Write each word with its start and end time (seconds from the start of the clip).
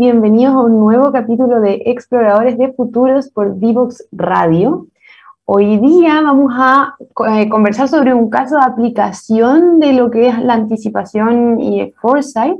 Bienvenidos 0.00 0.54
a 0.54 0.60
un 0.60 0.78
nuevo 0.78 1.10
capítulo 1.10 1.60
de 1.60 1.82
Exploradores 1.86 2.56
de 2.56 2.72
Futuros 2.72 3.32
por 3.32 3.58
Divox 3.58 4.06
Radio. 4.12 4.86
Hoy 5.44 5.78
día 5.78 6.20
vamos 6.20 6.52
a 6.56 6.94
eh, 7.32 7.48
conversar 7.48 7.88
sobre 7.88 8.14
un 8.14 8.30
caso 8.30 8.54
de 8.58 8.62
aplicación 8.62 9.80
de 9.80 9.94
lo 9.94 10.08
que 10.08 10.28
es 10.28 10.38
la 10.38 10.54
anticipación 10.54 11.60
y 11.60 11.80
el 11.80 11.94
foresight. 12.00 12.56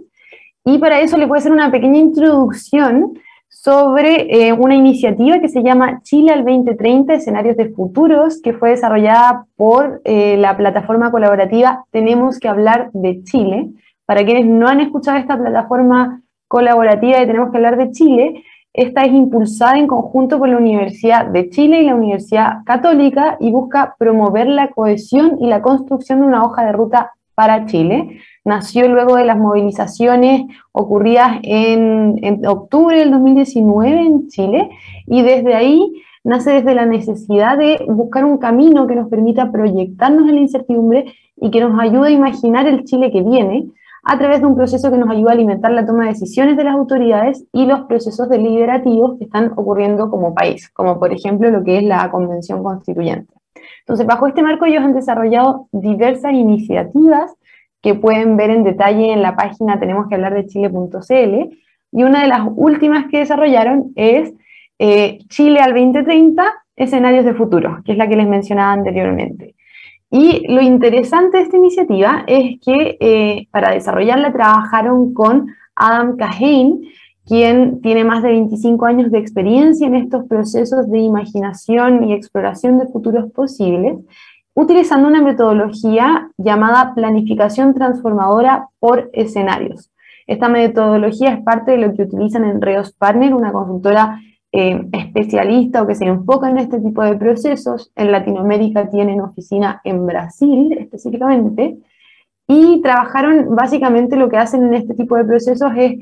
Y 0.65 0.79
para 0.79 1.01
eso 1.01 1.17
les 1.17 1.29
voy 1.29 1.37
a 1.37 1.39
hacer 1.39 1.53
una 1.53 1.71
pequeña 1.71 1.99
introducción 1.99 3.13
sobre 3.49 4.49
eh, 4.49 4.53
una 4.53 4.75
iniciativa 4.75 5.39
que 5.39 5.49
se 5.49 5.63
llama 5.63 6.01
Chile 6.03 6.33
al 6.33 6.45
2030, 6.45 7.15
escenarios 7.15 7.57
de 7.57 7.69
futuros, 7.69 8.43
que 8.43 8.53
fue 8.53 8.71
desarrollada 8.71 9.47
por 9.55 10.01
eh, 10.03 10.37
la 10.39 10.57
plataforma 10.57 11.13
colaborativa 11.13 11.85
Tenemos 11.93 12.41
que 12.41 12.49
hablar 12.49 12.91
de 12.95 13.23
Chile. 13.23 13.71
Para 14.07 14.25
quienes 14.25 14.47
no 14.47 14.67
han 14.67 14.81
escuchado 14.81 15.19
esta 15.19 15.39
plataforma 15.39 16.21
colaborativa 16.49 17.19
de 17.19 17.27
Tenemos 17.27 17.51
que 17.51 17.59
hablar 17.59 17.77
de 17.77 17.91
Chile. 17.93 18.45
Esta 18.73 19.05
es 19.05 19.13
impulsada 19.13 19.79
en 19.79 19.87
conjunto 19.87 20.39
por 20.39 20.49
la 20.49 20.57
Universidad 20.57 21.27
de 21.27 21.51
Chile 21.51 21.83
y 21.83 21.87
la 21.87 21.95
Universidad 21.95 22.65
Católica 22.65 23.37
y 23.41 23.51
busca 23.51 23.95
promover 23.99 24.49
la 24.49 24.69
cohesión 24.69 25.37
y 25.41 25.47
la 25.47 25.63
construcción 25.63 26.21
de 26.21 26.27
una 26.27 26.45
hoja 26.45 26.65
de 26.65 26.73
ruta 26.73 27.13
para 27.35 27.67
Chile. 27.67 28.19
Nació 28.45 28.89
luego 28.89 29.17
de 29.17 29.25
las 29.25 29.39
movilizaciones 29.39 30.43
ocurridas 30.73 31.39
en, 31.43 32.19
en 32.23 32.47
octubre 32.47 32.99
del 32.99 33.11
2019 33.11 34.01
en 34.01 34.29
Chile 34.29 34.71
y 35.07 35.23
desde 35.23 35.55
ahí 35.55 35.93
nace 36.25 36.53
desde 36.53 36.75
la 36.75 36.85
necesidad 36.85 37.57
de 37.57 37.85
buscar 37.89 38.25
un 38.25 38.39
camino 38.39 38.87
que 38.87 38.97
nos 38.97 39.09
permita 39.09 39.51
proyectarnos 39.51 40.29
en 40.29 40.35
la 40.35 40.41
incertidumbre 40.41 41.15
y 41.37 41.51
que 41.51 41.61
nos 41.61 41.79
ayude 41.79 42.09
a 42.09 42.11
imaginar 42.11 42.67
el 42.67 42.85
Chile 42.85 43.11
que 43.11 43.23
viene, 43.23 43.69
a 44.05 44.19
través 44.19 44.41
de 44.41 44.47
un 44.47 44.57
proceso 44.57 44.91
que 44.91 44.99
nos 44.99 45.11
ayuda 45.11 45.31
a 45.31 45.35
alimentar 45.35 45.71
la 45.71 45.85
toma 45.85 46.05
de 46.05 46.11
decisiones 46.11 46.57
de 46.57 46.65
las 46.65 46.75
autoridades 46.75 47.45
y 47.53 47.67
los 47.67 47.83
procesos 47.83 48.29
deliberativos 48.29 49.19
que 49.19 49.25
están 49.25 49.53
ocurriendo 49.57 50.11
como 50.11 50.35
país, 50.35 50.69
como 50.71 50.99
por 50.99 51.13
ejemplo 51.13 51.51
lo 51.51 51.65
que 51.65 51.79
es 51.79 51.85
la 51.85 52.11
Convención 52.11 52.63
Constituyente. 52.63 53.33
Entonces, 53.81 54.07
bajo 54.07 54.27
este 54.27 54.43
marco 54.43 54.67
ellos 54.67 54.83
han 54.83 54.95
desarrollado 54.95 55.69
diversas 55.73 56.33
iniciativas 56.33 57.35
que 57.81 57.95
pueden 57.95 58.37
ver 58.37 58.51
en 58.51 58.65
detalle 58.65 59.13
en 59.13 59.23
la 59.23 59.37
página 59.37 59.79
tenemos 59.79 60.09
que 60.09 60.15
hablar 60.15 60.35
de 60.35 60.47
chile.cl 60.47 61.57
y 61.93 62.03
una 62.03 62.23
de 62.23 62.29
las 62.29 62.43
últimas 62.55 63.07
que 63.11 63.19
desarrollaron 63.19 63.93
es 63.97 64.33
eh, 64.79 65.19
Chile 65.29 65.61
al 65.61 65.73
2030, 65.73 66.45
escenarios 66.77 67.25
de 67.25 67.35
futuro, 67.35 67.81
que 67.85 67.93
es 67.93 67.99
la 67.99 68.09
que 68.09 68.17
les 68.17 68.29
mencionaba 68.29 68.73
anteriormente. 68.73 69.55
Y 70.11 70.47
lo 70.53 70.63
interesante 70.63 71.37
de 71.37 71.43
esta 71.43 71.57
iniciativa 71.57 72.25
es 72.27 72.59
que 72.65 72.97
eh, 73.01 73.47
para 73.51 73.73
desarrollarla 73.73 74.33
trabajaron 74.33 75.13
con 75.13 75.49
Adam 75.75 76.17
Kahane, 76.17 76.81
quien 77.27 77.83
tiene 77.83 78.05
más 78.05 78.23
de 78.23 78.31
25 78.31 78.87
años 78.87 79.11
de 79.11 79.19
experiencia 79.19 79.87
en 79.87 79.95
estos 79.95 80.27
procesos 80.27 80.91
de 80.91 80.99
imaginación 80.99 82.05
y 82.05 82.15
exploración 82.15 82.79
de 82.79 82.87
futuros 82.87 83.31
posibles, 83.33 83.99
utilizando 84.55 85.09
una 85.09 85.21
metodología 85.21 86.31
llamada 86.39 86.95
planificación 86.95 87.75
transformadora 87.75 88.69
por 88.81 89.11
escenarios. 89.13 89.91
Esta 90.27 90.49
metodología 90.49 91.33
es 91.35 91.43
parte 91.43 91.73
de 91.73 91.79
lo 91.79 91.95
que 91.95 92.03
utilizan 92.03 92.45
en 92.45 92.63
Reos 92.63 92.93
Partner, 92.93 93.35
una 93.35 93.53
consultora 93.53 94.21
eh, 94.53 94.81
especialista 94.93 95.83
o 95.83 95.87
que 95.87 95.95
se 95.95 96.07
enfoca 96.07 96.49
en 96.49 96.59
este 96.59 96.81
tipo 96.81 97.03
de 97.03 97.17
procesos. 97.17 97.93
En 97.97 98.13
Latinoamérica 98.13 98.89
tienen 98.89 99.21
oficina 99.21 99.81
en 99.85 100.07
Brasil 100.07 100.77
específicamente 100.79 101.79
y 102.47 102.81
trabajaron, 102.81 103.55
básicamente 103.55 104.17
lo 104.17 104.31
que 104.31 104.39
hacen 104.39 104.65
en 104.65 104.75
este 104.75 104.95
tipo 104.95 105.17
de 105.17 105.25
procesos 105.25 105.71
es 105.77 105.93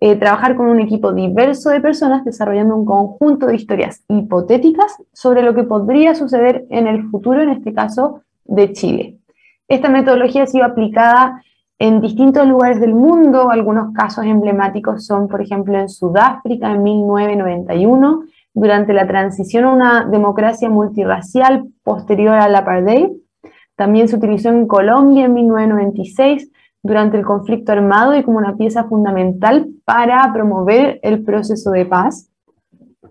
eh, 0.00 0.16
trabajar 0.16 0.54
con 0.54 0.66
un 0.66 0.80
equipo 0.80 1.14
diverso 1.14 1.70
de 1.70 1.80
personas 1.80 2.24
desarrollando 2.26 2.76
un 2.76 2.84
conjunto 2.84 3.46
de 3.46 3.56
historias 3.56 4.04
hipotéticas 4.08 4.96
sobre 5.14 5.42
lo 5.42 5.54
que 5.54 5.62
podría 5.62 6.14
suceder 6.14 6.66
en 6.68 6.86
el 6.86 7.08
futuro, 7.08 7.40
en 7.40 7.48
este 7.48 7.72
caso 7.72 8.20
de 8.44 8.72
Chile. 8.74 9.18
Esta 9.66 9.88
metodología 9.88 10.42
ha 10.42 10.46
sido 10.46 10.66
aplicada 10.66 11.42
en 11.84 12.00
distintos 12.00 12.48
lugares 12.48 12.80
del 12.80 12.94
mundo. 12.94 13.50
Algunos 13.50 13.92
casos 13.92 14.24
emblemáticos 14.24 15.04
son, 15.04 15.28
por 15.28 15.42
ejemplo, 15.42 15.78
en 15.78 15.90
Sudáfrica 15.90 16.72
en 16.72 16.82
1991, 16.82 18.22
durante 18.54 18.94
la 18.94 19.06
transición 19.06 19.64
a 19.64 19.72
una 19.72 20.04
democracia 20.06 20.70
multirracial 20.70 21.66
posterior 21.82 22.36
al 22.36 22.56
apartheid. 22.56 23.08
También 23.76 24.08
se 24.08 24.16
utilizó 24.16 24.48
en 24.48 24.66
Colombia 24.66 25.26
en 25.26 25.34
1996 25.34 26.50
durante 26.82 27.18
el 27.18 27.24
conflicto 27.26 27.72
armado 27.72 28.16
y 28.16 28.22
como 28.22 28.38
una 28.38 28.56
pieza 28.56 28.84
fundamental 28.84 29.66
para 29.84 30.32
promover 30.32 31.00
el 31.02 31.22
proceso 31.22 31.70
de 31.70 31.84
paz. 31.84 32.30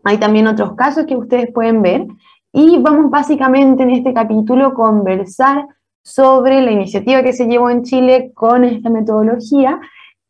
Hay 0.03 0.17
también 0.17 0.47
otros 0.47 0.73
casos 0.73 1.05
que 1.05 1.15
ustedes 1.15 1.53
pueden 1.53 1.83
ver 1.83 2.07
y 2.51 2.79
vamos 2.79 3.11
básicamente 3.11 3.83
en 3.83 3.91
este 3.91 4.15
capítulo 4.15 4.65
a 4.65 4.73
conversar 4.73 5.67
sobre 6.03 6.61
la 6.61 6.71
iniciativa 6.71 7.23
que 7.23 7.33
se 7.33 7.47
llevó 7.47 7.69
en 7.69 7.83
Chile 7.83 8.31
con 8.35 8.63
esta 8.63 8.89
metodología 8.89 9.79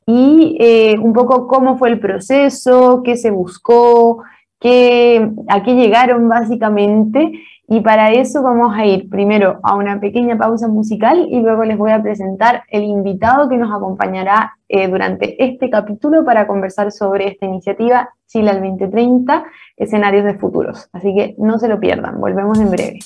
y 0.05 0.57
eh, 0.59 0.95
un 0.99 1.13
poco 1.13 1.47
cómo 1.47 1.77
fue 1.77 1.89
el 1.89 1.99
proceso, 1.99 3.01
qué 3.03 3.17
se 3.17 3.31
buscó, 3.31 4.23
qué, 4.59 5.31
a 5.47 5.63
qué 5.63 5.75
llegaron 5.75 6.27
básicamente. 6.29 7.31
Y 7.67 7.79
para 7.79 8.11
eso 8.11 8.43
vamos 8.43 8.75
a 8.75 8.85
ir 8.85 9.09
primero 9.09 9.59
a 9.63 9.75
una 9.75 9.99
pequeña 9.99 10.37
pausa 10.37 10.67
musical 10.67 11.27
y 11.29 11.39
luego 11.39 11.63
les 11.63 11.77
voy 11.77 11.91
a 11.91 12.03
presentar 12.03 12.63
el 12.67 12.83
invitado 12.83 13.47
que 13.47 13.57
nos 13.57 13.73
acompañará 13.73 14.57
eh, 14.67 14.87
durante 14.89 15.43
este 15.43 15.69
capítulo 15.69 16.25
para 16.25 16.45
conversar 16.45 16.91
sobre 16.91 17.29
esta 17.29 17.45
iniciativa 17.45 18.09
Chile 18.27 18.49
al 18.49 18.61
2030, 18.61 19.45
escenarios 19.77 20.25
de 20.25 20.35
futuros. 20.35 20.89
Así 20.91 21.15
que 21.15 21.35
no 21.37 21.57
se 21.57 21.69
lo 21.69 21.79
pierdan, 21.79 22.19
volvemos 22.19 22.59
en 22.59 22.69
breve. 22.69 22.99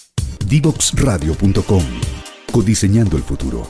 Divoxradio.com 0.50 2.17
Codiseñando 2.58 3.18
el 3.18 3.22
futuro. 3.22 3.70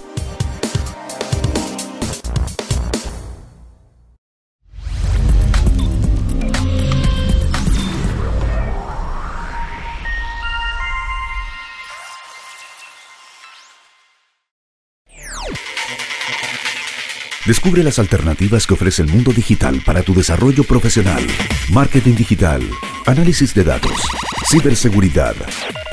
Descubre 17.46 17.84
las 17.84 18.00
alternativas 18.00 18.66
que 18.66 18.74
ofrece 18.74 19.02
el 19.02 19.09
mundo 19.09 19.34
digital 19.34 19.81
para 19.86 20.01
tu 20.01 20.13
desarrollo 20.13 20.63
profesional. 20.63 21.28
Marketing 21.74 22.16
digital, 22.16 22.62
análisis 23.06 23.54
de 23.54 23.66
datos, 23.66 24.01
ciberseguridad, 24.50 25.36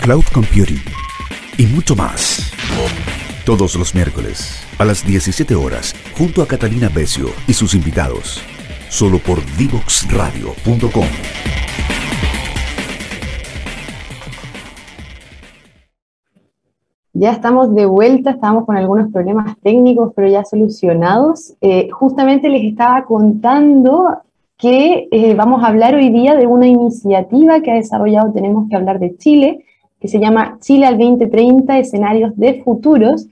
cloud 0.01 0.25
computing 0.33 0.81
y 1.59 1.67
mucho 1.67 1.95
más. 1.97 2.53
Todos 3.45 3.77
los 3.77 3.95
miércoles 3.95 4.65
a 4.79 4.85
las 4.85 5.07
17 5.07 5.55
horas, 5.55 5.95
junto 6.17 6.43
a 6.43 6.47
Catalina 6.47 6.89
Becio 6.89 7.27
y 7.47 7.53
sus 7.53 7.75
invitados, 7.75 8.43
solo 8.89 9.19
por 9.19 9.39
divoxradio.com. 9.57 11.07
Ya 17.17 17.31
estamos 17.31 17.73
de 17.75 17.87
vuelta, 17.87 18.31
estábamos 18.31 18.67
con 18.67 18.77
algunos 18.77 19.13
problemas 19.13 19.57
técnicos, 19.63 20.13
pero 20.17 20.27
ya 20.27 20.45
solucionados. 20.45 21.55
Eh, 21.61 21.89
justamente 21.91 22.49
les 22.49 22.65
estaba 22.65 23.05
contando 23.05 24.19
que 24.59 25.09
eh, 25.11 25.35
vamos 25.35 25.63
a 25.63 25.69
hablar 25.69 25.95
hoy 25.95 26.11
día 26.11 26.35
de 26.35 26.47
una 26.47 26.67
iniciativa 26.67 27.61
que 27.61 27.71
ha 27.71 27.75
desarrollado 27.75 28.33
Tenemos 28.33 28.69
que 28.69 28.77
hablar 28.77 28.99
de 28.99 29.17
Chile, 29.17 29.65
que 30.05 30.09
se 30.09 30.21
llama 30.21 30.59
Chile 30.61 30.85
al 30.85 30.99
2030, 30.99 31.79
escenarios 31.79 32.37
de 32.37 32.63
futuros. 32.63 33.27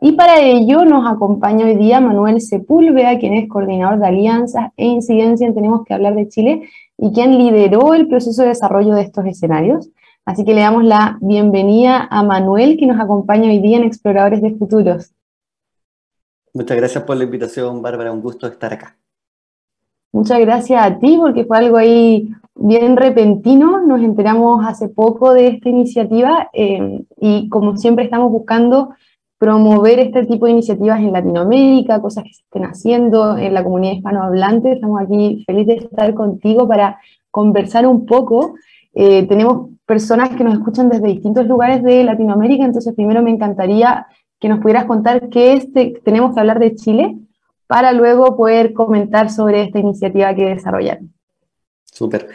Y 0.00 0.12
para 0.12 0.40
ello 0.40 0.86
nos 0.86 1.06
acompaña 1.06 1.66
hoy 1.66 1.76
día 1.76 2.00
Manuel 2.00 2.40
Sepúlveda, 2.40 3.18
quien 3.18 3.34
es 3.34 3.46
coordinador 3.46 3.98
de 3.98 4.06
alianzas 4.06 4.72
e 4.78 4.86
incidencia 4.86 5.46
en 5.46 5.54
Tenemos 5.54 5.84
que 5.84 5.92
hablar 5.92 6.14
de 6.14 6.26
Chile 6.26 6.70
y 6.96 7.12
quien 7.12 7.36
lideró 7.36 7.92
el 7.92 8.08
proceso 8.08 8.40
de 8.40 8.48
desarrollo 8.48 8.94
de 8.94 9.02
estos 9.02 9.26
escenarios. 9.26 9.90
Así 10.24 10.46
que 10.46 10.54
le 10.54 10.62
damos 10.62 10.84
la 10.84 11.18
bienvenida 11.20 12.08
a 12.10 12.22
Manuel, 12.22 12.78
que 12.78 12.86
nos 12.86 12.98
acompaña 12.98 13.50
hoy 13.50 13.58
día 13.58 13.76
en 13.76 13.84
Exploradores 13.84 14.40
de 14.40 14.54
Futuros. 14.54 15.12
Muchas 16.54 16.78
gracias 16.78 17.04
por 17.04 17.18
la 17.18 17.24
invitación, 17.24 17.82
Bárbara. 17.82 18.12
Un 18.12 18.22
gusto 18.22 18.46
estar 18.46 18.72
acá. 18.72 18.96
Muchas 20.10 20.40
gracias 20.40 20.82
a 20.82 20.98
ti, 20.98 21.18
porque 21.20 21.44
fue 21.44 21.58
algo 21.58 21.76
ahí 21.76 22.30
bien 22.66 22.96
repentino, 22.96 23.82
nos 23.82 24.00
enteramos 24.00 24.64
hace 24.66 24.88
poco 24.88 25.34
de 25.34 25.48
esta 25.48 25.68
iniciativa 25.68 26.48
eh, 26.54 27.04
y 27.20 27.48
como 27.50 27.76
siempre 27.76 28.04
estamos 28.04 28.32
buscando 28.32 28.94
promover 29.36 29.98
este 29.98 30.24
tipo 30.24 30.46
de 30.46 30.52
iniciativas 30.52 31.00
en 31.00 31.12
Latinoamérica, 31.12 32.00
cosas 32.00 32.24
que 32.24 32.32
se 32.32 32.42
estén 32.42 32.64
haciendo 32.64 33.36
en 33.36 33.52
la 33.52 33.62
comunidad 33.62 33.92
hispanohablante. 33.96 34.72
Estamos 34.72 35.02
aquí 35.02 35.44
felices 35.46 35.80
de 35.80 35.86
estar 35.86 36.14
contigo 36.14 36.66
para 36.66 36.98
conversar 37.30 37.86
un 37.86 38.06
poco. 38.06 38.54
Eh, 38.94 39.26
tenemos 39.26 39.68
personas 39.84 40.30
que 40.30 40.44
nos 40.44 40.54
escuchan 40.54 40.88
desde 40.88 41.08
distintos 41.08 41.46
lugares 41.46 41.82
de 41.82 42.02
Latinoamérica, 42.02 42.64
entonces 42.64 42.94
primero 42.94 43.22
me 43.22 43.30
encantaría 43.30 44.06
que 44.40 44.48
nos 44.48 44.60
pudieras 44.60 44.86
contar 44.86 45.28
qué 45.28 45.52
es, 45.52 45.68
tenemos 46.02 46.32
que 46.32 46.40
hablar 46.40 46.58
de 46.58 46.74
Chile, 46.74 47.18
para 47.66 47.92
luego 47.92 48.36
poder 48.36 48.72
comentar 48.72 49.30
sobre 49.30 49.62
esta 49.62 49.78
iniciativa 49.78 50.34
que 50.34 50.46
desarrollaron. 50.46 51.13
Súper. 51.94 52.28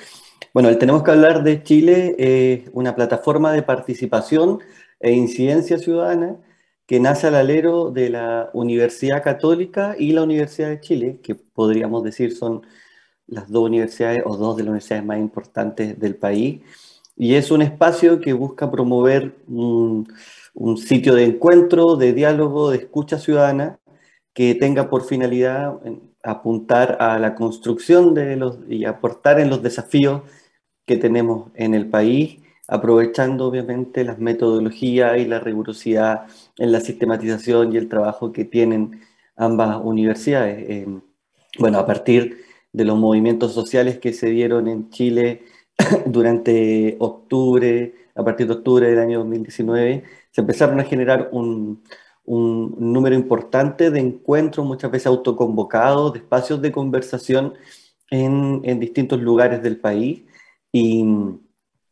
Bueno, 0.54 0.76
Tenemos 0.78 1.04
que 1.04 1.12
hablar 1.12 1.44
de 1.44 1.62
Chile, 1.64 2.66
una 2.72 2.96
plataforma 2.96 3.52
de 3.52 3.62
participación 3.62 4.60
e 5.02 5.12
incidencia 5.12 5.78
ciudadana 5.78 6.38
que 6.86 7.00
nace 7.02 7.28
al 7.28 7.36
alero 7.36 7.92
de 7.92 8.10
la 8.10 8.50
Universidad 8.54 9.22
Católica 9.22 9.96
y 10.00 10.14
la 10.14 10.24
Universidad 10.24 10.70
de 10.70 10.80
Chile, 10.80 11.20
que 11.22 11.36
podríamos 11.36 12.04
decir 12.04 12.36
son 12.36 12.66
las 13.28 13.52
dos 13.52 13.66
universidades 13.66 14.24
o 14.26 14.38
dos 14.38 14.56
de 14.56 14.64
las 14.64 14.70
universidades 14.70 15.06
más 15.06 15.20
importantes 15.20 16.00
del 16.00 16.16
país. 16.16 16.62
Y 17.18 17.36
es 17.36 17.52
un 17.52 17.62
espacio 17.62 18.22
que 18.22 18.32
busca 18.32 18.72
promover 18.72 19.36
un, 19.48 20.08
sitio 20.78 21.16
de 21.16 21.26
encuentro, 21.26 21.98
de 21.98 22.14
diálogo, 22.14 22.72
de 22.72 22.78
escucha 22.78 23.20
ciudadana, 23.20 23.78
que 24.39 24.56
tenga 24.56 24.89
por 24.89 25.03
finalidad 25.03 25.81
apuntar 26.24 26.95
a 27.01 27.19
la 27.19 27.36
construcción 27.36 28.13
de 28.13 28.38
los, 28.38 28.59
y 28.69 28.86
aportar 28.86 29.38
en 29.38 29.50
los 29.50 29.62
desafíos 29.62 30.21
que 30.86 30.95
tenemos 30.95 31.51
en 31.56 31.74
el 31.74 31.89
país 31.89 32.39
aprovechando 32.65 33.47
obviamente 33.47 34.06
las 34.06 34.18
metodologías 34.18 35.18
y 35.18 35.25
la 35.25 35.41
rigurosidad 35.41 36.27
en 36.57 36.71
la 36.71 36.80
sistematización 36.80 37.74
y 37.74 37.77
el 37.77 37.89
trabajo 37.89 38.31
que 38.31 38.45
tienen 38.45 39.01
ambas 39.36 39.77
universidades. 39.83 40.69
Eh, 40.69 40.88
bueno, 41.57 41.77
a 41.77 41.86
partir 41.86 42.45
de 42.71 42.86
los 42.86 42.97
movimientos 42.97 43.53
sociales 43.53 44.00
que 44.00 44.13
se 44.13 44.27
dieron 44.30 44.69
en 44.69 44.89
Chile 44.89 45.44
durante 46.06 46.95
octubre, 47.00 47.94
a 48.15 48.24
partir 48.24 48.47
de 48.47 48.53
octubre 48.53 48.88
del 48.89 49.00
año 49.00 49.19
2019, 49.19 50.03
se 50.31 50.41
empezaron 50.41 50.80
a 50.80 50.86
generar 50.86 51.27
un, 51.33 51.83
un 52.30 52.76
número 52.80 53.16
importante 53.16 53.90
de 53.92 54.00
encuentros, 54.00 54.66
muchas 54.66 54.92
veces 54.92 55.08
autoconvocados, 55.08 56.14
de 56.14 56.20
espacios 56.20 56.62
de 56.62 56.72
conversación 56.72 57.56
en, 58.12 58.62
en 58.64 58.80
distintos 58.80 59.20
lugares 59.20 59.64
del 59.64 59.80
país. 59.80 60.24
Y, 60.72 61.06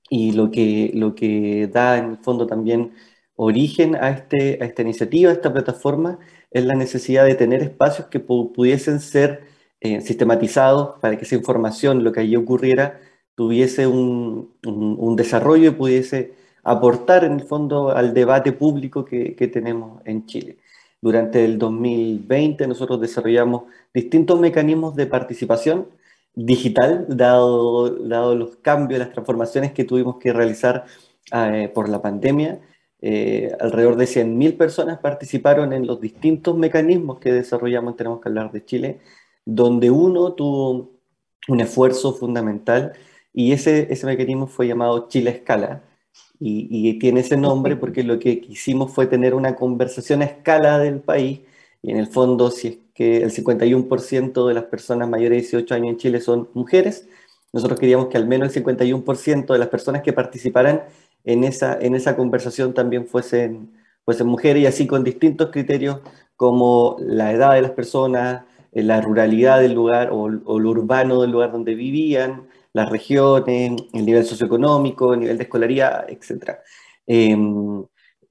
y 0.09 0.33
lo 0.33 0.51
que, 0.51 0.91
lo 0.93 1.15
que 1.15 1.67
da 1.67 1.97
en 1.97 2.11
el 2.11 2.17
fondo 2.17 2.45
también 2.47 2.93
origen 3.35 3.95
a, 3.95 4.09
este, 4.11 4.59
a 4.61 4.65
esta 4.65 4.83
iniciativa, 4.83 5.31
a 5.31 5.33
esta 5.33 5.51
plataforma, 5.53 6.19
es 6.51 6.65
la 6.65 6.75
necesidad 6.75 7.25
de 7.25 7.35
tener 7.35 7.61
espacios 7.63 8.07
que 8.07 8.19
pudiesen 8.19 8.99
ser 8.99 9.43
eh, 9.81 10.01
sistematizados 10.01 10.99
para 10.99 11.17
que 11.17 11.25
esa 11.25 11.35
información, 11.35 12.03
lo 12.03 12.11
que 12.11 12.21
allí 12.21 12.35
ocurriera, 12.35 12.99
tuviese 13.35 13.87
un, 13.87 14.55
un, 14.65 15.15
desarrollo 15.15 15.69
y 15.69 15.73
pudiese 15.73 16.33
aportar 16.67 17.23
en 17.23 17.33
el 17.33 17.43
fondo 17.43 17.91
al 17.91 18.13
debate 18.13 18.51
público 18.51 19.05
que, 19.05 19.49
tenemos 19.53 20.01
en 20.05 20.25
Chile. 20.25 20.57
Durante 21.01 21.45
el 21.45 21.57
2020 21.57 22.67
nosotros 22.67 22.99
desarrollamos 22.99 23.63
distintos 23.93 24.37
mecanismos 24.39 24.93
de 24.95 25.07
participación 25.07 25.87
digital, 26.35 27.05
dado, 27.07 27.89
dado 27.89 28.35
los 28.35 28.57
cambios, 28.57 28.99
las 28.99 29.11
transformaciones 29.13 29.71
que 29.71 29.85
tuvimos 29.85 30.17
que 30.17 30.33
realizar 30.33 30.85
eh, 31.31 31.71
por 31.73 31.87
la 31.87 32.01
pandemia. 32.01 32.59
Eh, 32.99 33.49
alrededor 33.61 33.95
de 33.95 34.05
100.000 34.05 34.57
personas 34.57 34.99
participaron 34.99 35.71
en 35.71 35.87
los 35.87 36.01
distintos 36.01 36.57
mecanismos 36.57 37.19
que 37.19 37.31
desarrollamos 37.31 37.95
Tenemos 37.95 38.19
que 38.19 38.27
hablar 38.27 38.51
de 38.51 38.65
Chile, 38.65 38.99
donde 39.45 39.89
uno 39.89 40.33
tuvo 40.33 40.91
un 41.47 41.61
esfuerzo 41.61 42.13
fundamental 42.13 42.93
y 43.33 43.53
ese, 43.53 43.87
ese 43.93 44.05
mecanismo 44.05 44.47
fue 44.47 44.67
llamado 44.67 45.07
Chile 45.07 45.29
Escala. 45.31 45.83
Y, 46.39 46.67
y 46.69 46.99
tiene 46.99 47.21
ese 47.21 47.37
nombre 47.37 47.75
porque 47.75 48.03
lo 48.03 48.19
que 48.19 48.39
quisimos 48.41 48.91
fue 48.93 49.07
tener 49.07 49.33
una 49.33 49.55
conversación 49.55 50.21
a 50.21 50.25
escala 50.25 50.77
del 50.79 50.99
país 50.99 51.41
y 51.81 51.91
en 51.91 51.97
el 51.97 52.07
fondo, 52.07 52.51
si 52.51 52.67
es 52.67 52.77
que 52.93 53.17
el 53.17 53.31
51% 53.31 54.47
de 54.47 54.53
las 54.53 54.65
personas 54.65 55.07
mayores 55.07 55.51
de 55.51 55.57
18 55.57 55.75
años 55.75 55.89
en 55.89 55.97
Chile 55.97 56.21
son 56.21 56.49
mujeres. 56.53 57.07
Nosotros 57.53 57.79
queríamos 57.79 58.07
que 58.07 58.17
al 58.17 58.27
menos 58.27 58.55
el 58.55 58.63
51% 58.63 59.53
de 59.53 59.59
las 59.59 59.69
personas 59.69 60.01
que 60.01 60.13
participaran 60.13 60.83
en 61.23 61.43
esa, 61.43 61.77
en 61.79 61.95
esa 61.95 62.15
conversación 62.15 62.73
también 62.73 63.05
fuesen, 63.07 63.71
fuesen 64.03 64.27
mujeres 64.27 64.63
y 64.63 64.65
así 64.65 64.87
con 64.87 65.03
distintos 65.03 65.49
criterios 65.51 65.99
como 66.35 66.97
la 66.99 67.31
edad 67.31 67.53
de 67.53 67.61
las 67.61 67.71
personas, 67.71 68.43
eh, 68.71 68.83
la 68.83 69.01
ruralidad 69.01 69.59
del 69.61 69.73
lugar 69.73 70.09
o, 70.11 70.29
lo 70.29 70.69
urbano 70.69 71.21
del 71.21 71.31
lugar 71.31 71.51
donde 71.51 71.75
vivían, 71.75 72.47
las 72.77 72.89
regiones, 72.89 73.81
el 73.93 74.05
nivel 74.05 74.25
socioeconómico, 74.25 75.13
el 75.13 75.19
nivel 75.21 75.37
de 75.37 75.43
escolaridad, 75.43 76.05
etc 76.09 76.59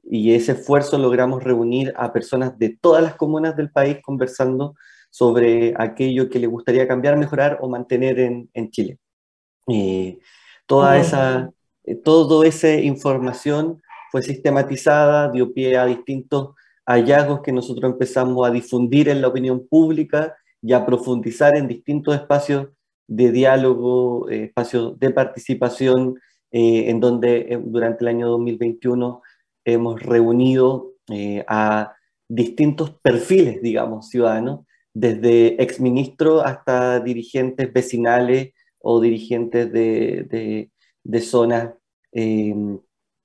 y 0.08 0.32
ese 0.34 0.52
esfuerzo 0.52 0.98
logramos 0.98 1.43
reunir 1.43 1.93
a 1.96 2.12
personas 2.12 2.58
de 2.58 2.76
todas 2.81 3.02
las 3.02 3.16
comunas 3.16 3.56
del 3.56 3.70
país 3.70 3.98
conversando 4.02 4.75
sobre 5.10 5.75
aquello 5.76 6.31
que 6.31 6.38
le 6.38 6.46
gustaría 6.46 6.87
cambiar, 6.87 7.16
mejorar 7.16 7.58
o 7.60 7.69
mantener 7.69 8.20
en, 8.20 8.48
en 8.54 8.70
Chile. 8.70 8.98
Eh, 9.69 10.19
toda 10.66 10.99
esa, 10.99 11.50
eh, 11.84 11.96
toda 11.96 12.46
esa 12.46 12.75
información 12.75 13.82
fue 14.12 14.22
sistematizada, 14.22 15.31
dio 15.31 15.52
pie 15.52 15.76
a 15.76 15.87
distintos 15.87 16.54
hallazgos 16.87 17.40
que 17.40 17.52
nosotros 17.52 17.90
empezamos 17.90 18.46
a 18.46 18.52
difundir 18.52 19.08
en 19.08 19.20
la 19.20 19.28
opinión 19.28 19.66
pública 19.66 20.37
y 20.62 20.72
a 20.72 20.87
profundizar 20.87 21.56
en 21.56 21.66
distintos 21.66 22.14
espacios 22.14 22.69
de 23.06 23.33
diálogo, 23.33 24.28
eh, 24.30 24.45
espacios 24.45 24.99
de 24.99 25.11
participación, 25.11 26.19
en 26.59 27.00
donde 27.00 27.61
durante 27.64 28.02
el 28.02 28.09
año 28.09 28.28
2021 28.28 29.21
hemos 29.66 30.00
reunido 30.02 30.95
eh, 31.11 31.45
a 31.47 31.95
distintos 32.28 32.90
perfiles, 33.02 33.62
digamos, 33.62 34.09
ciudadanos, 34.09 34.61
desde 34.95 35.62
exministros 35.62 36.42
hasta 36.45 37.00
dirigentes 37.00 37.73
vecinales 37.73 38.52
o 38.80 39.00
dirigentes 39.00 39.71
de, 39.73 40.71
zonas 41.21 41.75
em, 42.12 42.78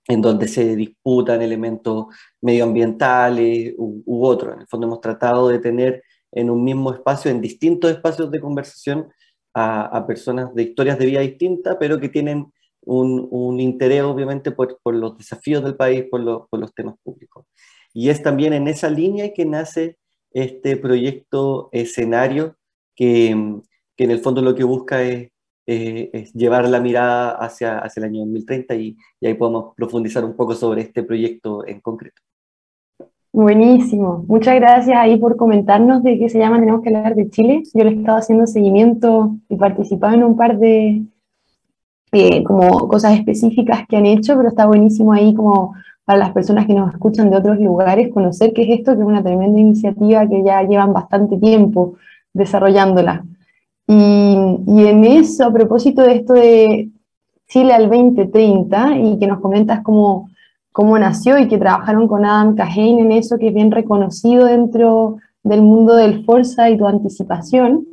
en 0.08 0.22
donde 0.22 0.48
se 0.48 0.76
disputan 0.76 1.42
elementos 1.42 2.08
medioambientales 2.42 3.74
u, 3.78 4.26
otros. 4.26 4.54
En 4.56 4.62
el 4.62 4.68
fondo 4.68 4.88
hemos 4.88 5.02
tratado 5.02 5.48
de 5.48 5.60
tener 5.60 6.04
en 6.32 6.50
un 6.50 6.64
mismo 6.64 6.94
espacio, 6.94 7.32
en 7.32 7.42
distintos 7.42 7.92
espacios 7.92 8.30
de 8.32 8.40
conversación, 8.40 9.08
a, 9.54 10.06
personas 10.08 10.54
de 10.56 10.64
historias 10.64 10.98
de 11.00 11.06
vida 11.06 11.20
distintas, 11.22 11.78
pero 11.80 12.00
que 12.00 12.10
tienen 12.10 12.52
un, 12.82 13.60
interés 13.60 14.04
obviamente 14.04 14.52
por, 14.52 14.80
los 14.86 15.18
desafíos 15.18 15.64
del 15.64 15.76
país, 15.76 16.06
por, 16.10 16.22
los 16.22 16.74
temas 16.74 16.96
públicos. 17.04 17.46
Y 17.94 18.10
es 18.10 18.24
también 18.24 18.54
en 18.54 18.68
esa 18.68 18.90
línea 18.90 19.34
que 19.34 19.46
nace 19.46 19.98
este 20.32 20.78
proyecto 20.78 21.70
escenario 21.72 22.56
que, 22.96 23.30
en 23.30 24.12
el 24.12 24.20
fondo 24.20 24.42
lo 24.42 24.56
que 24.56 24.64
busca 24.64 25.04
es, 25.04 25.30
llevar 26.34 26.68
la 26.68 26.82
mirada 26.82 27.32
hacia, 27.32 27.80
hacia 27.80 28.02
el 28.02 28.06
año 28.08 28.20
2030 28.22 28.76
y, 28.76 28.98
y, 29.22 29.28
ahí 29.28 29.36
podemos 29.36 29.74
profundizar 29.76 30.26
un 30.26 30.36
poco 30.36 30.56
sobre 30.56 30.82
este 30.82 31.04
proyecto 31.04 31.66
en 31.66 31.80
concreto. 31.80 32.22
Buenísimo, 33.34 34.26
muchas 34.28 34.56
gracias 34.56 34.98
ahí 34.98 35.18
por 35.18 35.38
comentarnos 35.38 36.04
de 36.04 36.20
qué 36.20 36.28
se 36.28 36.38
llama 36.38 36.60
Tenemos 36.60 36.82
que 36.82 36.90
hablar 36.90 37.16
de 37.16 37.30
Chile. 37.30 37.64
Yo 37.74 37.86
le 37.86 37.92
he 37.92 37.94
estado 37.94 38.18
haciendo 38.18 38.46
seguimiento 38.46 39.38
y 39.48 39.56
participado 39.56 40.16
en 40.16 40.26
un 40.26 40.36
par 40.36 40.60
de, 40.60 41.04
eh, 42.12 42.44
como 42.44 42.90
cosas 42.90 43.18
específicas 43.18 43.88
que 43.88 43.96
han 43.96 44.06
hecho, 44.06 44.36
pero 44.36 44.50
está 44.50 44.66
buenísimo 44.66 45.14
ahí 45.14 45.34
como 45.34 45.74
para 46.04 46.20
las 46.20 46.32
personas 46.34 46.66
que 46.66 46.74
nos 46.74 46.92
escuchan 46.92 47.30
de 47.30 47.38
otros 47.38 47.58
lugares 47.58 48.12
conocer 48.14 48.52
qué 48.54 48.64
es 48.64 48.80
esto, 48.80 48.96
que 48.96 49.02
es 49.02 49.08
una 49.08 49.24
tremenda 49.24 49.62
iniciativa 49.62 50.28
que 50.28 50.44
ya 50.44 50.64
llevan 50.64 50.92
bastante 50.92 51.38
tiempo 51.38 51.96
desarrollándola. 52.34 53.24
Y, 53.88 54.58
y 54.68 54.88
en 54.88 55.06
eso, 55.06 55.46
a 55.46 55.54
propósito 55.54 56.02
de 56.02 56.16
esto 56.16 56.34
de 56.34 56.90
Chile 57.48 57.72
al 57.72 57.90
2030, 57.90 58.98
y 58.98 59.20
que 59.20 59.28
nos 59.28 59.40
comentas 59.40 59.80
cómo, 59.84 60.31
cómo 60.72 60.98
nació 60.98 61.38
y 61.38 61.48
que 61.48 61.58
trabajaron 61.58 62.08
con 62.08 62.26
Adam 62.26 62.56
Cajane 62.56 63.02
en 63.02 63.12
eso, 63.12 63.38
que 63.38 63.50
es 63.50 63.54
bien 63.54 63.72
reconocido 63.72 64.46
dentro 64.46 65.18
del 65.44 65.62
mundo 65.62 65.96
del 65.96 66.24
Forza 66.26 66.70
y 66.70 66.78
tu 66.78 66.86
anticipación, 66.86 67.86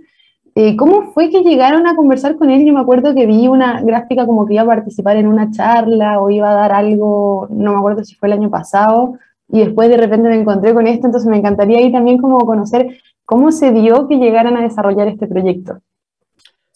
eh, 0.61 0.75
¿Cómo 0.77 1.13
fue 1.13 1.31
que 1.31 1.43
llegaron 1.43 1.87
a 1.87 1.95
conversar 1.95 2.37
con 2.37 2.51
él? 2.51 2.67
Yo 2.67 2.73
me 2.73 2.81
acuerdo 2.81 3.15
que 3.15 3.27
vi 3.27 3.47
una 3.47 3.81
gráfica 3.81 4.27
como 4.27 4.45
que 4.45 4.55
iba 4.55 4.65
a 4.65 4.67
participar 4.67 5.17
en 5.17 5.29
una 5.29 5.53
charla 5.53 6.21
o 6.21 6.31
iba 6.31 6.51
a 6.51 6.55
dar 6.55 6.73
algo, 6.73 7.47
no 7.49 7.75
me 7.75 7.79
acuerdo 7.79 8.03
si 8.03 8.17
fue 8.17 8.27
el 8.27 8.33
año 8.33 8.51
pasado, 8.51 9.21
y 9.49 9.61
después 9.61 9.89
de 9.89 9.97
repente 9.97 10.29
me 10.29 10.35
encontré 10.35 10.75
con 10.75 10.89
esto, 10.89 11.07
entonces 11.07 11.31
me 11.31 11.37
encantaría 11.37 11.79
ahí 11.79 11.93
también 11.93 12.19
como 12.19 12.41
conocer 12.41 12.99
cómo 13.25 13.53
se 13.53 13.71
dio 13.71 14.09
que 14.09 14.17
llegaran 14.17 14.57
a 14.57 14.63
desarrollar 14.63 15.07
este 15.07 15.29
proyecto. 15.29 15.79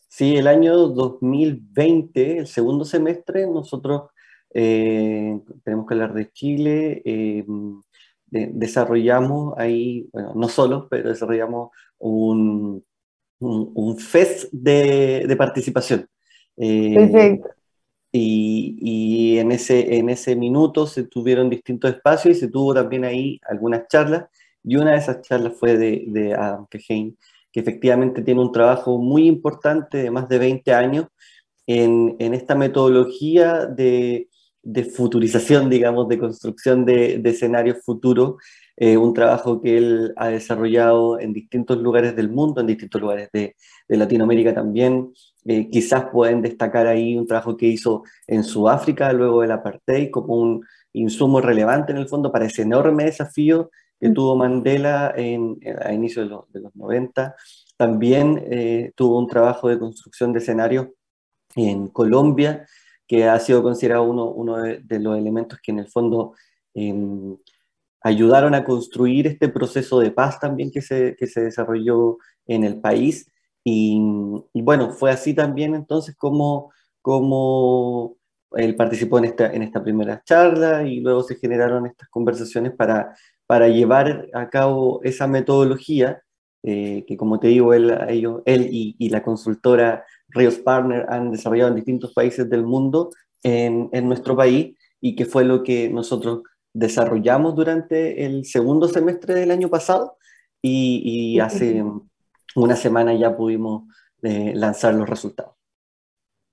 Sí, 0.07 0.37
el 0.37 0.47
año 0.47 0.77
2020, 0.77 2.39
el 2.39 2.47
segundo 2.47 2.85
semestre, 2.85 3.49
nosotros 3.49 4.03
eh, 4.55 5.41
tenemos 5.65 5.87
que 5.87 5.95
hablar 5.95 6.15
de 6.15 6.31
Chile, 6.31 7.03
eh, 7.05 7.45
desarrollamos 8.31 9.55
ahí, 9.59 10.09
bueno, 10.13 10.33
no 10.35 10.49
solo, 10.49 10.89
pero 10.89 11.11
desarrollamos 11.11 11.71
un, 11.99 12.85
un, 13.41 13.99
fest 13.99 14.51
de, 14.53 15.35
participación. 15.37 16.09
Eh, 16.57 17.41
y, 18.11 18.77
y, 18.81 19.39
en, 19.39 19.53
ese, 19.53 19.97
en 19.97 20.11
ese 20.11 20.37
minuto 20.37 20.87
se 20.87 21.05
tuvieron 21.05 21.49
distintos 21.49 21.91
espacios 21.95 22.37
y 22.37 22.41
se 22.41 22.49
tuvo 22.49 22.75
también 22.75 23.05
ahí 23.05 23.41
algunas 23.49 23.89
charlas 23.89 24.27
y 24.65 24.77
una 24.77 24.93
de 24.93 24.99
esas 24.99 25.23
charlas 25.23 25.55
fue 25.59 25.77
de, 25.77 26.05
de 26.09 26.35
Adam 26.35 26.67
Kehein, 26.69 27.17
que 27.51 27.61
efectivamente 27.61 28.23
tiene 28.23 28.41
un 28.41 28.53
trabajo 28.53 28.99
muy 28.99 29.27
importante 29.27 29.99
de 29.99 30.11
más 30.11 30.29
de 30.29 30.39
20 30.39 30.73
años 30.73 31.07
en, 31.67 32.17
en 32.19 32.35
esta 32.35 32.55
metodología 32.55 33.67
de, 33.67 34.29
de, 34.63 34.85
futurización, 34.85 35.69
digamos, 35.69 36.09
de 36.09 36.19
construcción 36.19 36.85
de, 36.85 37.19
de 37.19 37.31
escenarios 37.31 37.79
futuros, 37.85 38.37
eh, 38.77 38.97
un 38.97 39.13
trabajo 39.13 39.61
que 39.61 39.77
él 39.77 40.13
ha 40.17 40.29
desarrollado 40.29 41.21
en 41.21 41.33
distintos 41.33 41.79
lugares 41.79 42.17
del 42.17 42.31
mundo, 42.31 42.61
en 42.61 42.67
distintos 42.67 43.01
lugares 43.01 43.29
de, 43.33 43.55
de 43.87 43.97
Latinoamérica 43.97 44.55
también. 44.55 45.13
Eh, 45.45 45.69
quizás 45.71 46.07
pueden 46.11 46.41
destacar 46.41 46.87
ahí 46.87 47.17
un 47.17 47.27
trabajo 47.27 47.57
que 47.57 47.67
hizo 47.67 48.05
en 48.27 48.45
Sudáfrica 48.45 49.13
luego 49.13 49.43
del 49.43 49.51
apartheid 49.51 50.11
como 50.11 50.37
un 50.37 50.65
insumo 50.93 51.41
relevante 51.41 51.93
en 51.93 51.99
el 51.99 52.09
fondo 52.09 52.33
para 52.33 52.47
ese 52.47 52.63
enorme 52.63 53.05
desafío 53.05 53.71
que 54.01 54.09
mm. 54.09 54.15
tuvo 54.15 54.37
Mandela 54.37 55.13
en, 55.17 55.59
a 55.81 55.93
inicios 55.93 56.29
de, 56.53 56.61
los 56.61 56.75
90. 56.75 57.35
También 57.77 58.43
eh, 58.51 58.93
tuvo 58.95 59.19
un 59.19 59.29
trabajo 59.29 59.69
de 59.69 59.79
construcción 59.79 60.33
de 60.33 60.39
escenarios 60.39 60.89
en 61.55 61.89
Colombia, 61.89 62.67
que 63.07 63.25
ha 63.25 63.39
sido 63.39 63.63
considerado 63.63 64.05
uno, 64.05 64.27
uno 64.31 64.57
de, 64.59 65.01
los 65.01 65.19
elementos 65.19 65.59
que 65.63 65.73
en 65.73 65.81
el 65.81 65.89
fondo 65.89 66.35
em, 66.75 67.37
ayudaron 68.03 68.55
a 68.55 68.65
construir 68.65 69.27
este 69.27 69.49
proceso 69.49 70.01
de 70.01 70.11
paz 70.11 70.41
también 70.41 70.71
que 70.71 70.83
se, 70.83 71.17
que 71.17 71.27
se 71.27 71.43
desarrolló 71.43 72.19
en 72.47 72.65
el 72.65 72.81
país. 72.81 73.31
Y, 73.65 74.01
bueno, 74.55 74.91
fue 74.91 75.11
así 75.11 75.35
también 75.35 75.75
entonces 75.75 76.17
como, 76.17 76.73
como 77.01 78.17
él 78.57 78.75
participó 78.77 79.19
en 79.19 79.27
esta, 79.27 79.53
en 79.53 79.63
esta 79.63 79.83
primera 79.83 80.23
charla 80.25 80.83
y 80.83 81.01
luego 81.01 81.23
se 81.23 81.37
generaron 81.37 81.87
estas 81.87 82.09
conversaciones 82.09 82.73
para, 82.73 83.15
para 83.47 83.69
llevar 83.69 84.29
a 84.35 84.51
cabo 84.51 85.01
esa 85.05 85.27
metodología 85.29 86.23
eh, 86.65 87.05
que 87.09 87.17
como 87.17 87.41
te 87.41 87.49
digo, 87.49 87.75
él, 87.75 87.93
ellos, 88.09 88.43
él 88.47 88.69
y, 88.71 88.95
y, 88.97 89.09
la 89.11 89.23
consultora 89.25 90.05
Rios 90.35 90.59
Partner 90.59 91.07
han 91.09 91.31
desarrollado 91.31 91.71
en 91.71 91.77
distintos 91.77 92.13
países 92.13 92.49
del 92.49 92.65
mundo 92.65 93.11
en, 93.43 93.89
en, 93.93 94.09
nuestro 94.09 94.37
país 94.37 94.77
y 95.01 95.15
que 95.17 95.25
fue 95.25 95.45
lo 95.45 95.63
que 95.63 95.89
nosotros 95.89 96.43
desarrollamos 96.73 97.55
durante 97.55 98.25
el 98.25 98.45
segundo 98.45 98.89
semestre 98.89 99.35
del 99.35 99.51
año 99.51 99.69
pasado 99.69 100.17
y, 100.63 101.03
y 101.05 101.41
hace 101.41 101.85
una 102.55 102.77
semana 102.77 103.15
ya 103.15 103.37
pudimos 103.37 103.85
eh, 104.23 104.53
lanzar 104.55 104.95
los 104.95 105.09
resultados. 105.09 105.55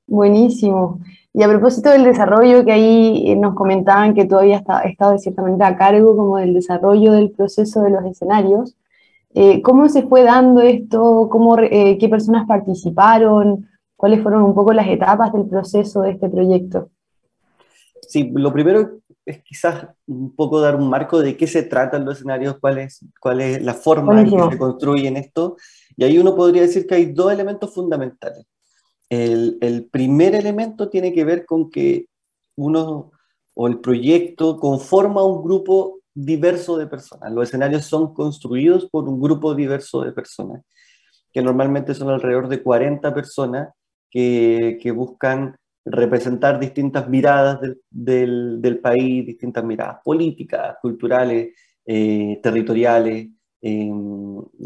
Buenísimo. 0.08 1.00
Y 1.34 1.44
a 1.44 1.48
propósito 1.48 1.92
del 1.92 2.04
desarrollo, 2.04 2.66
que 2.66 2.72
ahí 2.72 3.32
eh, 3.32 3.36
nos 3.36 3.54
comentaban 3.54 4.16
que 4.16 4.26
tú 4.26 4.38
habías 4.38 4.64
estado 4.86 5.12
de 5.12 5.20
cierta 5.20 5.44
manera 5.44 5.68
a 5.68 5.78
cargo 5.78 6.18
como 6.18 6.38
del 6.38 6.56
desarrollo 6.56 7.12
del 7.12 7.30
proceso 7.30 7.84
de 7.84 7.92
los 7.92 8.04
escenarios, 8.06 8.76
eh, 9.34 9.62
¿cómo 9.62 9.90
se 9.90 10.04
fue 10.04 10.24
dando 10.24 10.62
esto? 10.62 11.28
¿Cómo, 11.30 11.56
¿Qué 11.56 12.08
personas 12.10 12.48
participaron? 12.48 13.68
¿Cuáles 13.96 14.22
fueron 14.24 14.44
un 14.44 14.56
poco 14.56 14.74
las 14.74 14.88
etapas 14.88 15.34
del 15.34 15.46
proceso 15.48 16.02
de 16.02 16.12
este 16.12 16.30
proyecto? 16.30 16.90
Sí, 18.08 18.32
lo 18.34 18.52
primero 18.52 19.02
es 19.26 19.44
quizás 19.44 19.88
un 20.08 20.36
poco 20.36 20.60
dar 20.60 20.76
un 20.76 20.90
marco 20.90 21.22
de 21.22 21.38
qué 21.38 21.46
se 21.46 21.64
tratan 21.64 22.06
los 22.06 22.16
escenarios, 22.16 22.58
cuál 22.60 22.80
es, 22.80 23.06
cuál 23.20 23.42
es 23.42 23.62
la 23.62 23.74
forma 23.74 24.22
en 24.22 24.30
que 24.30 24.52
se 24.52 24.58
construyen 24.58 25.18
esto. 25.18 25.58
Y 25.96 26.04
ahí 26.04 26.18
uno 26.18 26.36
podría 26.36 26.64
decir 26.64 26.88
que 26.88 26.96
hay 26.96 27.06
dos 27.08 27.32
elementos 27.32 27.74
fundamentales. 27.74 28.46
El, 29.10 29.58
el, 29.62 29.86
primer 29.86 30.36
elemento 30.36 30.90
tiene 30.90 31.14
que 31.14 31.24
ver 31.24 31.46
con 31.46 31.70
que 31.70 32.06
uno 32.56 33.12
o 33.56 33.68
el 33.68 33.80
proyecto 33.80 34.58
conforma 34.58 35.24
un 35.24 35.44
grupo 35.44 35.99
diverso 36.26 36.78
de 36.78 36.88
personas. 36.88 37.32
Los 37.32 37.48
escenarios 37.48 37.86
son 37.86 38.14
construidos 38.14 38.90
por 38.90 39.08
un 39.08 39.22
grupo 39.22 39.56
diverso 39.56 40.02
de 40.04 40.12
personas, 40.12 40.64
que 41.32 41.42
normalmente 41.42 41.94
son 41.94 42.10
alrededor 42.10 42.48
de 42.48 42.62
40 42.62 43.14
personas 43.14 43.70
que, 44.10 44.78
que 44.82 44.92
buscan 44.92 45.56
representar 45.86 46.60
distintas 46.60 47.08
miradas 47.08 47.60
del, 47.90 48.62
del, 48.62 48.80
país, 48.80 49.26
distintas 49.26 49.64
miradas 49.64 50.00
políticas, 50.04 50.76
culturales, 50.82 51.54
eh, 51.86 52.40
territoriales, 52.44 53.30
eh, 53.62 53.90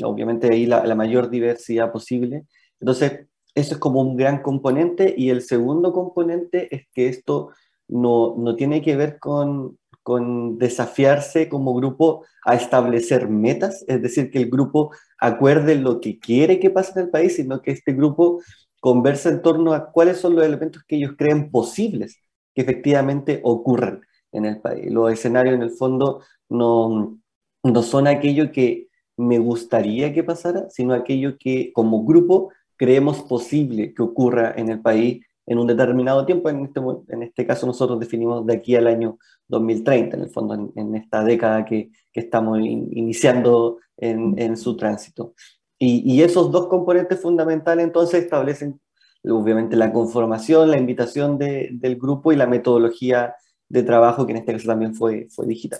obviamente 0.03 0.51
ahí 0.51 0.65
la, 0.65 0.85
la, 0.85 0.95
mayor 0.95 1.29
diversidad 1.29 1.91
posible. 1.91 2.45
Entonces, 2.79 3.27
eso 3.55 3.75
es 3.75 3.79
como 3.79 4.01
un 4.01 4.17
gran 4.17 4.41
componente 4.41 5.13
y 5.15 5.29
el 5.29 5.41
segundo 5.41 5.93
componente 5.93 6.73
es 6.75 6.87
que 6.93 7.07
esto 7.07 7.51
no, 7.87 8.35
no 8.37 8.55
tiene 8.55 8.81
que 8.81 8.95
ver 8.95 9.19
con, 9.19 9.77
con 10.03 10.57
desafiarse 10.57 11.49
como 11.49 11.73
grupo 11.73 12.25
a 12.45 12.55
establecer 12.55 13.29
metas, 13.29 13.83
es 13.87 14.01
decir, 14.01 14.29
que 14.29 14.39
el 14.39 14.49
grupo 14.49 14.91
acuerde 15.17 15.75
lo 15.75 16.01
que 16.01 16.19
quiere 16.19 16.59
que 16.59 16.69
pase 16.69 16.91
en 16.99 17.05
el 17.05 17.09
país, 17.09 17.37
sino 17.37 17.61
que 17.61 17.71
este 17.71 17.93
grupo 17.93 18.41
conversa 18.81 19.29
en 19.29 19.41
torno 19.41 19.73
a 19.73 19.91
cuáles 19.91 20.17
son 20.17 20.35
los 20.35 20.45
elementos 20.45 20.83
que 20.85 20.97
ellos 20.97 21.13
creen 21.17 21.49
posibles 21.49 22.19
que 22.53 22.61
efectivamente 22.61 23.39
ocurran 23.43 24.01
en 24.31 24.45
el 24.45 24.59
país. 24.61 24.91
Los 24.91 25.11
escenarios 25.11 25.55
en 25.55 25.61
el 25.61 25.71
fondo 25.71 26.21
no, 26.49 27.17
no 27.63 27.83
son 27.83 28.07
aquello 28.07 28.51
que 28.51 28.89
me 29.15 29.39
gustaría 29.39 30.13
que 30.13 30.23
pasara, 30.23 30.69
sino 30.69 30.93
aquello 30.93 31.37
que 31.37 31.71
como 31.73 32.03
grupo 32.03 32.51
creemos 32.75 33.21
posible 33.21 33.93
que 33.93 34.01
ocurra 34.01 34.53
en 34.55 34.69
el 34.69 34.81
país 34.81 35.25
en 35.45 35.59
un 35.59 35.67
determinado 35.67 36.25
tiempo. 36.25 36.49
En 36.49 36.65
este, 36.65 36.79
en 37.09 37.23
este 37.23 37.45
caso 37.45 37.65
nosotros 37.65 37.99
definimos 37.99 38.45
de 38.45 38.53
aquí 38.53 38.75
al 38.75 38.87
año 38.87 39.17
2030, 39.47 40.17
en 40.17 40.23
el 40.23 40.29
fondo, 40.29 40.71
en, 40.75 40.95
esta 40.95 41.23
década 41.23 41.65
que, 41.65 41.91
estamos 42.13 42.59
in, 42.59 42.89
iniciando 42.91 43.79
en, 43.97 44.57
su 44.57 44.75
tránsito. 44.77 45.33
Y, 45.79 46.21
esos 46.21 46.51
dos 46.51 46.67
componentes 46.67 47.19
fundamentales 47.19 47.85
entonces 47.85 48.23
establecen 48.23 48.79
obviamente 49.25 49.75
la 49.75 49.91
conformación, 49.91 50.71
la 50.71 50.77
invitación 50.77 51.37
de, 51.37 51.69
del 51.73 51.97
grupo 51.97 52.31
y 52.31 52.35
la 52.35 52.47
metodología 52.47 53.35
de 53.69 53.83
trabajo 53.83 54.25
que 54.25 54.33
en 54.33 54.37
este 54.39 54.53
caso 54.53 54.67
también 54.67 54.93
fue, 54.93 55.27
fue 55.29 55.47
digital. 55.47 55.79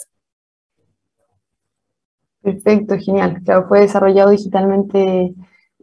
Perfecto, 2.42 2.98
genial. 2.98 3.42
Claro, 3.44 3.68
fue 3.68 3.82
desarrollado 3.82 4.32
digitalmente 4.32 5.34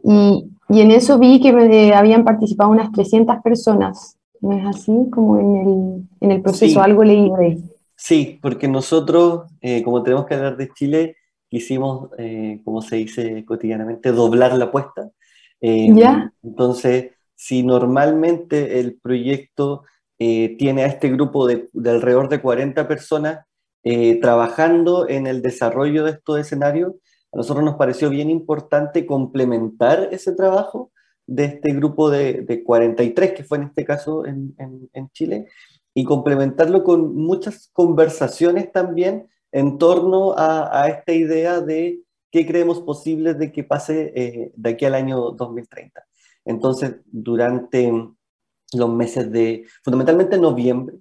y, 0.03 0.51
y 0.71 0.81
en 0.81 0.91
eso 0.91 1.19
vi 1.19 1.39
que 1.41 1.53
me, 1.53 1.93
habían 1.93 2.23
participado 2.23 2.69
unas 2.69 2.91
300 2.91 3.37
personas. 3.43 4.17
¿No 4.39 4.53
es 4.53 4.65
así? 4.65 4.91
Como 5.11 5.39
en 5.39 5.55
el, 5.55 6.09
en 6.21 6.31
el 6.31 6.41
proceso, 6.41 6.73
sí. 6.73 6.79
algo 6.79 7.03
leído 7.03 7.35
ahí. 7.35 7.63
Sí, 7.95 8.39
porque 8.41 8.67
nosotros, 8.67 9.43
eh, 9.61 9.83
como 9.83 10.01
tenemos 10.01 10.25
que 10.25 10.33
hablar 10.33 10.57
de 10.57 10.69
Chile, 10.69 11.15
quisimos, 11.47 12.09
eh, 12.17 12.59
como 12.63 12.81
se 12.81 12.95
dice 12.95 13.45
cotidianamente, 13.45 14.11
doblar 14.11 14.57
la 14.57 14.65
apuesta. 14.65 15.11
Eh, 15.59 15.89
¿Ya? 15.93 16.33
Entonces, 16.41 17.11
si 17.35 17.63
normalmente 17.63 18.79
el 18.79 18.99
proyecto 18.99 19.83
eh, 20.17 20.55
tiene 20.57 20.83
a 20.83 20.87
este 20.87 21.09
grupo 21.09 21.47
de, 21.47 21.69
de, 21.73 21.89
alrededor 21.89 22.29
de 22.29 22.41
40 22.41 22.87
personas 22.87 23.45
eh, 23.83 24.19
trabajando 24.21 25.09
en 25.09 25.25
el 25.25 25.41
desarrollo 25.41 26.03
de 26.03 26.11
estos 26.11 26.39
escenarios, 26.39 26.93
a 27.31 27.37
nosotros 27.37 27.63
nos 27.63 27.75
pareció 27.75 28.09
bien 28.09 28.29
importante 28.29 29.05
complementar 29.05 30.09
ese 30.11 30.33
trabajo 30.33 30.91
de 31.25 31.45
este 31.45 31.73
grupo 31.73 32.09
de, 32.09 32.41
de 32.41 32.63
43, 32.63 33.31
que 33.33 33.43
fue 33.43 33.57
en 33.57 33.63
este 33.65 33.85
caso 33.85 34.25
en, 34.25 34.53
Chile, 35.13 35.47
y 35.93 36.03
complementarlo 36.03 36.83
con 36.83 37.15
muchas 37.15 37.69
conversaciones 37.73 38.71
también 38.71 39.27
en 39.51 39.77
torno 39.77 40.33
a, 40.37 40.87
esta 40.89 41.13
idea 41.13 41.61
de 41.61 42.01
qué 42.31 42.45
creemos 42.45 42.81
posible 42.81 43.33
de 43.33 43.51
que 43.51 43.63
pase 43.63 44.13
eh, 44.15 44.51
de 44.55 44.69
aquí 44.69 44.85
al 44.85 44.95
año 44.95 45.31
2030. 45.31 46.03
Entonces, 46.45 46.95
durante 47.05 47.91
los 48.73 48.89
meses 48.89 49.31
de, 49.31 49.65
fundamentalmente 49.83 50.37
noviembre, 50.37 50.97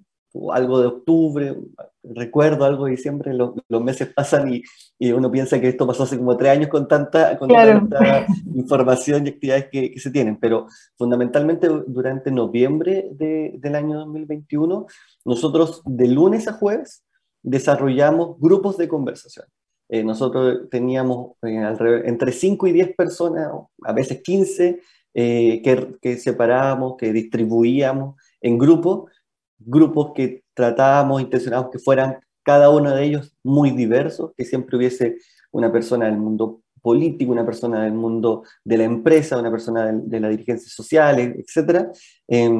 algo 0.52 0.80
de 0.80 0.86
octubre, 0.86 1.56
recuerdo 2.02 2.64
algo 2.64 2.84
de 2.84 2.92
diciembre, 2.92 3.34
lo, 3.34 3.54
los 3.68 3.82
meses 3.82 4.12
pasan 4.14 4.52
y, 4.52 4.62
y, 4.98 5.12
uno 5.12 5.30
piensa 5.30 5.60
que 5.60 5.68
esto 5.68 5.86
pasó 5.86 6.04
hace 6.04 6.18
como 6.18 6.36
tres 6.36 6.52
años 6.52 6.68
con 6.68 6.86
tanta, 6.86 7.36
con 7.38 7.48
claro. 7.48 7.80
tanta 7.80 8.26
información 8.54 9.26
y 9.26 9.30
actividades 9.30 9.68
que, 9.70 9.92
que, 9.92 10.00
se 10.00 10.10
tienen, 10.10 10.36
pero 10.38 10.66
fundamentalmente 10.96 11.68
durante 11.86 12.30
noviembre 12.30 13.08
de, 13.12 13.54
del 13.58 13.74
año 13.74 13.98
2021, 13.98 14.86
nosotros 15.24 15.82
de 15.84 16.08
lunes 16.08 16.46
a 16.48 16.52
jueves 16.52 17.04
desarrollamos 17.42 18.38
grupos 18.38 18.76
de 18.76 18.88
conversación. 18.88 19.46
Eh, 19.88 20.04
nosotros 20.04 20.68
teníamos 20.70 21.32
eh, 21.42 21.58
alrededor, 21.58 22.06
entre 22.06 22.30
5 22.30 22.68
y 22.68 22.72
10 22.72 22.94
personas, 22.94 23.50
a 23.82 23.92
veces 23.92 24.22
15, 24.22 24.80
eh, 25.14 25.62
que, 25.62 25.96
que, 26.00 26.16
separábamos, 26.16 26.96
que 26.96 27.12
distribuíamos 27.12 28.14
en 28.40 28.56
grupos, 28.56 29.10
grupos 29.60 30.12
que 30.14 30.42
tratábamos, 30.54 31.20
intencionábamos 31.20 31.70
que 31.72 31.78
fueran 31.78 32.18
cada 32.42 32.70
uno 32.70 32.94
de 32.94 33.04
ellos 33.04 33.34
muy 33.44 33.70
diversos, 33.70 34.32
que 34.36 34.44
siempre 34.44 34.76
hubiese 34.76 35.16
una 35.52 35.70
persona 35.70 36.06
del 36.06 36.16
mundo 36.16 36.62
político, 36.82 37.32
una 37.32 37.44
persona 37.44 37.84
del 37.84 37.92
mundo 37.92 38.42
de 38.64 38.78
la 38.78 38.84
empresa, 38.84 39.38
una 39.38 39.50
persona 39.50 39.86
de, 39.86 40.00
de 40.02 40.20
la 40.20 40.28
dirigencia 40.28 40.70
social, 40.70 41.18
etc. 41.18 41.88
Eh, 42.26 42.50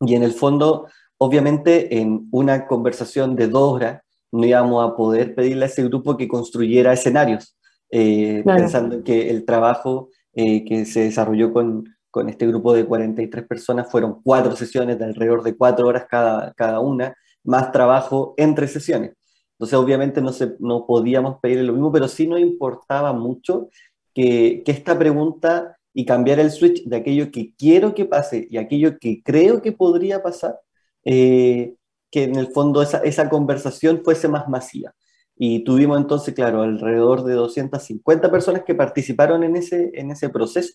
y 0.00 0.14
en 0.14 0.22
el 0.22 0.32
fondo 0.32 0.86
obviamente 1.22 1.98
en 1.98 2.28
una 2.30 2.66
conversación 2.66 3.36
de 3.36 3.48
dos 3.48 3.74
horas 3.74 4.02
no 4.32 4.46
íbamos 4.46 4.88
a 4.88 4.96
poder 4.96 5.34
pedirle 5.34 5.64
a 5.64 5.68
ese 5.68 5.84
grupo 5.84 6.16
que 6.16 6.28
construyera 6.28 6.92
escenarios, 6.92 7.56
eh, 7.90 8.42
pensando 8.44 8.96
en 8.96 9.02
que 9.02 9.28
el 9.28 9.44
trabajo 9.44 10.08
eh, 10.32 10.64
que 10.64 10.86
se 10.86 11.00
desarrolló 11.00 11.52
con, 11.52 11.84
con, 12.10 12.28
este 12.28 12.46
grupo 12.46 12.72
de 12.72 12.84
43 12.84 13.46
personas 13.46 13.90
fueron 13.90 14.22
cuatro 14.22 14.56
sesiones 14.56 14.98
de 14.98 15.04
alrededor 15.04 15.42
de 15.42 15.56
cuatro 15.56 15.86
horas 15.88 16.06
cada, 16.08 16.52
cada 16.54 16.80
una, 16.80 17.14
más 17.44 17.72
trabajo 17.72 18.34
entre 18.36 18.68
sesiones. 18.68 19.12
Entonces, 19.52 19.78
obviamente 19.78 20.22
no, 20.22 20.32
se, 20.32 20.56
no 20.58 20.86
podíamos 20.86 21.38
pedirle 21.40 21.64
lo 21.64 21.74
mismo, 21.74 21.92
pero 21.92 22.08
sí 22.08 22.26
nos 22.26 22.40
importaba 22.40 23.12
mucho 23.12 23.68
que, 24.14 24.62
que 24.64 24.72
esta 24.72 24.98
pregunta 24.98 25.76
y 25.92 26.04
cambiar 26.04 26.40
el 26.40 26.50
switch 26.50 26.84
de 26.84 26.96
aquello 26.96 27.30
que 27.30 27.52
quiero 27.56 27.94
que 27.94 28.04
pase 28.04 28.46
y 28.50 28.56
aquello 28.56 28.98
que 28.98 29.22
creo 29.22 29.60
que 29.60 29.72
podría 29.72 30.22
pasar, 30.22 30.58
eh, 31.04 31.74
que 32.10 32.24
en 32.24 32.36
el 32.36 32.48
fondo 32.48 32.82
esa, 32.82 32.98
esa, 32.98 33.28
conversación 33.28 34.02
fuese 34.04 34.28
más 34.28 34.48
masiva. 34.48 34.94
Y 35.36 35.64
tuvimos 35.64 35.98
entonces, 35.98 36.34
claro, 36.34 36.62
alrededor 36.62 37.24
de 37.24 37.34
250 37.34 38.30
personas 38.30 38.62
que 38.64 38.74
participaron 38.74 39.42
en 39.42 39.56
ese, 39.56 39.90
en 39.94 40.10
ese 40.10 40.28
proceso. 40.28 40.74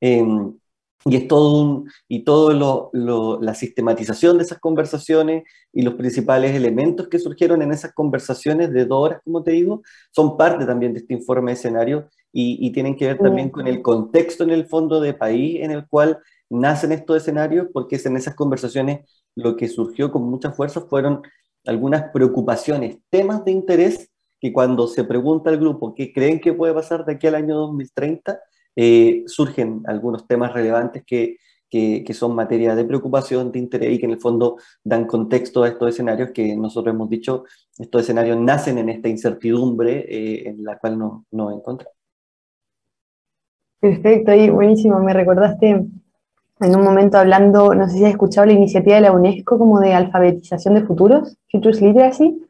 Em, 0.00 0.58
y 1.04 1.16
es 1.16 1.28
todo 1.28 1.62
un, 1.62 1.90
y 2.08 2.24
todo 2.24 2.52
lo, 2.52 2.90
lo, 2.92 3.40
la 3.40 3.54
sistematización 3.54 4.36
de 4.36 4.44
esas 4.44 4.58
conversaciones 4.58 5.44
y 5.72 5.82
los 5.82 5.94
principales 5.94 6.54
elementos 6.54 7.08
que 7.08 7.18
surgieron 7.18 7.62
en 7.62 7.72
esas 7.72 7.92
conversaciones 7.94 8.70
de 8.72 8.84
dos 8.84 9.06
horas, 9.06 9.20
como 9.24 9.42
te 9.42 9.52
digo, 9.52 9.82
son 10.10 10.36
parte 10.36 10.66
también 10.66 10.92
de 10.92 11.00
este 11.00 11.14
informe 11.14 11.52
de 11.52 11.54
escenario 11.54 12.08
y, 12.32 12.66
y 12.66 12.72
tienen 12.72 12.96
que 12.96 13.06
ver 13.06 13.18
también 13.18 13.50
con 13.50 13.66
el 13.66 13.80
contexto 13.82 14.44
en 14.44 14.50
el 14.50 14.66
fondo 14.66 15.00
de 15.00 15.14
país 15.14 15.60
en 15.62 15.70
el 15.70 15.86
cual 15.88 16.18
nacen 16.50 16.92
estos 16.92 17.16
escenarios, 17.16 17.68
porque 17.72 17.96
es 17.96 18.06
en 18.06 18.16
esas 18.16 18.34
conversaciones 18.34 19.00
lo 19.34 19.56
que 19.56 19.68
surgió 19.68 20.10
con 20.10 20.24
mucha 20.24 20.52
fuerza 20.52 20.82
fueron 20.82 21.22
algunas 21.66 22.10
preocupaciones, 22.12 22.98
temas 23.10 23.44
de 23.44 23.52
interés 23.52 24.10
que 24.40 24.52
cuando 24.52 24.88
se 24.88 25.04
pregunta 25.04 25.50
al 25.50 25.58
grupo 25.58 25.94
qué 25.94 26.12
creen 26.12 26.40
que 26.40 26.52
puede 26.54 26.74
pasar 26.74 27.04
de 27.04 27.12
aquí 27.14 27.26
al 27.26 27.34
año 27.34 27.56
2030, 27.56 28.40
eh, 28.76 29.24
surgen 29.26 29.82
algunos 29.86 30.26
temas 30.26 30.52
relevantes 30.52 31.02
que, 31.06 31.36
que, 31.70 32.14
son 32.14 32.34
materia 32.34 32.74
de 32.74 32.84
preocupación, 32.84 33.52
de 33.52 33.60
interés 33.60 33.92
y 33.92 33.98
que 33.98 34.06
en 34.06 34.12
el 34.12 34.20
fondo 34.20 34.56
dan 34.82 35.06
contexto 35.06 35.62
a 35.62 35.68
estos 35.68 35.90
escenarios 35.90 36.30
que 36.32 36.56
nosotros 36.56 36.94
hemos 36.94 37.08
dicho, 37.08 37.44
estos 37.78 38.02
escenarios 38.02 38.38
nacen 38.38 38.78
en 38.78 38.88
esta 38.88 39.08
incertidumbre 39.08 40.04
eh, 40.08 40.48
en 40.48 40.64
la 40.64 40.78
cual 40.78 40.98
nos 40.98 41.22
no 41.30 41.52
encontramos. 41.52 41.94
Perfecto, 43.78 44.34
y 44.34 44.50
buenísimo, 44.50 44.98
me 44.98 45.14
recordaste 45.14 45.86
en 46.60 46.76
un 46.76 46.84
momento 46.84 47.16
hablando, 47.16 47.74
no 47.74 47.88
sé 47.88 47.96
si 47.96 48.04
has 48.04 48.10
escuchado 48.10 48.46
la 48.46 48.52
iniciativa 48.52 48.96
de 48.96 49.02
la 49.02 49.12
UNESCO 49.12 49.58
como 49.58 49.80
de 49.80 49.94
alfabetización 49.94 50.74
de 50.74 50.82
futuros, 50.82 51.38
Futures 51.50 51.80
Literacy, 51.80 52.46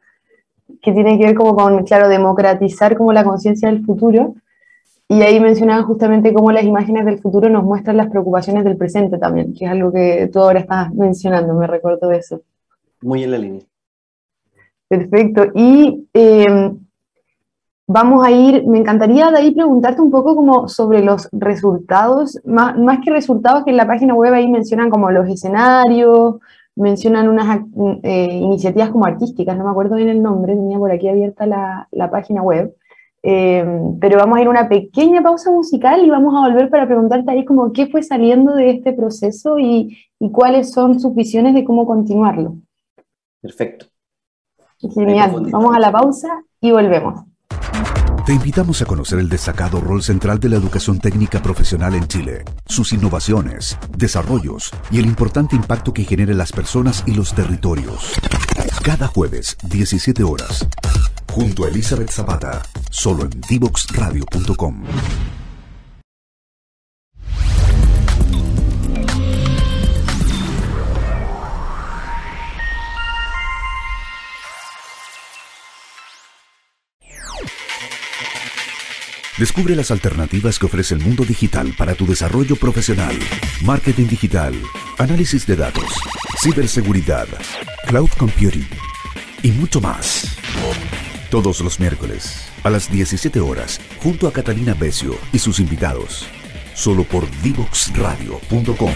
que 0.81 0.91
tiene 0.91 1.17
que 1.17 1.25
ver 1.25 1.35
como 1.35 1.55
con, 1.55 1.83
claro, 1.85 2.09
democratizar 2.09 2.97
como 2.97 3.13
la 3.13 3.23
conciencia 3.23 3.69
del 3.69 3.85
futuro. 3.85 4.35
Y 5.11 5.21
ahí 5.23 5.41
mencionaban 5.41 5.83
justamente 5.83 6.33
cómo 6.33 6.53
las 6.53 6.63
imágenes 6.63 7.03
del 7.03 7.19
futuro 7.19 7.49
nos 7.49 7.65
muestran 7.65 7.97
las 7.97 8.09
preocupaciones 8.09 8.63
del 8.63 8.77
presente 8.77 9.17
también, 9.17 9.53
que 9.53 9.65
es 9.65 9.71
algo 9.71 9.91
que 9.91 10.29
tú 10.31 10.39
ahora 10.39 10.61
estás 10.61 10.93
mencionando, 10.93 11.53
me 11.53 11.67
recuerdo 11.67 12.07
de 12.07 12.19
eso. 12.19 12.39
Muy 13.01 13.25
en 13.25 13.31
la 13.31 13.37
línea. 13.37 13.61
Perfecto. 14.87 15.47
Y 15.53 16.07
eh, 16.13 16.71
vamos 17.87 18.25
a 18.25 18.31
ir, 18.31 18.65
me 18.65 18.77
encantaría 18.77 19.29
de 19.31 19.37
ahí 19.37 19.51
preguntarte 19.51 20.01
un 20.01 20.11
poco 20.11 20.33
como 20.33 20.69
sobre 20.69 21.03
los 21.03 21.27
resultados, 21.33 22.39
más, 22.45 22.79
más 22.79 22.99
que 23.03 23.11
resultados 23.11 23.65
que 23.65 23.71
en 23.71 23.77
la 23.77 23.87
página 23.87 24.13
web 24.13 24.33
ahí 24.33 24.47
mencionan 24.49 24.89
como 24.89 25.11
los 25.11 25.27
escenarios, 25.27 26.35
mencionan 26.73 27.27
unas 27.27 27.59
eh, 28.03 28.39
iniciativas 28.41 28.91
como 28.91 29.03
artísticas, 29.07 29.57
no 29.57 29.65
me 29.65 29.71
acuerdo 29.71 29.97
bien 29.97 30.07
el 30.07 30.23
nombre, 30.23 30.55
tenía 30.55 30.79
por 30.79 30.89
aquí 30.89 31.09
abierta 31.09 31.45
la, 31.45 31.89
la 31.91 32.09
página 32.09 32.41
web, 32.41 32.73
eh, 33.23 33.65
pero 33.99 34.17
vamos 34.17 34.37
a 34.37 34.41
ir 34.41 34.47
a 34.47 34.51
una 34.51 34.69
pequeña 34.69 35.21
pausa 35.21 35.51
musical 35.51 36.03
y 36.03 36.09
vamos 36.09 36.33
a 36.35 36.47
volver 36.47 36.69
para 36.69 36.87
preguntarte 36.87 37.31
ahí 37.31 37.45
como 37.45 37.71
qué 37.71 37.87
fue 37.87 38.01
saliendo 38.01 38.53
de 38.53 38.71
este 38.71 38.93
proceso 38.93 39.59
y, 39.59 39.97
y 40.19 40.31
cuáles 40.31 40.71
son 40.71 40.99
sus 40.99 41.13
visiones 41.13 41.53
de 41.53 41.63
cómo 41.63 41.85
continuarlo. 41.85 42.55
Perfecto. 43.41 43.85
Genial, 44.93 45.47
vamos 45.51 45.75
a 45.75 45.79
la 45.79 45.91
pausa 45.91 46.43
y 46.59 46.71
volvemos. 46.71 47.21
Te 48.25 48.33
invitamos 48.33 48.81
a 48.81 48.85
conocer 48.85 49.19
el 49.19 49.29
destacado 49.29 49.81
rol 49.81 50.03
central 50.03 50.39
de 50.39 50.49
la 50.49 50.55
educación 50.55 50.99
técnica 50.99 51.41
profesional 51.41 51.95
en 51.95 52.07
Chile, 52.07 52.43
sus 52.67 52.93
innovaciones, 52.93 53.77
desarrollos 53.97 54.71
y 54.91 54.99
el 54.99 55.05
importante 55.05 55.55
impacto 55.55 55.91
que 55.91 56.03
genera 56.03 56.31
en 56.31 56.37
las 56.37 56.51
personas 56.51 57.03
y 57.07 57.15
los 57.15 57.33
territorios. 57.33 58.13
Cada 58.83 59.07
jueves, 59.07 59.57
17 59.63 60.23
horas, 60.23 60.67
junto 61.31 61.63
a 61.63 61.69
Elizabeth 61.69 62.11
Zapata, 62.11 62.61
solo 62.89 63.23
en 63.23 63.41
divoxradio.com. 63.47 64.83
Descubre 79.37 79.75
las 79.75 79.89
alternativas 79.89 80.59
que 80.59 80.67
ofrece 80.67 80.93
el 80.93 80.99
mundo 80.99 81.23
digital 81.23 81.73
para 81.75 81.95
tu 81.95 82.05
desarrollo 82.05 82.55
profesional. 82.57 83.17
Marketing 83.63 84.05
digital, 84.05 84.53
análisis 84.99 85.47
de 85.47 85.55
datos, 85.55 85.95
ciberseguridad, 86.43 87.27
cloud 87.87 88.09
computing 88.19 88.67
y 89.41 89.51
mucho 89.51 89.81
más. 89.81 90.40
Todos 91.31 91.61
los 91.61 91.79
miércoles 91.79 92.45
a 92.61 92.69
las 92.69 92.91
17 92.91 93.39
horas 93.39 93.79
junto 94.03 94.27
a 94.27 94.33
Catalina 94.33 94.75
Becio 94.77 95.13
y 95.31 95.39
sus 95.39 95.61
invitados. 95.61 96.27
Solo 96.73 97.05
por 97.05 97.23
divoxradio.com. 97.41 98.91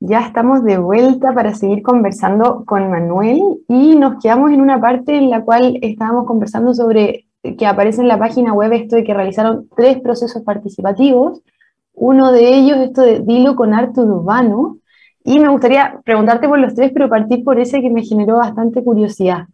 Ya 0.00 0.26
estamos 0.26 0.64
de 0.64 0.78
vuelta 0.78 1.32
para 1.32 1.54
seguir 1.54 1.84
conversando 1.84 2.64
con 2.66 2.90
Manuel 2.90 3.40
y 3.68 3.94
nos 3.94 4.20
quedamos 4.20 4.50
en 4.50 4.60
una 4.60 4.80
parte 4.80 5.16
en 5.16 5.30
la 5.30 5.44
cual 5.44 5.78
estábamos 5.82 6.26
conversando 6.26 6.74
sobre 6.74 7.28
que 7.56 7.66
aparece 7.68 8.00
en 8.00 8.08
la 8.08 8.18
página 8.18 8.52
web 8.52 8.72
esto 8.72 8.96
de 8.96 9.04
que 9.04 9.14
realizaron 9.14 9.68
tres 9.76 10.00
procesos 10.00 10.42
participativos. 10.42 11.42
Uno 11.92 12.32
de 12.32 12.56
ellos, 12.56 12.78
esto 12.78 13.02
de 13.02 13.20
Dilo 13.20 13.54
con 13.54 13.72
arte 13.72 14.00
urbano. 14.00 14.78
Y 15.24 15.40
me 15.40 15.48
gustaría 15.48 16.00
preguntarte 16.04 16.48
por 16.48 16.58
los 16.58 16.74
tres, 16.74 16.92
pero 16.92 17.08
partir 17.08 17.42
por 17.42 17.58
ese 17.58 17.80
que 17.80 17.90
me 17.90 18.04
generó 18.04 18.36
bastante 18.36 18.84
curiosidad. 18.84 19.46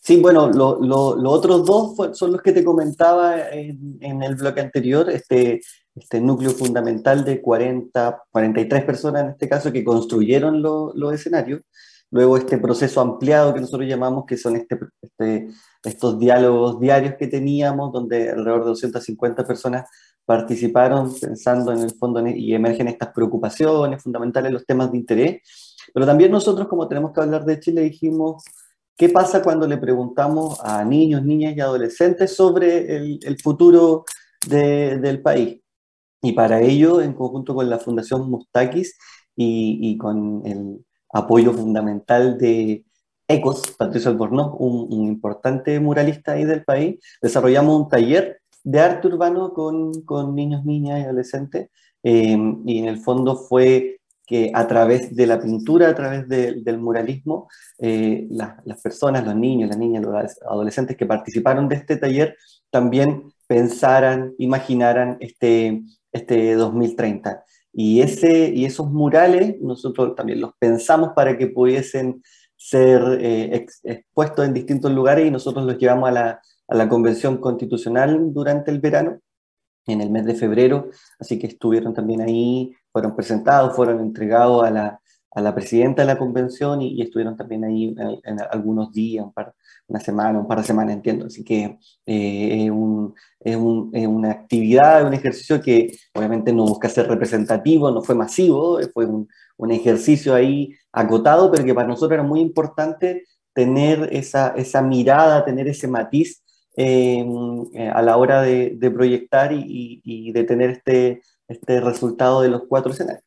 Sí, 0.00 0.20
bueno, 0.20 0.48
los 0.48 0.80
lo, 0.80 1.16
lo 1.16 1.30
otros 1.30 1.64
dos 1.64 2.16
son 2.16 2.32
los 2.32 2.42
que 2.42 2.52
te 2.52 2.64
comentaba 2.64 3.48
en, 3.50 3.98
en 4.00 4.22
el 4.22 4.34
bloque 4.36 4.60
anterior. 4.60 5.08
Este, 5.10 5.60
este 5.98 6.20
núcleo 6.20 6.50
fundamental 6.50 7.24
de 7.24 7.40
40, 7.40 8.22
43 8.30 8.84
personas 8.84 9.24
en 9.24 9.30
este 9.30 9.48
caso 9.48 9.72
que 9.72 9.84
construyeron 9.84 10.62
los 10.62 10.94
lo 10.94 11.12
escenarios, 11.12 11.62
luego 12.10 12.36
este 12.36 12.58
proceso 12.58 13.00
ampliado 13.00 13.52
que 13.52 13.60
nosotros 13.60 13.88
llamamos, 13.88 14.24
que 14.24 14.36
son 14.36 14.56
este, 14.56 14.78
este, 15.02 15.48
estos 15.84 16.18
diálogos 16.18 16.80
diarios 16.80 17.14
que 17.18 17.26
teníamos, 17.26 17.92
donde 17.92 18.30
alrededor 18.30 18.60
de 18.60 18.68
250 18.68 19.46
personas 19.46 19.88
participaron 20.28 21.14
pensando 21.18 21.72
en 21.72 21.78
el 21.78 21.90
fondo 21.92 22.22
y 22.28 22.52
emergen 22.52 22.86
estas 22.86 23.14
preocupaciones 23.14 24.02
fundamentales, 24.02 24.52
los 24.52 24.66
temas 24.66 24.92
de 24.92 24.98
interés, 24.98 25.40
pero 25.94 26.04
también 26.04 26.30
nosotros 26.30 26.68
como 26.68 26.86
tenemos 26.86 27.12
que 27.12 27.22
hablar 27.22 27.46
de 27.46 27.58
Chile 27.58 27.80
dijimos, 27.80 28.44
¿qué 28.94 29.08
pasa 29.08 29.42
cuando 29.42 29.66
le 29.66 29.78
preguntamos 29.78 30.60
a 30.62 30.84
niños, 30.84 31.24
niñas 31.24 31.56
y 31.56 31.60
adolescentes 31.60 32.36
sobre 32.36 32.94
el, 32.94 33.18
el 33.22 33.40
futuro 33.40 34.04
de, 34.46 34.98
del 34.98 35.22
país? 35.22 35.62
Y 36.20 36.32
para 36.32 36.60
ello, 36.60 37.00
en 37.00 37.14
conjunto 37.14 37.54
con 37.54 37.70
la 37.70 37.78
Fundación 37.78 38.30
Mustakis 38.30 38.98
y, 39.34 39.78
y 39.80 39.96
con 39.96 40.42
el 40.44 40.84
apoyo 41.10 41.54
fundamental 41.54 42.36
de 42.36 42.84
ECOS, 43.26 43.62
Patricio 43.78 44.10
Albornoz, 44.10 44.56
un, 44.58 44.92
un, 44.92 45.06
importante 45.06 45.80
muralista 45.80 46.32
ahí 46.32 46.44
del 46.44 46.64
país, 46.64 46.98
desarrollamos 47.22 47.80
un 47.80 47.88
taller 47.88 48.42
de 48.64 48.80
arte 48.80 49.08
urbano 49.08 49.52
con, 49.52 50.02
con 50.02 50.34
niños, 50.34 50.64
niñas 50.64 51.00
y 51.00 51.02
adolescentes. 51.04 51.70
Eh, 52.02 52.36
y 52.66 52.78
en 52.78 52.88
el 52.88 52.98
fondo 52.98 53.36
fue 53.36 53.98
que 54.28 54.50
a 54.54 54.66
través 54.66 55.16
de 55.16 55.26
la 55.26 55.40
pintura, 55.40 55.88
a 55.88 55.94
través 55.94 56.28
de, 56.28 56.60
del 56.62 56.78
muralismo, 56.78 57.48
eh, 57.78 58.26
la, 58.30 58.60
las 58.66 58.80
personas, 58.82 59.24
los 59.24 59.34
niños, 59.34 59.70
las 59.70 59.78
niñas, 59.78 60.04
los 60.04 60.14
adolescentes 60.46 60.98
que 60.98 61.06
participaron 61.06 61.66
de 61.66 61.76
este 61.76 61.96
taller 61.96 62.36
también 62.70 63.32
pensaran, 63.46 64.34
imaginaran 64.38 65.16
este, 65.20 65.82
este 66.12 66.54
2030. 66.54 67.42
Y, 67.72 68.02
ese, 68.02 68.50
y 68.54 68.66
esos 68.66 68.90
murales 68.90 69.56
nosotros 69.62 70.14
también 70.14 70.42
los 70.42 70.52
pensamos 70.58 71.12
para 71.16 71.38
que 71.38 71.46
pudiesen 71.46 72.22
ser 72.54 73.00
eh, 73.20 73.56
ex, 73.56 73.80
expuestos 73.84 74.44
en 74.44 74.52
distintos 74.52 74.92
lugares 74.92 75.26
y 75.26 75.30
nosotros 75.30 75.64
los 75.64 75.78
llevamos 75.78 76.08
a 76.10 76.12
la, 76.12 76.40
a 76.68 76.76
la 76.76 76.88
Convención 76.88 77.38
Constitucional 77.38 78.32
durante 78.32 78.70
el 78.70 78.80
verano, 78.80 79.20
en 79.86 80.00
el 80.02 80.10
mes 80.10 80.26
de 80.26 80.34
febrero, 80.34 80.90
así 81.18 81.38
que 81.38 81.46
estuvieron 81.46 81.94
también 81.94 82.20
ahí 82.20 82.72
fueron 82.92 83.16
presentados, 83.16 83.74
fueron 83.74 84.00
entregados 84.00 84.64
a 84.64 84.70
la, 84.70 85.00
a 85.30 85.40
la 85.40 85.54
presidenta 85.54 86.02
de 86.02 86.06
la 86.06 86.18
convención 86.18 86.82
y, 86.82 87.00
estuvieron 87.00 87.36
también 87.36 87.64
ahí 87.64 87.94
en, 88.24 88.40
algunos 88.50 88.92
días, 88.92 89.24
un 89.24 89.32
par, 89.32 89.54
una 89.86 90.00
semana, 90.00 90.38
un 90.38 90.46
par 90.46 90.58
de 90.58 90.64
semanas, 90.64 90.94
entiendo. 90.94 91.26
Así 91.26 91.44
que 91.44 91.78
eh, 92.06 92.64
es, 92.64 92.70
un, 92.70 93.14
es, 93.40 93.56
un, 93.56 93.90
es, 93.92 94.06
una 94.06 94.30
actividad, 94.30 95.06
un 95.06 95.14
ejercicio 95.14 95.60
que 95.60 95.96
obviamente 96.14 96.52
no 96.52 96.64
busca 96.64 96.88
ser 96.88 97.08
representativo, 97.08 97.90
no 97.90 98.02
fue 98.02 98.14
masivo, 98.14 98.78
fue 98.92 99.06
un, 99.06 99.28
un 99.56 99.70
ejercicio 99.70 100.34
ahí 100.34 100.74
acotado, 100.92 101.50
pero 101.50 101.64
que 101.64 101.74
para 101.74 101.88
nosotros 101.88 102.12
era 102.12 102.22
muy 102.22 102.40
importante 102.40 103.24
tener 103.54 104.08
esa, 104.12 104.48
esa 104.56 104.82
mirada, 104.82 105.44
tener 105.44 105.68
ese 105.68 105.88
matiz 105.88 106.42
eh, 106.80 107.90
a 107.92 108.02
la 108.02 108.16
hora 108.16 108.40
de, 108.40 108.76
de 108.76 108.90
proyectar 108.92 109.52
y, 109.52 110.00
y, 110.04 110.30
de 110.30 110.44
tener 110.44 110.70
este, 110.70 111.22
este 111.48 111.80
resultado 111.80 112.40
de 112.40 112.50
los 112.50 112.62
cuatro 112.68 112.92
escenarios. 112.92 113.24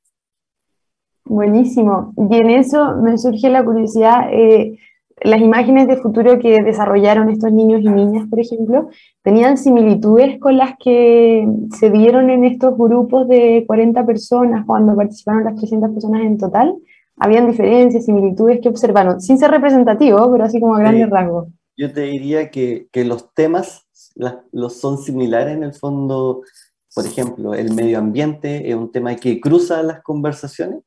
Buenísimo. 1.26 2.14
Y 2.16 2.36
en 2.38 2.50
eso 2.50 2.96
me 2.96 3.18
surge 3.18 3.50
la 3.50 3.66
curiosidad, 3.66 4.30
eh, 4.32 4.80
las 5.22 5.42
imágenes 5.42 5.90
de 5.90 5.98
futuro 5.98 6.40
que 6.40 6.64
desarrollaron 6.64 7.30
estos 7.30 7.52
niños 7.52 7.82
y 7.82 7.90
niñas, 7.90 8.26
por 8.30 8.40
ejemplo, 8.40 8.88
¿tenían 9.22 9.58
similitudes 9.58 10.40
con 10.40 10.56
las 10.56 10.76
que 10.80 11.46
se 11.78 11.90
dieron 11.90 12.30
en 12.30 12.46
estos 12.46 12.78
grupos 12.78 13.28
de 13.28 13.66
40 13.68 14.06
personas 14.06 14.66
cuando 14.66 14.96
participaron 14.96 15.44
las 15.44 15.56
300 15.56 15.92
personas 15.92 16.22
en 16.22 16.38
total? 16.38 16.74
¿Habían 17.18 17.48
diferencias, 17.48 18.06
similitudes 18.06 18.62
que 18.62 18.70
observaron? 18.70 19.20
Sin 19.20 19.38
ser 19.38 19.52
representativo, 19.52 20.32
pero 20.32 20.46
así 20.46 20.62
como 20.62 20.76
a 20.76 20.80
grandes 20.80 21.10
rasgos. 21.10 21.50
Yo 21.78 21.92
te 21.94 22.02
diría 22.02 22.52
que, 22.52 22.88
que 22.92 23.06
los 23.06 23.34
temas 23.34 23.88
los 24.52 24.80
son 24.80 24.98
similares 24.98 25.56
en 25.56 25.64
el 25.64 25.74
fondo. 25.74 26.44
Por 26.94 27.06
ejemplo, 27.06 27.54
el 27.54 27.74
medio 27.74 28.00
ambiente 28.00 28.70
es 28.70 28.76
un 28.76 28.92
tema 28.92 29.16
que 29.16 29.40
cruza 29.40 29.82
las 29.82 30.02
conversaciones 30.02 30.84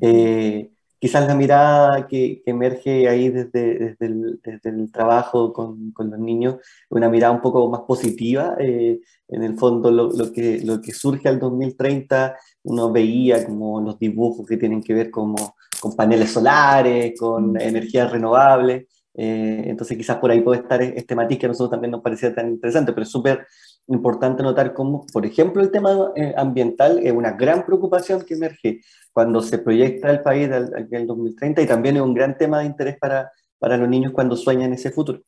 eh, 0.00 0.70
quizás 0.98 1.26
la 1.26 1.34
mirada 1.34 2.06
que, 2.06 2.42
emerge 2.46 3.08
ahí 3.08 3.28
desde, 3.28 3.96
desde, 3.98 4.70
el, 4.70 4.92
trabajo 4.92 5.52
con, 5.52 5.92
con, 5.92 6.10
los 6.10 6.18
niños, 6.18 6.56
una 6.90 7.08
mirada 7.08 7.32
un 7.32 7.40
poco 7.40 7.68
más 7.68 7.80
positiva. 7.82 8.56
Eh, 8.60 9.00
en 9.28 9.42
el 9.42 9.56
fondo, 9.58 9.90
lo, 9.90 10.12
lo, 10.12 10.32
que, 10.32 10.60
lo 10.64 10.80
que 10.80 10.92
surge 10.92 11.28
al 11.28 11.38
2030, 11.38 12.36
uno 12.64 12.92
veía 12.92 13.44
como 13.46 13.80
los 13.80 13.98
dibujos 13.98 14.46
que 14.46 14.56
tienen 14.58 14.82
que 14.82 14.94
ver 14.94 15.10
como, 15.10 15.56
con 15.80 15.96
paneles 15.96 16.30
solares, 16.30 17.18
con 17.18 17.60
energías 17.60 18.12
renovables. 18.12 18.86
Eh, 19.14 19.64
entonces, 19.66 19.96
quizás 19.96 20.16
por 20.16 20.30
ahí 20.30 20.40
puede 20.40 20.60
estar 20.60 20.82
este 20.82 21.14
matiz 21.14 21.38
que 21.38 21.46
a 21.46 21.48
nosotros 21.48 21.70
también 21.70 21.90
nos 21.90 22.02
parecía 22.02 22.34
tan 22.34 22.48
interesante, 22.48 22.92
pero 22.92 23.04
es 23.04 23.10
súper 23.10 23.46
importante 23.88 24.42
notar 24.42 24.72
cómo, 24.72 25.06
por 25.12 25.26
ejemplo, 25.26 25.62
el 25.62 25.70
tema 25.70 26.12
ambiental 26.36 27.00
es 27.02 27.12
una 27.12 27.32
gran 27.32 27.66
preocupación 27.66 28.22
que 28.22 28.34
emerge 28.34 28.80
cuando 29.12 29.42
se 29.42 29.58
proyecta 29.58 30.10
el 30.10 30.22
país 30.22 30.48
en 30.48 30.88
el 30.90 31.06
2030 31.06 31.62
y 31.62 31.66
también 31.66 31.96
es 31.96 32.02
un 32.02 32.14
gran 32.14 32.36
tema 32.38 32.60
de 32.60 32.66
interés 32.66 32.96
para, 32.98 33.30
para 33.58 33.76
los 33.76 33.88
niños 33.88 34.12
cuando 34.12 34.36
sueñan 34.36 34.72
ese 34.72 34.90
futuro. 34.90 35.20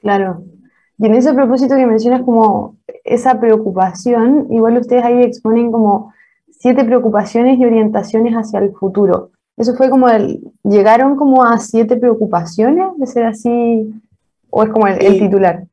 Claro. 0.00 0.44
Y 0.98 1.06
en 1.06 1.14
ese 1.14 1.34
propósito 1.34 1.74
que 1.74 1.86
mencionas 1.86 2.22
como 2.22 2.76
esa 3.02 3.40
preocupación, 3.40 4.46
igual 4.50 4.78
ustedes 4.78 5.02
ahí 5.02 5.22
exponen 5.22 5.72
como 5.72 6.12
siete 6.50 6.84
preocupaciones 6.84 7.58
y 7.58 7.64
orientaciones 7.64 8.34
hacia 8.34 8.60
el 8.60 8.72
futuro. 8.72 9.30
Eso 9.56 9.74
fue 9.74 9.88
como 9.88 10.08
el, 10.08 10.40
llegaron 10.64 11.16
como 11.16 11.44
a 11.44 11.58
siete 11.58 11.96
preocupaciones, 11.96 12.88
de 12.96 13.06
ser 13.06 13.24
así, 13.26 13.92
o 14.50 14.62
es 14.62 14.70
como 14.70 14.86
el, 14.86 15.00
el 15.00 15.18
titular. 15.18 15.66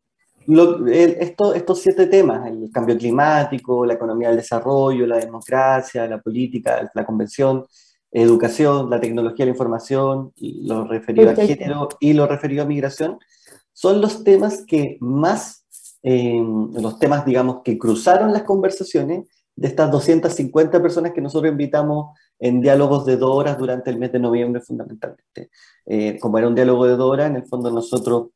estos 0.88 1.82
siete 1.82 2.08
temas, 2.08 2.48
el 2.48 2.70
cambio 2.72 2.98
climático, 2.98 3.86
la 3.86 3.94
economía 3.94 4.30
del 4.30 4.38
desarrollo, 4.38 5.08
la 5.08 5.17
democracia, 5.17 6.08
la 6.08 6.22
política, 6.22 6.91
la 6.94 7.06
convención, 7.06 7.65
educación, 8.12 8.89
la 8.89 9.00
tecnología 9.00 9.46
la 9.46 9.52
información, 9.52 10.34
lo 10.38 10.86
referido 10.86 11.30
a 11.32 11.36
género 11.36 11.89
y 12.00 12.13
lo 12.13 12.28
referido 12.28 12.63
a 12.63 12.67
migración, 12.67 13.17
son 13.74 14.02
los 14.02 14.24
temas 14.24 14.63
que 14.65 14.98
más, 15.00 15.65
eh, 16.04 16.39
los 16.74 17.00
temas, 17.00 17.26
digamos, 17.26 17.62
que 17.63 17.78
cruzaron 17.78 18.34
las 18.34 18.44
conversaciones 18.44 19.28
de 19.62 19.67
estas 19.67 19.91
250 19.91 20.82
personas 20.82 21.12
que 21.13 21.21
nosotros 21.21 21.52
invitamos 21.52 22.17
en 22.39 22.62
diálogos 22.62 23.06
de 23.06 23.15
dos 23.15 23.30
horas 23.30 23.60
durante 23.60 23.91
el 23.91 24.00
mes 24.00 24.12
de 24.12 24.17
noviembre 24.17 24.60
fundamentalmente. 24.60 25.52
Eh, 25.86 26.17
como 26.19 26.39
era 26.39 26.47
un 26.47 26.56
diálogo 26.56 26.88
de 26.88 26.95
dos 26.95 27.12
horas, 27.12 27.30
en 27.30 27.36
el 27.36 27.45
fondo 27.45 27.69
nosotros 27.69 28.30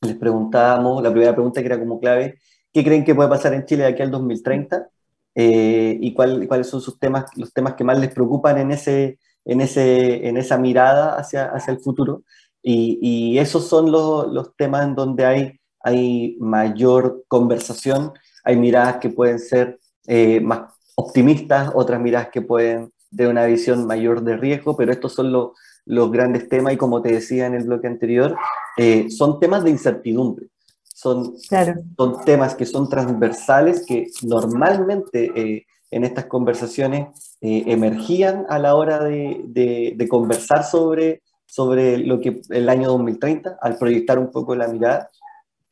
les 0.00 0.14
preguntábamos, 0.14 1.02
la 1.02 1.10
primera 1.10 1.34
pregunta 1.34 1.60
que 1.60 1.66
era 1.66 1.78
como 1.80 1.98
clave, 1.98 2.38
¿qué 2.72 2.84
creen 2.84 3.04
que 3.04 3.16
puede 3.16 3.28
pasar 3.28 3.52
en 3.52 3.66
Chile 3.66 3.82
de 3.82 3.88
aquí 3.88 4.02
al 4.02 4.12
2030? 4.12 4.88
Eh, 5.34 5.98
y 6.00 6.14
cuál, 6.14 6.46
cuáles 6.46 6.68
son 6.68 6.80
sus 6.80 7.00
temas, 7.00 7.24
los 7.36 7.52
temas 7.52 7.74
que 7.74 7.82
más 7.82 7.98
les 7.98 8.14
preocupan 8.14 8.56
en, 8.58 8.70
ese, 8.70 9.18
en, 9.44 9.60
ese, 9.60 10.28
en 10.28 10.36
esa 10.36 10.56
mirada 10.56 11.16
hacia, 11.16 11.46
hacia 11.46 11.72
el 11.72 11.80
futuro. 11.80 12.22
Y, 12.62 12.96
y 13.02 13.38
esos 13.40 13.66
son 13.66 13.90
los, 13.90 14.28
los, 14.28 14.54
temas 14.54 14.84
en 14.84 14.94
donde 14.94 15.26
hay, 15.26 15.60
hay 15.80 16.36
mayor 16.38 17.24
conversación, 17.26 18.12
hay 18.44 18.56
miradas 18.56 18.98
que 18.98 19.10
pueden 19.10 19.40
ser 19.40 19.79
eh, 20.06 20.40
más 20.40 20.72
optimistas, 20.94 21.70
otras 21.74 22.00
miradas 22.00 22.28
que 22.30 22.42
pueden 22.42 22.92
tener 23.14 23.30
una 23.30 23.46
visión 23.46 23.86
mayor 23.86 24.22
de 24.22 24.36
riesgo, 24.36 24.76
pero 24.76 24.92
estos 24.92 25.14
son 25.14 25.32
los, 25.32 25.50
los 25.86 26.10
grandes 26.10 26.48
temas 26.48 26.74
y 26.74 26.76
como 26.76 27.02
te 27.02 27.12
decía 27.12 27.46
en 27.46 27.54
el 27.54 27.64
bloque 27.64 27.86
anterior, 27.86 28.36
eh, 28.76 29.10
son 29.10 29.40
temas 29.40 29.64
de 29.64 29.70
incertidumbre. 29.70 30.46
Son, 30.84 31.34
son 31.38 32.24
temas 32.24 32.54
que 32.54 32.66
son 32.66 32.88
transversales 32.88 33.84
que 33.86 34.08
normalmente 34.22 35.32
eh, 35.34 35.66
en 35.90 36.04
estas 36.04 36.26
conversaciones 36.26 37.36
eh, 37.40 37.64
emergían 37.66 38.44
a 38.50 38.58
la 38.58 38.74
hora 38.74 39.02
de, 39.02 39.40
de, 39.46 40.08
conversar 40.08 40.62
sobre, 40.62 41.22
sobre 41.46 41.96
lo 41.96 42.20
que 42.20 42.42
el 42.50 42.68
año 42.68 42.88
2030, 42.88 43.58
al 43.60 43.78
proyectar 43.78 44.18
un 44.18 44.30
poco 44.30 44.54
la 44.54 44.68
mirada. 44.68 45.08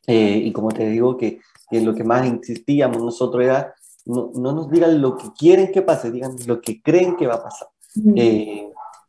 y 0.06 0.50
como 0.52 0.70
te 0.70 0.88
digo, 0.88 1.18
que, 1.18 1.40
que, 1.70 1.82
lo 1.82 1.94
que 1.94 2.04
más 2.04 2.26
insistíamos 2.26 3.02
nosotros 3.02 3.44
era, 3.44 3.74
no, 4.08 4.30
no, 4.34 4.52
nos 4.52 4.70
digan 4.70 5.00
lo 5.00 5.16
que 5.16 5.28
quieren 5.38 5.70
que 5.70 5.82
pase, 5.82 6.10
digan 6.10 6.34
lo 6.46 6.60
que 6.60 6.82
creen 6.82 7.16
que 7.16 7.26
va 7.26 7.34
a 7.34 7.42
pasar. 7.44 7.68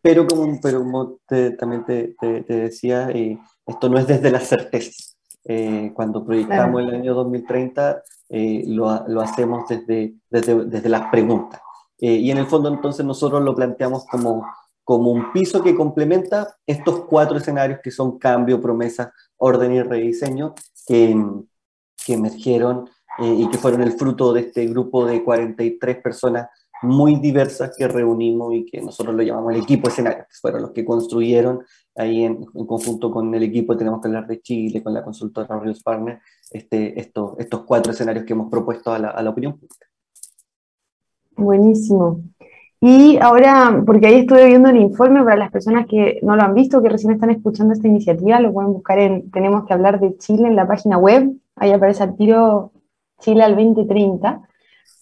Pero 0.01 0.25
como, 0.27 0.59
pero 0.61 0.79
como 0.79 1.19
también 1.57 1.85
te, 1.85 2.15
te, 2.19 2.43
decía, 2.43 3.09
eh, 3.09 3.37
esto 3.65 3.89
no 3.89 3.97
es 3.97 4.07
desde 4.07 4.31
las 4.31 4.47
certezas. 4.47 5.17
Eh, 5.43 5.91
cuando 5.93 6.25
proyectamos 6.25 6.81
el 6.81 6.95
año 6.95 7.13
2030, 7.13 8.03
eh, 8.29 8.63
lo, 8.67 9.07
lo, 9.07 9.21
hacemos 9.21 9.67
desde, 9.67 10.15
desde, 10.29 10.65
desde 10.65 10.89
las 10.89 11.09
preguntas. 11.09 11.61
y 11.97 12.31
en 12.31 12.37
el 12.37 12.45
fondo 12.45 12.69
entonces 12.69 13.05
nosotros 13.05 13.41
lo 13.43 13.55
planteamos 13.55 14.05
como, 14.05 14.45
como 14.83 15.11
un 15.11 15.33
piso 15.33 15.61
que 15.61 15.75
complementa 15.75 16.55
estos 16.65 17.05
cuatro 17.05 17.37
escenarios 17.37 17.79
que 17.83 17.91
son 17.91 18.17
cambio, 18.17 18.61
promesa, 18.61 19.11
orden 19.37 19.73
y 19.73 19.81
rediseño, 19.81 20.53
que, 20.87 21.15
que 22.05 22.17
emergieron 23.19 23.41
y 23.41 23.49
que 23.49 23.57
fueron 23.57 23.81
el 23.81 23.93
fruto 23.93 24.33
de 24.33 24.41
este 24.41 24.65
grupo 24.67 25.05
de 25.05 25.23
43 25.23 25.97
personas 25.97 26.47
muy 26.81 27.15
diversas 27.15 27.75
que 27.77 27.87
reunimos 27.87 28.53
y 28.53 28.65
que 28.65 28.81
nosotros 28.81 29.15
lo 29.15 29.23
llamamos 29.23 29.53
el 29.53 29.61
equipo 29.61 29.89
escenario, 29.89 30.23
que 30.23 30.35
fueron 30.39 30.61
los 30.61 30.71
que 30.71 30.85
construyeron 30.85 31.63
ahí 31.95 32.23
en, 32.23 32.45
conjunto 32.45 33.11
con 33.11 33.33
el 33.35 33.43
equipo, 33.43 33.75
tenemos 33.75 34.01
que 34.01 34.07
hablar 34.07 34.27
de 34.27 34.41
Chile, 34.41 34.81
con 34.81 34.93
la 34.93 35.03
consultora 35.03 35.59
Rios 35.59 35.83
Partner, 35.83 36.19
este, 36.51 36.99
estos, 36.99 37.37
estos 37.37 37.63
cuatro 37.65 37.91
escenarios 37.91 38.25
que 38.25 38.33
hemos 38.33 38.49
propuesto 38.49 38.93
a 38.93 38.99
la, 38.99 39.09
a 39.09 39.21
la 39.21 39.29
opinión 39.29 39.53
pública. 39.53 39.87
Buenísimo. 41.35 42.21
Y 42.81 43.17
ahora, 43.17 43.83
porque 43.85 44.07
ahí 44.07 44.19
estuve 44.19 44.45
viendo 44.45 44.69
el 44.69 44.77
informe 44.77 45.21
para 45.21 45.35
las 45.35 45.51
personas 45.51 45.85
que 45.85 46.19
no 46.23 46.37
lo 46.37 46.43
han 46.43 46.53
visto, 46.53 46.81
que 46.81 46.87
recién 46.87 47.11
están 47.11 47.29
escuchando 47.29 47.73
esta 47.73 47.89
iniciativa, 47.89 48.39
lo 48.39 48.53
pueden 48.53 48.71
buscar 48.71 48.99
en 48.99 49.29
Tenemos 49.31 49.65
que 49.65 49.73
hablar 49.73 49.99
de 49.99 50.15
Chile 50.17 50.47
en 50.47 50.55
la 50.55 50.65
página 50.65 50.97
web, 50.97 51.29
ahí 51.57 51.71
aparece 51.71 52.03
al 52.03 52.15
tiro 52.15 52.71
Chile 53.19 53.43
al 53.43 53.55
2030, 53.55 54.41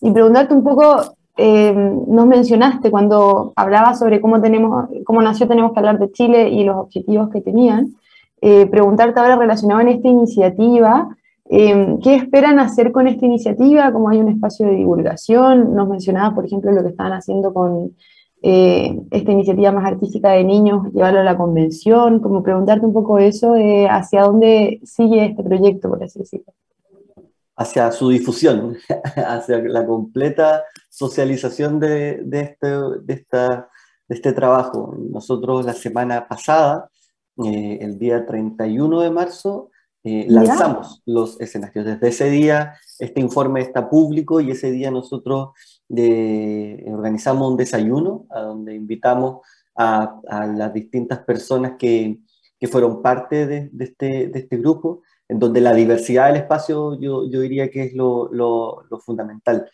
y 0.02 0.12
preguntarte 0.12 0.54
un 0.54 0.64
poco 0.64 1.18
eh, 1.40 1.72
nos 1.72 2.26
mencionaste 2.26 2.90
cuando 2.90 3.54
hablabas 3.56 4.00
sobre 4.00 4.20
cómo, 4.20 4.42
tenemos, 4.42 4.90
cómo 5.06 5.22
nació 5.22 5.48
Tenemos 5.48 5.72
que 5.72 5.80
hablar 5.80 6.00
de 6.00 6.12
Chile 6.12 6.50
y 6.50 6.64
los 6.64 6.78
objetivos 6.78 7.30
que 7.30 7.42
tenían. 7.42 7.94
Eh, 8.42 8.66
preguntarte 8.66 9.20
ahora 9.20 9.36
relacionado 9.36 9.82
en 9.82 9.90
esta 9.90 10.08
iniciativa, 10.08 11.16
eh, 11.50 11.98
¿qué 12.04 12.16
esperan 12.16 12.60
hacer 12.60 12.92
con 12.92 13.08
esta 13.08 13.26
iniciativa? 13.26 13.92
¿Cómo 13.92 14.10
hay 14.10 14.20
un 14.20 14.30
espacio 14.30 14.66
de 14.66 14.76
divulgación? 14.76 15.76
Nos 15.76 15.88
mencionabas, 15.88 16.34
por 16.34 16.46
ejemplo, 16.46 16.72
lo 16.72 16.82
que 16.84 16.90
estaban 16.90 17.14
haciendo 17.14 17.54
con 17.54 17.96
esta 18.40 19.32
iniciativa 19.32 19.72
más 19.72 19.86
artística 19.86 20.30
de 20.30 20.44
niños, 20.44 20.94
llevarlo 20.94 21.20
a 21.20 21.24
la 21.24 21.36
convención, 21.36 22.20
como 22.20 22.44
preguntarte 22.44 22.86
un 22.86 22.94
poco 22.94 23.18
eso, 23.18 23.56
hacia 23.90 24.22
dónde 24.22 24.80
sigue 24.84 25.26
este 25.26 25.44
proyecto, 25.44 25.90
por 25.90 26.02
así 26.04 26.20
decirlo 26.20 26.54
hacia 27.58 27.92
su 27.92 28.10
difusión, 28.10 28.78
hacia 29.16 29.58
la 29.60 29.86
completa 29.86 30.64
socialización 30.90 31.80
de, 31.80 32.22
de, 32.24 32.42
este, 32.42 32.68
de, 32.68 33.14
esta, 33.14 33.70
de 34.08 34.16
este 34.16 34.34
trabajo. 34.34 34.96
Nosotros 34.98 35.66
la 35.66 35.74
semana 35.74 36.28
pasada, 36.28 36.90
eh, 37.44 37.80
el 37.82 37.98
día 37.98 38.26
31 38.26 39.02
de 39.02 39.10
marzo, 39.10 39.72
eh, 40.04 40.26
lanzamos 40.30 41.02
los 41.06 41.42
escenarios. 41.42 41.86
Desde 41.86 42.08
ese 42.08 42.30
día 42.30 42.76
este 43.00 43.20
informe 43.20 43.62
está 43.62 43.90
público 43.90 44.40
y 44.40 44.52
ese 44.52 44.72
día 44.72 44.90
nosotros 44.90 45.50
de, 45.90 46.86
organizamos 46.88 47.52
un 47.52 47.58
desayuno 47.58 48.26
a 48.30 48.42
donde 48.42 48.74
invitamos 48.76 49.42
a, 49.76 50.22
las 50.56 50.74
distintas 50.74 51.20
personas 51.20 51.74
que, 51.78 52.20
que 52.60 52.68
fueron 52.68 53.02
parte 53.02 53.46
de, 53.46 53.70
de, 53.72 53.86
este, 53.86 54.28
de, 54.28 54.40
este, 54.40 54.58
grupo, 54.58 55.02
en 55.30 55.40
donde 55.40 55.62
la 55.62 55.74
diversidad 55.74 56.28
del 56.28 56.38
espacio 56.38 57.00
yo, 57.00 57.30
yo 57.30 57.42
diría 57.42 57.70
que 57.70 57.84
es 57.84 57.94
lo, 57.94 58.30
lo, 58.32 59.00
fundamental. 59.00 59.70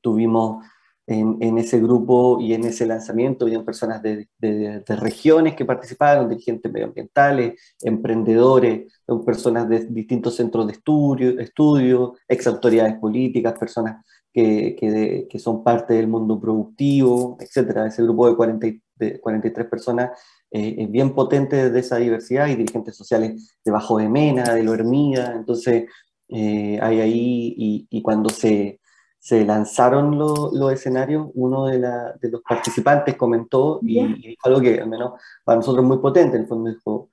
tuvimos 0.00 0.64
en, 1.06 1.58
ese 1.58 1.80
grupo 1.80 2.38
y 2.40 2.54
en 2.54 2.64
ese 2.64 2.86
lanzamiento 2.86 3.44
habían 3.44 3.64
personas 3.64 4.00
de, 4.02 4.28
de, 4.38 4.96
regiones 4.96 5.56
que 5.56 5.64
participaron, 5.64 6.28
dirigentes 6.28 6.70
medioambientales, 6.70 7.74
emprendedores, 7.82 8.92
personas 9.26 9.68
de 9.68 9.86
distintos 9.86 10.36
centros 10.36 10.66
de 10.68 10.74
estudio, 10.74 11.40
estudio 11.40 12.14
ex 12.28 12.46
autoridades 12.46 12.94
políticas, 12.98 13.58
personas 13.58 14.04
que, 14.32 14.76
que, 14.78 15.26
que, 15.28 15.38
son 15.40 15.64
parte 15.64 15.94
del 15.94 16.06
mundo 16.06 16.40
productivo, 16.40 17.36
etc. 17.40 17.86
Ese 17.88 18.04
grupo 18.04 18.28
de, 18.28 18.36
40, 18.36 18.66
de 18.94 19.20
43 19.20 19.66
personas 19.66 20.10
eh, 20.50 20.76
es 20.78 20.90
bien 20.90 21.14
potente 21.14 21.70
de 21.70 21.80
esa 21.80 21.96
diversidad 21.96 22.48
y 22.48 22.56
dirigentes 22.56 22.96
sociales 22.96 23.56
de 23.64 23.70
Bajo 23.70 23.98
de 23.98 24.08
Mena, 24.08 24.54
de 24.54 24.62
Lo 24.62 24.74
Hermida, 24.74 25.32
entonces 25.34 25.88
eh, 26.28 26.78
hay 26.82 27.00
ahí 27.00 27.54
y, 27.56 27.86
y 27.90 28.02
cuando 28.02 28.30
se 28.30 28.80
se 29.20 29.44
lanzaron 29.44 30.18
los 30.18 30.72
escenarios, 30.72 31.28
uno 31.34 31.66
de, 31.66 31.78
los 31.78 32.40
participantes 32.40 33.16
comentó 33.16 33.78
y, 33.82 34.02
dijo 34.14 34.40
algo 34.44 34.60
que 34.62 34.80
al 34.80 34.88
menos 34.88 35.20
para 35.44 35.56
nosotros 35.56 35.84
es 35.84 35.88
muy 35.88 35.98
potente, 35.98 36.36
en 36.36 36.42
el 36.44 36.48
fondo 36.48 36.70
dijo, 36.70 37.10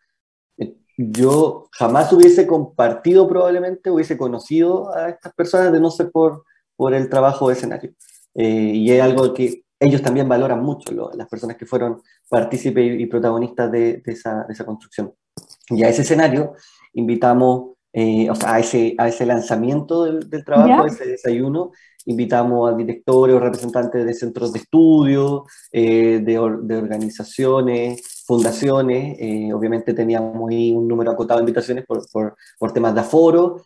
eh, 0.58 0.78
yo 0.96 1.68
jamás 1.74 2.12
hubiese 2.14 2.48
compartido 2.48 3.28
probablemente, 3.28 3.92
hubiese 3.92 4.18
conocido 4.18 4.96
a 4.96 5.10
estas 5.10 5.34
personas 5.34 5.74
de 5.74 5.82
no 5.82 5.92
ser 5.92 6.10
por, 6.10 6.46
por 6.78 6.94
el 6.94 7.10
trabajo 7.10 7.50
de 7.50 7.56
escenario. 7.56 7.92
Eh, 8.36 8.72
y 8.74 8.90
es 8.90 9.02
algo 9.02 9.34
que 9.34 9.66
ellos 9.80 10.02
también 10.02 10.28
valoran 10.28 10.64
mucho, 10.64 10.92
las 11.14 11.28
personas 11.28 11.58
que 11.58 11.66
fueron 11.66 12.02
partícipes 12.30 13.00
y, 13.00 13.06
protagonistas 13.06 13.72
de, 13.72 14.02
esa, 14.06 14.44
de, 14.46 14.54
esa, 14.54 14.66
construcción. 14.66 15.14
Y 15.70 15.84
a 15.84 15.90
ese 15.90 16.02
escenario 16.02 16.54
invitamos 16.94 17.78
eh, 17.94 18.30
o 18.30 18.36
sea, 18.36 18.54
a 18.54 18.60
ese, 18.60 18.96
a 18.98 19.08
ese 19.08 19.26
lanzamiento 19.26 20.04
del, 20.04 20.30
del 20.30 20.46
trabajo, 20.46 20.86
ese 20.86 21.08
desayuno, 21.08 21.72
invitamos 22.06 22.72
a 22.72 22.76
directores 22.76 23.36
o 23.36 23.40
representantes 23.40 24.06
de 24.06 24.14
centros 24.14 24.54
de 24.54 24.60
estudio, 24.60 25.46
eh, 25.72 26.22
de, 26.24 26.34
de, 26.62 26.78
organizaciones, 26.78 28.24
fundaciones. 28.26 29.18
Eh, 29.20 29.52
obviamente 29.54 29.94
teníamos 29.94 30.50
ahí 30.50 30.72
un 30.72 30.88
número 30.88 31.12
acotado 31.12 31.40
de 31.40 31.44
invitaciones 31.44 31.86
por, 31.86 32.08
por, 32.12 32.36
por 32.60 32.72
temas 32.72 32.94
de 32.94 33.02
aforo, 33.02 33.64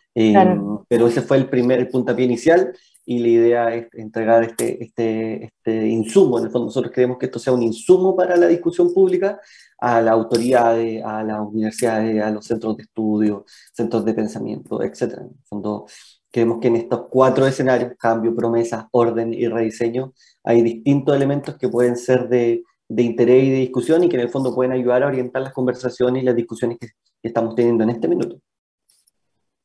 pero 0.88 1.06
ese 1.06 1.20
fue 1.22 1.36
el 1.36 1.50
primer 1.50 1.80
el 1.80 1.88
puntapié 1.88 2.24
inicial 2.24 2.72
y 3.04 3.18
la 3.18 3.28
idea 3.28 3.74
es 3.74 3.88
entregar 3.94 4.44
este, 4.44 4.82
este, 4.82 5.44
este 5.44 5.88
insumo. 5.88 6.38
En 6.38 6.46
el 6.46 6.50
fondo, 6.50 6.66
nosotros 6.66 6.92
queremos 6.92 7.18
que 7.18 7.26
esto 7.26 7.38
sea 7.38 7.52
un 7.52 7.62
insumo 7.62 8.14
para 8.16 8.36
la 8.36 8.46
discusión 8.46 8.92
pública 8.94 9.40
a 9.78 10.00
las 10.00 10.12
autoridades, 10.12 11.02
a 11.04 11.22
las 11.24 11.40
universidades, 11.40 12.22
a 12.22 12.30
los 12.30 12.46
centros 12.46 12.76
de 12.76 12.84
estudio, 12.84 13.44
centros 13.72 14.04
de 14.04 14.14
pensamiento, 14.14 14.82
etc. 14.82 15.02
En 15.02 15.24
el 15.24 15.44
fondo, 15.44 15.86
queremos 16.30 16.58
que 16.60 16.68
en 16.68 16.76
estos 16.76 17.08
cuatro 17.10 17.46
escenarios, 17.46 17.92
cambio, 17.98 18.34
promesa, 18.34 18.88
orden 18.92 19.34
y 19.34 19.48
rediseño, 19.48 20.12
hay 20.44 20.62
distintos 20.62 21.16
elementos 21.16 21.56
que 21.56 21.68
pueden 21.68 21.96
ser 21.96 22.28
de, 22.28 22.62
de 22.88 23.02
interés 23.02 23.44
y 23.44 23.50
de 23.50 23.56
discusión 23.58 24.04
y 24.04 24.08
que 24.08 24.16
en 24.16 24.22
el 24.22 24.30
fondo 24.30 24.54
pueden 24.54 24.72
ayudar 24.72 25.02
a 25.02 25.08
orientar 25.08 25.42
las 25.42 25.52
conversaciones 25.52 26.22
y 26.22 26.26
las 26.26 26.36
discusiones 26.36 26.78
que, 26.78 26.86
que 26.86 27.28
estamos 27.28 27.54
teniendo 27.54 27.82
en 27.82 27.90
este 27.90 28.06
minuto. 28.06 28.38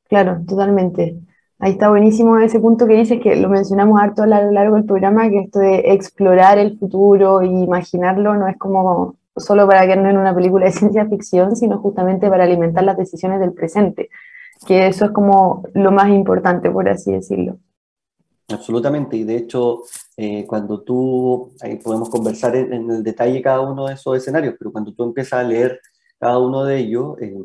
Claro, 0.06 0.41
totalmente. 0.47 1.17
Ahí 1.59 1.71
está 1.71 1.89
buenísimo 1.89 2.37
ese 2.37 2.59
punto 2.59 2.85
que 2.85 2.93
dices, 2.93 3.19
que 3.21 3.35
lo 3.35 3.49
mencionamos 3.49 3.99
harto 3.99 4.23
a 4.23 4.27
lo 4.27 4.51
largo 4.51 4.75
del 4.75 4.85
programa, 4.85 5.27
que 5.29 5.39
esto 5.39 5.59
de 5.59 5.91
explorar 5.91 6.59
el 6.59 6.77
futuro 6.77 7.41
e 7.41 7.47
imaginarlo 7.47 8.35
no 8.35 8.47
es 8.47 8.57
como 8.57 9.15
solo 9.35 9.67
para 9.67 9.87
que 9.87 9.95
no 9.95 10.09
en 10.09 10.17
una 10.17 10.35
película 10.35 10.65
de 10.65 10.71
ciencia 10.73 11.07
ficción, 11.07 11.55
sino 11.55 11.79
justamente 11.79 12.29
para 12.29 12.43
alimentar 12.43 12.83
las 12.83 12.97
decisiones 12.97 13.39
del 13.39 13.53
presente, 13.53 14.09
que 14.67 14.87
eso 14.87 15.05
es 15.05 15.11
como 15.11 15.63
lo 15.73 15.91
más 15.91 16.09
importante, 16.09 16.69
por 16.69 16.87
así 16.89 17.11
decirlo. 17.11 17.57
Absolutamente, 18.49 19.17
y 19.17 19.23
de 19.23 19.35
hecho, 19.35 19.83
eh, 20.15 20.45
cuando 20.47 20.81
tú, 20.81 21.51
ahí 21.59 21.77
podemos 21.77 22.09
conversar 22.09 22.55
en, 22.55 22.89
el 22.89 23.03
detalle 23.03 23.41
cada 23.41 23.61
uno 23.61 23.87
de 23.87 23.95
esos 23.95 24.15
escenarios, 24.15 24.55
pero 24.57 24.71
cuando 24.71 24.93
tú 24.93 25.03
empiezas 25.03 25.39
a 25.39 25.43
leer 25.43 25.81
cada 26.17 26.37
uno 26.37 26.63
de 26.63 26.77
ellos, 26.77 27.19
eh, 27.19 27.35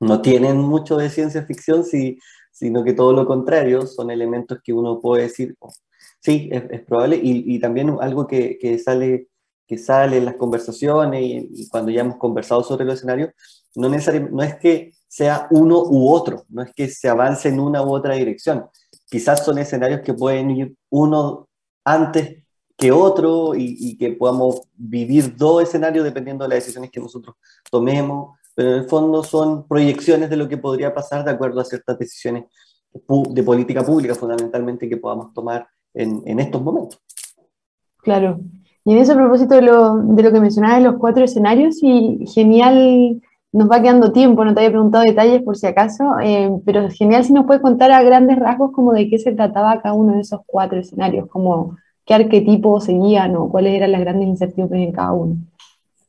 no 0.00 0.20
tienen 0.20 0.58
mucho 0.58 0.96
de 0.96 1.08
ciencia 1.10 1.42
ficción 1.44 1.84
si 1.84 2.18
sino 2.60 2.84
que 2.84 2.92
todo 2.92 3.14
lo 3.14 3.26
contrario, 3.26 3.86
son 3.86 4.10
elementos 4.10 4.58
que 4.62 4.74
uno 4.74 5.00
puede 5.00 5.22
decir, 5.22 5.56
oh, 5.60 5.72
sí, 6.20 6.50
es, 6.52 6.82
probable, 6.82 7.18
y, 7.22 7.58
también 7.58 7.96
algo 8.02 8.26
que, 8.26 8.58
que, 8.58 8.78
sale, 8.78 9.28
que 9.66 9.78
sale 9.78 10.18
en 10.18 10.26
las 10.26 10.34
conversaciones 10.34 11.22
y, 11.22 11.68
cuando 11.70 11.90
ya 11.90 12.02
hemos 12.02 12.18
conversado 12.18 12.62
sobre 12.62 12.84
los 12.84 12.96
escenarios, 12.96 13.30
no, 13.76 13.88
necesariamente, 13.88 14.36
no 14.36 14.42
es 14.42 14.56
que 14.56 14.92
sea 15.08 15.48
uno 15.50 15.82
u 15.84 16.10
otro, 16.10 16.44
no 16.50 16.60
es 16.60 16.74
que 16.74 16.86
se 16.88 17.08
avance 17.08 17.48
en 17.48 17.60
una 17.60 17.82
u 17.82 17.94
otra 17.94 18.14
dirección, 18.14 18.66
quizás 19.06 19.42
son 19.42 19.56
escenarios 19.56 20.02
que 20.02 20.12
pueden 20.12 20.50
ir 20.50 20.74
uno 20.90 21.48
antes 21.82 22.44
que 22.76 22.92
otro 22.92 23.54
y, 23.54 23.74
y 23.78 23.96
que 23.96 24.12
podamos 24.12 24.60
vivir 24.74 25.34
dos 25.34 25.62
escenarios 25.62 26.04
dependiendo 26.04 26.44
de 26.44 26.50
las 26.50 26.58
decisiones 26.58 26.90
que 26.90 27.00
nosotros 27.00 27.36
tomemos 27.70 28.38
pero 28.60 28.72
en 28.72 28.82
el 28.82 28.88
fondo 28.90 29.22
son 29.22 29.66
proyecciones 29.66 30.28
de 30.28 30.36
lo 30.36 30.46
que 30.46 30.58
podría 30.58 30.92
pasar 30.92 31.24
de 31.24 31.30
acuerdo 31.30 31.62
a 31.62 31.64
ciertas 31.64 31.98
decisiones 31.98 32.44
de 32.92 33.42
política 33.42 33.82
pública 33.82 34.14
fundamentalmente 34.14 34.86
que 34.86 34.98
podamos 34.98 35.32
tomar 35.32 35.66
en, 35.94 36.38
estos 36.38 36.62
momentos. 36.62 37.00
Claro. 38.02 38.38
Y 38.84 38.92
en 38.92 38.98
ese 38.98 39.14
propósito 39.14 39.54
de 39.54 39.62
lo, 39.62 39.96
de 40.02 40.22
lo 40.22 40.30
que 40.30 40.40
mencionabas 40.40 40.76
de 40.76 40.90
los 40.90 40.98
cuatro 40.98 41.24
escenarios, 41.24 41.78
y 41.80 42.26
genial, 42.26 43.22
nos 43.50 43.70
va 43.70 43.80
quedando 43.80 44.12
tiempo, 44.12 44.44
no 44.44 44.52
te 44.52 44.60
había 44.60 44.72
preguntado 44.72 45.04
detalles 45.04 45.40
por 45.42 45.56
si 45.56 45.66
acaso, 45.66 46.18
eh, 46.22 46.50
pero 46.66 46.90
genial 46.90 47.24
si 47.24 47.32
nos 47.32 47.46
puedes 47.46 47.62
contar 47.62 47.90
a 47.92 48.02
grandes 48.02 48.38
rasgos 48.38 48.72
como 48.72 48.92
de 48.92 49.08
qué 49.08 49.16
se 49.16 49.32
trataba 49.32 49.80
cada 49.80 49.94
uno 49.94 50.16
de 50.16 50.20
esos 50.20 50.42
cuatro 50.44 50.78
escenarios, 50.78 51.30
como 51.30 51.78
qué 52.04 52.12
arquetipo 52.12 52.78
seguían 52.78 53.36
o 53.36 53.48
cuáles 53.48 53.72
eran 53.72 53.92
las 53.92 54.02
grandes 54.02 54.28
incertidumbres 54.28 54.86
en 54.86 54.92
cada 54.92 55.12
uno. 55.12 55.36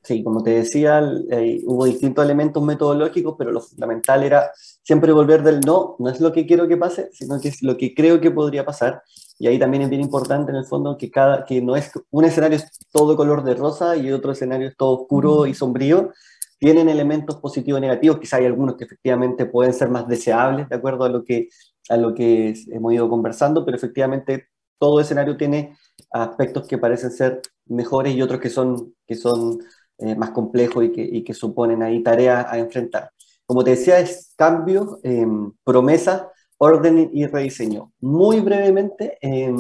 Sí, 0.04 0.24
como 0.24 0.42
te 0.42 0.50
decía, 0.52 1.00
eh, 1.30 1.62
hubo 1.66 1.86
distintos 1.86 2.26
elementos 2.26 2.64
metodológicos, 2.64 3.36
pero 3.38 3.52
lo 3.52 3.62
fundamental 3.62 4.24
era 4.24 4.52
siempre 4.56 5.12
volver 5.12 5.44
del 5.44 5.60
no, 5.62 5.96
no 6.00 6.10
es 6.10 6.20
lo 6.20 6.34
que 6.34 6.48
quiero 6.48 6.68
que 6.68 6.76
pase, 6.76 7.10
sino 7.14 7.40
que 7.40 7.50
es 7.50 7.62
lo 7.62 7.78
que 7.78 7.94
creo 7.94 8.20
que 8.20 8.32
podría 8.32 8.66
pasar. 8.66 9.04
Y 9.38 9.46
ahí 9.48 9.60
también 9.60 9.84
es 9.84 9.90
bien 9.90 10.02
importante 10.02 10.52
en 10.52 10.58
el 10.58 10.66
fondo 10.66 10.98
que, 10.98 11.12
cada, 11.12 11.46
que 11.46 11.62
no 11.62 11.76
es 11.76 11.92
un 12.10 12.26
escenario 12.26 12.58
es 12.58 12.68
todo 12.92 13.16
color 13.16 13.44
de 13.44 13.54
rosa 13.54 13.96
y 13.96 14.12
otro 14.12 14.32
escenario 14.32 14.70
es 14.70 14.76
todo 14.76 15.02
oscuro 15.02 15.46
y 15.46 15.54
sombrío. 15.54 16.12
Tienen 16.58 16.90
elementos 16.90 17.38
positivos 17.38 17.78
y 17.80 17.82
negativos, 17.82 18.20
quizá 18.20 18.38
hay 18.38 18.46
algunos 18.46 18.76
que 18.78 18.86
efectivamente 18.86 19.46
pueden 19.46 19.74
ser 19.74 19.90
más 19.90 20.08
deseables 20.08 20.68
de 20.70 20.76
acuerdo 20.76 21.04
a 21.06 21.10
lo 21.10 21.24
que, 21.24 21.50
a 21.90 21.98
lo 21.98 22.14
que 22.16 22.56
hemos 22.72 22.94
ido 22.94 23.08
conversando, 23.10 23.64
pero 23.66 23.78
efectivamente 23.78 24.48
todo 24.80 25.00
escenario 25.00 25.38
tiene 25.38 25.76
aspectos 26.12 26.68
que 26.68 26.78
parecen 26.78 27.12
ser 27.12 27.42
mejores 27.66 28.16
y 28.16 28.22
otros 28.22 28.40
que 28.42 28.50
son, 28.50 28.96
que 29.08 29.16
son 29.16 29.60
eh, 30.02 30.16
más 30.16 30.32
complejos 30.32 30.84
y 30.84 31.24
que, 31.24 31.34
suponen 31.34 31.84
ahí 31.84 32.02
tareas 32.02 32.46
a 32.50 32.58
enfrentar. 32.58 33.12
Como 33.46 33.64
te 33.64 33.72
decía, 33.72 34.00
es 34.00 34.34
cambio, 34.36 35.00
eh, 35.04 35.28
promesa, 35.64 36.32
orden 36.58 37.12
y 37.14 37.26
rediseño. 37.28 37.92
Muy 38.00 38.40
brevemente, 38.40 39.18
eh, 39.22 39.54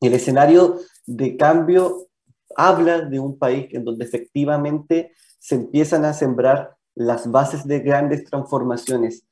el 0.00 0.12
escenario 0.12 0.78
de 1.06 1.36
cambio 1.36 2.08
habla 2.56 3.02
de 3.02 3.20
un 3.20 3.38
país 3.38 3.68
en 3.70 3.84
donde 3.84 4.04
efectivamente 4.04 5.12
se 5.38 5.54
empiezan 5.54 6.04
a 6.04 6.14
sembrar 6.14 6.74
las 6.94 7.30
bases 7.30 7.64
de 7.64 7.78
grandes 7.80 8.24
transformaciones 8.24 9.24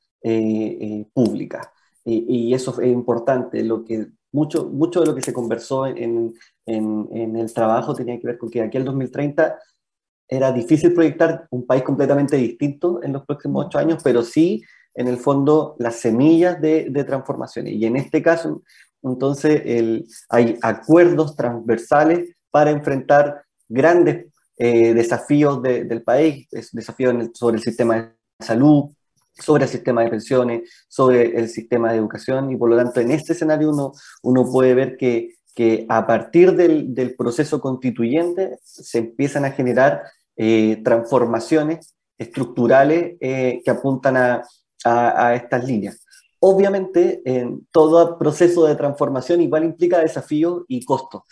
públicas. 1.13 1.67
y 2.05 2.53
eso 2.53 2.81
es 2.81 2.87
importante. 2.87 3.63
Lo 3.63 3.83
que, 3.83 4.07
mucho, 4.31 4.65
mucho 4.65 5.01
de 5.01 5.07
lo 5.07 5.15
que 5.15 5.21
se 5.21 5.33
conversó 5.33 5.85
en, 5.87 6.33
el 6.65 7.53
trabajo 7.53 7.95
tenía 7.95 8.19
que 8.19 8.27
ver 8.27 8.37
con 8.37 8.49
que 8.49 8.61
aquí 8.61 8.77
al 8.77 8.85
2030 8.85 9.57
era 10.29 10.51
difícil 10.51 10.93
proyectar 10.93 11.47
un 11.49 11.65
país 11.65 11.83
completamente 11.83 12.37
distinto 12.37 13.01
en 13.03 13.13
los 13.13 13.25
próximos 13.25 13.65
ocho 13.65 13.79
años, 13.79 14.01
pero 14.03 14.23
sí, 14.23 14.63
en 14.93 15.07
el 15.07 15.17
fondo, 15.17 15.75
las 15.79 15.95
semillas 15.95 16.61
de, 16.61 16.87
de 16.89 17.03
transformaciones. 17.03 17.73
Y 17.73 17.85
en 17.85 17.95
este 17.95 18.21
caso, 18.21 18.61
entonces, 19.01 19.61
el, 19.65 20.05
hay 20.29 20.57
acuerdos 20.61 21.35
transversales 21.35 22.35
para 22.51 22.71
enfrentar 22.71 23.43
grandes 23.67 24.27
eh, 24.57 24.93
desafíos 24.93 25.61
del 25.61 26.03
país, 26.03 26.47
desafíos 26.73 27.15
sobre 27.33 27.57
el 27.57 27.63
sistema 27.63 27.95
de 27.95 28.45
salud, 28.45 28.91
sobre 29.33 29.63
el 29.63 29.69
sistema 29.69 30.03
de 30.03 30.09
pensiones, 30.09 30.69
sobre 30.89 31.37
el 31.37 31.47
sistema 31.47 31.91
de 31.91 31.97
educación, 31.97 32.51
y 32.51 32.57
por 32.57 32.69
lo 32.69 32.75
tanto, 32.75 32.99
en 32.99 33.11
este 33.11 33.33
escenario 33.33 33.69
uno, 33.69 33.93
uno 34.23 34.51
puede 34.51 34.73
ver 34.73 34.97
que, 34.97 35.35
que 35.55 35.85
a 35.87 36.05
partir 36.05 36.55
del, 36.55 36.93
del 36.93 37.15
proceso 37.15 37.61
constituyente 37.61 38.59
se 38.63 38.97
empiezan 38.97 39.45
a 39.45 39.51
generar 39.51 40.03
eh, 40.41 40.81
transformaciones 40.85 41.95
estructurales 42.17 43.17
eh, 43.19 43.61
que 43.61 43.71
apuntan 43.71 44.15
a, 44.15 44.41
a, 44.85 45.35
estas 45.35 45.65
líneas. 45.65 46.05
obviamente, 46.39 47.21
en 47.25 47.67
todo 47.73 48.17
proceso 48.17 48.65
de 48.65 48.77
transformación 48.77 49.41
igual 49.41 49.65
implica 49.65 49.99
desafíos 49.99 50.63
y 50.69 50.85
costos. 50.85 51.23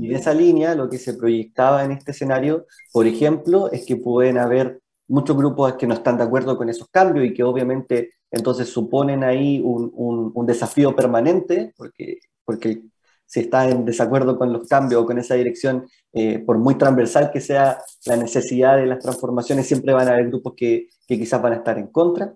Y 0.00 0.08
en 0.08 0.16
esa 0.16 0.34
línea, 0.34 0.74
lo 0.74 0.90
que 0.90 0.98
se 0.98 1.14
proyectaba 1.14 1.84
en 1.84 1.92
este 1.92 2.10
escenario, 2.10 2.66
por 2.92 3.06
ejemplo, 3.06 3.70
es 3.70 3.86
que 3.86 3.94
pueden 3.94 4.36
haber 4.36 4.80
muchos 5.06 5.36
grupos 5.36 5.74
que 5.74 5.86
no 5.86 5.94
están 5.94 6.16
de 6.18 6.24
acuerdo 6.24 6.56
con 6.56 6.68
esos 6.68 6.88
cambios 6.88 7.24
y 7.24 7.32
que 7.32 7.44
obviamente 7.44 8.14
entonces 8.32 8.68
suponen 8.68 9.22
ahí 9.22 9.62
un, 9.64 9.92
un, 10.34 10.46
desafío 10.46 10.96
permanente, 10.96 11.72
porque, 11.76 12.18
porque 12.44 12.82
si 13.26 13.40
está 13.40 13.68
en 13.68 13.84
desacuerdo 13.84 14.38
con 14.38 14.52
los 14.52 14.68
cambios 14.68 15.02
o 15.02 15.06
con 15.06 15.18
esa 15.18 15.34
dirección, 15.34 15.86
eh, 16.12 16.38
por 16.38 16.58
muy 16.58 16.76
transversal 16.76 17.30
que 17.30 17.40
sea 17.40 17.78
la 18.06 18.16
necesidad 18.16 18.76
de 18.76 18.86
las 18.86 19.00
transformaciones, 19.00 19.66
siempre 19.66 19.92
van 19.92 20.08
a 20.08 20.12
haber 20.12 20.28
grupos 20.28 20.54
que, 20.56 20.88
que 21.06 21.18
quizás 21.18 21.42
van 21.42 21.54
a 21.54 21.56
estar 21.56 21.78
en 21.78 21.88
contra. 21.88 22.34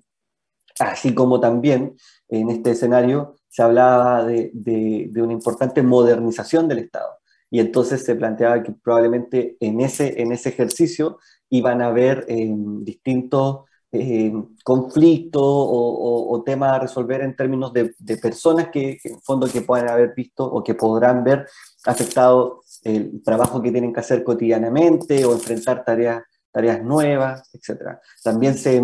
Así 0.79 1.15
como 1.15 1.41
también 1.41 1.97
en 2.29 2.51
este 2.51 2.73
escenario 2.73 3.37
se 3.49 3.63
hablaba 3.63 4.25
de, 4.25 4.51
de, 4.55 5.23
una 5.23 5.33
importante 5.33 5.83
modernización 5.83 6.69
del 6.69 6.79
Estado. 6.79 7.19
Y 7.51 7.61
entonces 7.61 8.05
se 8.05 8.15
planteaba 8.15 8.63
que 8.63 8.73
probablemente 8.73 9.57
en 9.61 9.81
ese, 9.81 10.23
en 10.23 10.33
ese 10.33 10.51
ejercicio 10.51 11.19
iban 11.49 11.83
a 11.83 11.87
haber 11.87 12.25
eh, 12.29 12.49
distintos 12.83 13.65
eh, 13.93 14.33
conflictos 14.63 15.43
o, 15.45 16.43
temas 16.47 16.73
a 16.73 16.79
resolver 16.79 17.23
en 17.23 17.35
términos 17.35 17.73
de, 17.73 17.93
personas 18.17 18.69
que, 18.69 18.99
en 19.03 19.21
fondo 19.21 19.49
que 19.49 19.63
puedan 19.63 19.89
haber 19.89 20.15
visto 20.15 20.45
o 20.45 20.63
que 20.63 20.75
podrán 20.75 21.25
ver 21.25 21.47
afectado 21.85 22.63
el 22.83 23.23
trabajo 23.23 23.61
que 23.61 23.73
tienen 23.73 23.93
que 23.93 24.01
hacer 24.01 24.23
cotidianamente 24.23 25.25
o 25.25 25.33
enfrentar 25.33 25.85
tareas, 25.85 26.23
tareas 26.53 26.83
nuevas, 26.83 27.51
etc. 27.53 27.99
También 28.23 28.57
se, 28.57 28.83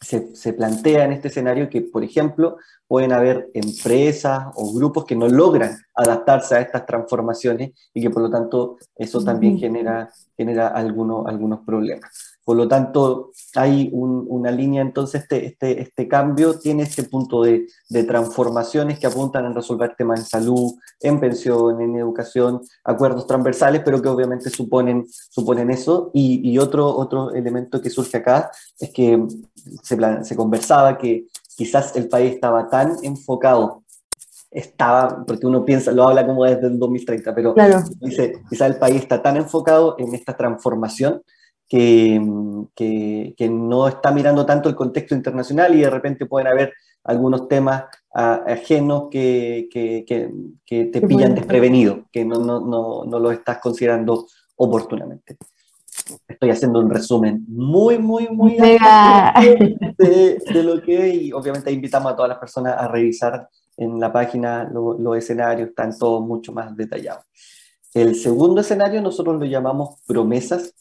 se, 0.00 0.34
se, 0.34 0.52
plantea 0.52 1.04
en 1.04 1.12
este 1.12 1.28
escenario 1.28 1.68
que, 1.68 1.82
por 1.82 2.04
ejemplo, 2.04 2.58
pueden 2.86 3.12
haber 3.12 3.50
empresas 3.54 4.46
o 4.54 4.72
grupos 4.72 5.04
que 5.04 5.16
no 5.16 5.28
logran 5.28 5.76
adaptarse 5.94 6.54
a 6.54 6.60
estas 6.60 6.86
transformaciones 6.86 7.72
y 7.92 8.02
que 8.02 8.10
por 8.10 8.22
lo 8.22 8.30
tanto 8.30 8.76
eso 8.94 9.22
también 9.24 9.58
genera, 9.58 10.10
genera 10.36 10.68
algunos, 10.68 11.26
algunos 11.26 11.60
problemas. 11.64 12.31
Por 12.44 12.56
lo 12.56 12.66
tanto, 12.66 13.30
hay 13.54 13.90
una 13.92 14.50
línea, 14.50 14.82
entonces 14.82 15.22
este, 15.22 15.46
este, 15.46 15.80
este 15.80 16.08
cambio 16.08 16.58
tiene 16.58 16.82
este 16.82 17.04
punto 17.04 17.42
de, 17.42 17.66
de, 17.88 18.04
transformaciones 18.04 18.98
que 18.98 19.06
apuntan 19.06 19.46
a 19.46 19.52
resolver 19.52 19.94
temas 19.96 20.20
en 20.20 20.26
salud, 20.26 20.72
en 21.00 21.20
pensión, 21.20 21.80
en 21.80 21.96
educación, 21.96 22.60
acuerdos 22.82 23.28
transversales, 23.28 23.82
pero 23.84 24.02
que 24.02 24.08
obviamente 24.08 24.50
suponen, 24.50 25.06
suponen 25.30 25.70
eso. 25.70 26.10
Y, 26.12 26.50
y 26.50 26.58
otro, 26.58 26.88
otro 26.88 27.32
elemento 27.32 27.80
que 27.80 27.90
surge 27.90 28.18
acá 28.18 28.50
es 28.80 28.90
que 28.90 29.24
se, 29.82 29.96
se 30.24 30.36
conversaba 30.36 30.98
que 30.98 31.26
quizás 31.56 31.94
el 31.94 32.08
país 32.08 32.34
estaba 32.34 32.68
tan 32.68 32.96
enfocado 33.02 33.82
estaba, 34.52 35.24
porque 35.26 35.46
uno 35.46 35.64
piensa, 35.64 35.92
lo 35.92 36.06
habla 36.06 36.26
como 36.26 36.44
desde 36.44 36.66
el 36.66 36.78
2030, 36.78 37.34
pero 37.34 37.54
dice, 38.00 38.34
quizás 38.50 38.70
el 38.70 38.76
país 38.76 39.00
está 39.00 39.22
tan 39.22 39.36
enfocado 39.38 39.96
en 39.98 40.14
esta 40.14 40.36
transformación 40.36 41.22
que, 41.72 43.34
que, 43.34 43.48
no 43.48 43.88
está 43.88 44.10
mirando 44.10 44.44
tanto 44.44 44.68
el 44.68 44.74
contexto 44.74 45.14
internacional 45.14 45.74
y 45.74 45.80
de 45.80 45.88
repente 45.88 46.26
pueden 46.26 46.48
haber 46.48 46.74
algunos 47.02 47.48
temas 47.48 47.84
ajenos 48.12 49.04
que, 49.10 49.68
que, 49.72 50.86
te 50.92 51.00
pillan 51.00 51.34
desprevenido, 51.34 52.04
que 52.12 52.26
no, 52.26 52.40
no, 52.40 52.60
no, 52.60 53.04
no 53.06 53.18
lo 53.18 53.32
estás 53.32 53.58
considerando 53.58 54.26
oportunamente. 54.56 55.38
Estoy 56.28 56.50
haciendo 56.50 56.78
un 56.80 56.90
resumen 56.90 57.46
muy, 57.48 57.98
muy, 57.98 58.28
muy 58.28 58.56
de, 58.58 60.38
de, 60.44 60.62
lo 60.62 60.82
que 60.82 61.08
y 61.08 61.32
obviamente 61.32 61.72
invitamos 61.72 62.12
a 62.12 62.16
todas 62.16 62.28
las 62.28 62.38
personas 62.38 62.76
a 62.76 62.86
revisar 62.88 63.48
en 63.78 63.98
la 63.98 64.12
página 64.12 64.70
los 64.70 65.16
escenarios, 65.16 65.70
están 65.70 65.96
todos 65.96 66.20
mucho 66.20 66.52
más 66.52 66.76
detallados. 66.76 67.24
El 67.94 68.14
segundo 68.14 68.60
escenario 68.60 69.00
nosotros 69.00 69.38
lo 69.38 69.46
llamamos 69.46 70.00
promesas 70.06 70.74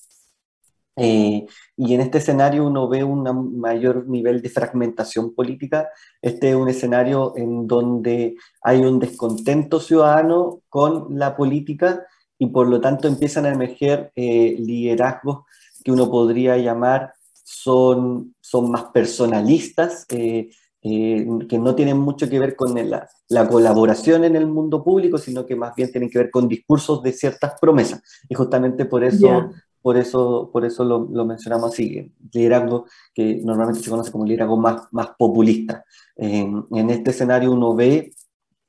eh, 0.95 1.45
y 1.77 1.93
en 1.93 2.01
este 2.01 2.17
escenario 2.17 2.65
uno 2.65 2.89
ve 2.89 3.03
un 3.03 3.59
mayor 3.59 4.07
nivel 4.07 4.41
de 4.41 4.49
fragmentación 4.49 5.33
política. 5.33 5.89
Este 6.21 6.49
es 6.49 6.55
un 6.55 6.69
escenario 6.69 7.33
en 7.37 7.67
donde 7.67 8.35
hay 8.61 8.81
un 8.81 8.99
descontento 8.99 9.79
ciudadano 9.79 10.61
con 10.69 11.17
la 11.17 11.35
política 11.35 12.05
y 12.37 12.47
por 12.47 12.67
lo 12.67 12.81
tanto 12.81 13.07
empiezan 13.07 13.45
a 13.45 13.53
emerger 13.53 14.11
eh, 14.15 14.55
liderazgos 14.59 15.45
que 15.83 15.91
uno 15.91 16.09
podría 16.09 16.57
llamar 16.57 17.13
son, 17.43 18.35
son 18.39 18.71
más 18.71 18.85
personalistas, 18.85 20.05
eh, 20.09 20.49
que 20.81 21.59
no 21.59 21.75
tienen 21.75 21.97
mucho 21.97 22.27
que 22.27 22.39
ver 22.39 22.55
con 22.55 22.73
la, 22.89 23.07
la, 23.29 23.47
colaboración 23.47 24.23
en 24.23 24.35
el 24.35 24.47
mundo 24.47 24.83
público, 24.83 25.19
sino 25.19 25.45
que 25.45 25.55
más 25.55 25.75
bien 25.75 25.91
tienen 25.91 26.09
que 26.09 26.17
ver 26.17 26.31
con 26.31 26.47
discursos 26.47 27.03
de 27.03 27.13
ciertas 27.13 27.53
promesas. 27.59 28.01
Y 28.27 28.33
justamente 28.33 28.85
por 28.85 29.03
eso 29.03 29.51
por 29.81 29.97
eso, 29.97 30.49
por 30.51 30.65
eso 30.65 30.83
lo, 30.83 31.07
lo, 31.11 31.25
mencionamos 31.25 31.73
así, 31.73 32.11
liderazgo 32.31 32.85
que 33.13 33.41
normalmente 33.43 33.81
se 33.81 33.89
conoce 33.89 34.11
como 34.11 34.25
liderazgo 34.25 34.57
más, 34.57 34.83
más 34.91 35.09
populista. 35.17 35.83
En, 36.15 36.65
en 36.71 36.89
este 36.89 37.11
escenario 37.11 37.51
uno 37.51 37.75
ve 37.75 38.13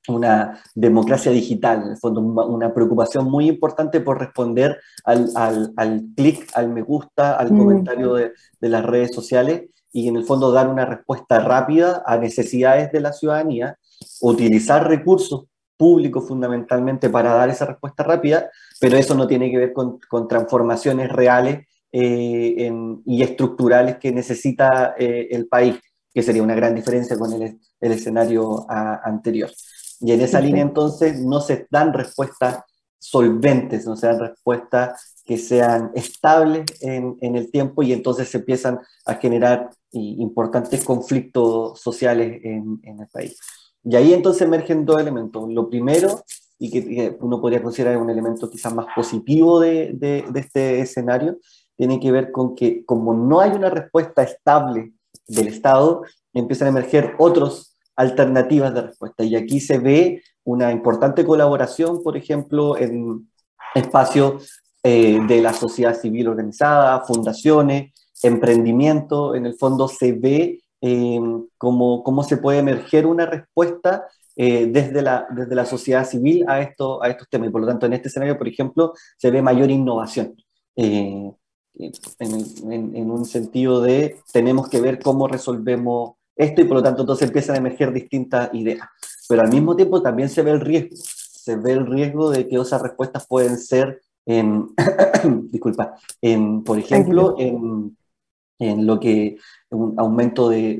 una 0.08 0.60
democracia 0.74 1.30
digital, 1.30 1.82
en 1.82 1.90
el 1.90 1.96
fondo 1.96 2.20
una 2.20 2.74
preocupación 2.74 3.30
muy 3.30 3.48
importante 3.48 4.00
por 4.00 4.18
responder 4.18 4.80
al, 5.04 5.30
al, 5.36 5.72
al 5.76 6.02
clic, 6.16 6.50
al 6.54 6.70
me 6.70 6.82
gusta, 6.82 7.36
al 7.36 7.52
mm. 7.52 7.58
comentario 7.58 8.14
de, 8.14 8.32
de, 8.60 8.68
las 8.68 8.84
redes 8.84 9.14
sociales 9.14 9.64
y 9.92 10.08
en 10.08 10.16
el 10.16 10.24
fondo 10.24 10.50
dar 10.50 10.68
una 10.68 10.86
respuesta 10.86 11.40
rápida 11.40 12.02
a 12.06 12.16
necesidades 12.16 12.90
de 12.90 13.00
la 13.00 13.12
ciudadanía, 13.12 13.78
utilizar 14.20 14.88
recursos 14.88 15.44
públicos 15.76 16.26
fundamentalmente 16.26 17.10
para 17.10 17.34
dar 17.34 17.48
esa 17.50 17.66
respuesta 17.66 18.02
rápida, 18.02 18.50
pero 18.80 18.96
eso 18.96 19.14
no 19.14 19.26
tiene 19.26 19.50
que 19.50 19.58
ver 19.58 19.72
con, 19.72 19.98
transformaciones 20.28 21.10
reales 21.10 21.66
eh, 21.90 22.72
y 23.04 23.22
estructurales 23.22 23.98
que 23.98 24.12
necesita 24.12 24.94
eh, 24.98 25.28
el 25.30 25.48
país, 25.48 25.76
que 26.12 26.22
sería 26.22 26.42
una 26.42 26.54
gran 26.54 26.74
diferencia 26.74 27.18
con 27.18 27.32
el, 27.32 27.58
escenario 27.80 28.64
anterior. 28.68 29.50
Y 30.00 30.12
en 30.12 30.20
esa 30.20 30.40
línea 30.40 30.62
entonces 30.62 31.20
no 31.20 31.40
se 31.40 31.66
dan 31.70 31.92
respuestas 31.92 32.60
solventes, 32.98 33.84
no 33.84 33.96
se 33.96 34.06
dan 34.06 34.20
respuestas 34.20 35.16
que 35.24 35.36
sean 35.36 35.90
estables 35.94 36.64
en, 36.80 37.16
el 37.20 37.50
tiempo 37.50 37.82
y 37.82 37.92
entonces 37.92 38.28
se 38.28 38.38
empiezan 38.38 38.78
a 39.04 39.14
generar 39.14 39.70
importantes 39.90 40.84
conflictos 40.84 41.80
sociales 41.80 42.40
en, 42.44 42.80
en 42.84 43.00
el 43.00 43.08
país. 43.08 43.36
Y 43.84 43.96
ahí 43.96 44.12
entonces 44.12 44.42
emergen 44.42 44.84
dos 44.84 45.00
elementos. 45.00 45.50
Lo 45.50 45.68
primero 45.68 46.22
y 46.58 46.70
que, 46.70 47.16
uno 47.20 47.40
podría 47.40 47.62
considerar 47.62 47.96
un 47.96 48.08
elemento 48.08 48.48
quizás 48.48 48.72
más 48.72 48.86
positivo 48.94 49.58
de, 49.58 49.92
de, 49.94 50.24
este 50.38 50.80
escenario, 50.80 51.38
tiene 51.76 51.98
que 51.98 52.12
ver 52.12 52.30
con 52.30 52.54
que 52.54 52.84
como 52.84 53.14
no 53.14 53.40
hay 53.40 53.50
una 53.50 53.68
respuesta 53.68 54.22
estable 54.22 54.92
del 55.26 55.48
Estado, 55.48 56.02
empiezan 56.32 56.66
a 56.66 56.70
emerger 56.70 57.14
otras 57.18 57.76
alternativas 57.96 58.72
de 58.74 58.82
respuesta. 58.82 59.24
Y 59.24 59.34
aquí 59.34 59.58
se 59.58 59.78
ve 59.78 60.22
una 60.44 60.70
importante 60.70 61.24
colaboración, 61.24 62.02
por 62.04 62.16
ejemplo, 62.16 62.76
en 62.76 63.28
espacios 63.74 64.62
eh, 64.84 65.18
de 65.26 65.42
la 65.42 65.52
sociedad 65.52 65.98
civil 65.98 66.28
organizada, 66.28 67.00
fundaciones, 67.00 67.92
emprendimiento, 68.22 69.34
en 69.34 69.46
el 69.46 69.54
fondo 69.54 69.88
se 69.88 70.12
ve 70.12 70.61
eh, 70.82 71.20
cómo, 71.56 72.02
cómo 72.02 72.24
se 72.24 72.36
puede 72.36 72.58
emerger 72.58 73.06
una 73.06 73.24
respuesta 73.24 74.08
eh, 74.34 74.66
desde, 74.66 75.00
la, 75.00 75.26
desde 75.30 75.54
la 75.54 75.64
sociedad 75.64 76.06
civil 76.06 76.44
a, 76.48 76.60
esto, 76.60 77.02
a 77.02 77.08
estos 77.08 77.28
temas. 77.28 77.48
Y 77.48 77.52
por 77.52 77.60
lo 77.60 77.66
tanto, 77.68 77.86
en 77.86 77.92
este 77.92 78.08
escenario, 78.08 78.36
por 78.36 78.48
ejemplo, 78.48 78.92
se 79.16 79.30
ve 79.30 79.40
mayor 79.40 79.70
innovación. 79.70 80.34
Eh, 80.76 81.30
en, 82.18 82.96
en, 82.96 83.10
un 83.10 83.24
sentido 83.24 83.80
de 83.80 84.16
tenemos 84.32 84.68
que 84.68 84.80
ver 84.80 84.98
cómo 84.98 85.26
resolvemos 85.26 86.14
esto 86.36 86.60
y 86.60 86.64
por 86.64 86.78
lo 86.78 86.82
tanto 86.82 87.02
entonces 87.02 87.28
empiezan 87.28 87.54
a 87.54 87.58
emerger 87.58 87.92
distintas 87.92 88.52
ideas. 88.52 88.88
Pero 89.28 89.42
al 89.42 89.50
mismo 89.50 89.74
tiempo 89.76 90.02
también 90.02 90.28
se 90.28 90.42
ve 90.42 90.50
el 90.50 90.60
riesgo, 90.60 90.96
se 90.96 91.56
ve 91.56 91.72
el 91.72 91.86
riesgo 91.86 92.30
de 92.30 92.48
que 92.48 92.56
esas 92.56 92.82
respuestas 92.82 93.26
pueden 93.26 93.56
ser, 93.56 94.02
en, 94.26 94.68
disculpa, 95.50 95.96
en, 96.20 96.62
por 96.62 96.78
ejemplo, 96.78 97.36
en, 97.38 97.96
en 98.62 98.86
lo 98.86 99.00
que 99.00 99.36
un 99.70 99.94
aumento 99.98 100.48
de, 100.48 100.78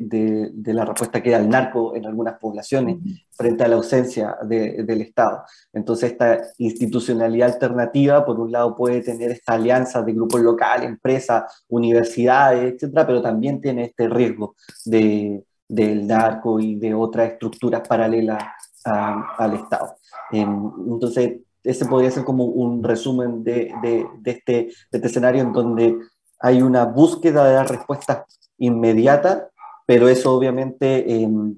de, 0.53 0.74
la 0.74 0.85
respuesta 0.85 1.22
que 1.22 1.30
da 1.30 1.39
el 1.39 1.49
narco 1.49 1.97
en 1.97 2.07
algunas 2.07 2.39
poblaciones 2.39 2.99
frente 3.33 3.64
a 3.64 3.68
la 3.68 3.76
ausencia 3.76 4.37
del 4.45 5.01
Estado. 5.01 5.43
Entonces, 5.72 6.12
esta 6.12 6.41
institucionalidad 6.59 7.55
alternativa, 7.55 8.24
por 8.24 8.39
un 8.39 8.53
lado, 8.53 8.76
puede 8.76 9.01
tener 9.01 9.33
esta 9.33 9.55
alianza 9.55 10.03
de 10.03 10.12
grupos 10.12 10.43
locales, 10.43 10.89
empresas, 10.89 11.64
universidades, 11.68 12.74
etcétera, 12.74 13.07
pero 13.07 13.20
también 13.20 13.61
tiene 13.61 13.85
este 13.87 14.09
riesgo 14.09 14.55
de, 14.85 15.43
del 15.68 16.07
narco 16.07 16.61
y 16.61 16.76
de 16.76 16.95
otras 16.95 17.33
estructuras 17.33 17.87
paralelas 17.87 18.45
al 18.85 19.55
Estado. 19.55 19.97
Em, 20.30 20.70
entonces, 20.87 21.41
ese 21.64 21.87
podría 21.87 22.11
ser 22.11 22.24
como 22.24 22.45
un 22.45 22.83
resumen 22.83 23.45
de, 23.45 23.72
de, 23.83 24.30
este, 24.30 24.53
de 24.53 24.99
este 24.99 25.07
escenario 25.07 25.43
en 25.43 25.53
donde 25.53 25.97
hay 26.43 26.61
una 26.61 26.84
búsqueda 26.84 27.45
de 27.45 27.55
dar 27.55 27.70
respuestas 27.70 28.24
inmediata, 28.59 29.49
pero 29.86 30.09
eso 30.09 30.32
obviamente 30.32 31.22
em, 31.22 31.57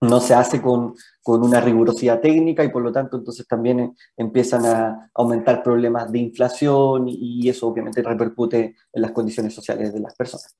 no 0.00 0.20
se 0.20 0.34
hace 0.34 0.62
con, 0.62 0.94
con, 1.22 1.42
una 1.42 1.60
rigurosidad 1.60 2.20
técnica 2.20 2.62
y 2.62 2.68
por 2.68 2.82
lo 2.82 2.92
tanto 2.92 3.16
entonces 3.16 3.46
también 3.46 3.80
eh, 3.80 3.92
empiezan 4.16 4.64
a 4.66 5.10
aumentar 5.14 5.62
problemas 5.62 6.12
de 6.12 6.20
inflación 6.20 7.06
y 7.08 7.48
eso 7.48 7.66
obviamente 7.66 8.02
repercute 8.02 8.76
en 8.92 9.02
las 9.02 9.10
condiciones 9.10 9.54
sociales 9.54 9.92
de 9.92 10.00
las 10.00 10.14
personas. 10.14 10.56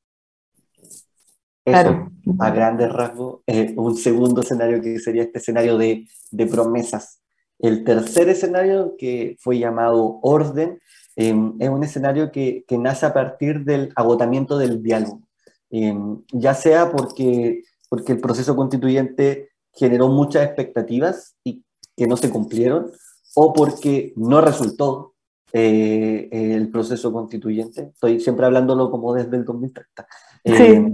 Eso, 1.65 2.11
a 2.39 2.51
grandes 2.51 2.91
rasgos, 2.91 3.41
eh, 3.47 3.75
un 3.77 3.95
segundo 3.95 4.41
escenario 4.41 4.81
que 4.81 4.99
sería 4.99 5.25
este 5.25 5.39
escenario 5.39 5.77
de, 5.77 6.09
de, 6.31 6.47
promesas. 6.47 7.21
El 7.59 7.85
tercer 7.85 8.31
escenario, 8.31 8.95
que 8.97 9.37
fue 9.39 9.59
llamado 9.59 10.19
orden, 10.23 10.81
es 11.27 11.69
un 11.69 11.83
escenario 11.83 12.31
que, 12.31 12.65
que, 12.67 12.79
nace 12.79 13.05
a 13.05 13.13
partir 13.13 13.65
del 13.65 13.93
agotamiento 13.97 14.57
del 14.57 14.83
diálogo, 14.83 15.23
em, 15.71 16.23
ya 16.33 16.55
sea 16.55 16.93
porque 16.93 17.65
porque 17.89 18.13
el 18.13 18.21
proceso 18.21 18.55
constituyente 18.55 19.51
generó 19.73 20.09
muchas 20.09 20.45
expectativas 20.45 21.37
y 21.45 21.63
que 21.97 22.07
no 22.07 22.17
se 22.17 22.31
cumplieron, 22.31 22.91
o 23.35 23.53
porque 23.53 24.13
no 24.17 24.41
resultó 24.41 25.15
eh, 25.53 26.29
el 26.31 26.71
proceso 26.71 27.13
constituyente. 27.13 27.91
Estoy 27.95 28.21
siempre 28.21 28.47
hablándolo 28.47 28.91
como 28.91 29.15
desde 29.15 29.37
el 29.37 29.45
2030. 29.45 30.07
Eh, 30.45 30.93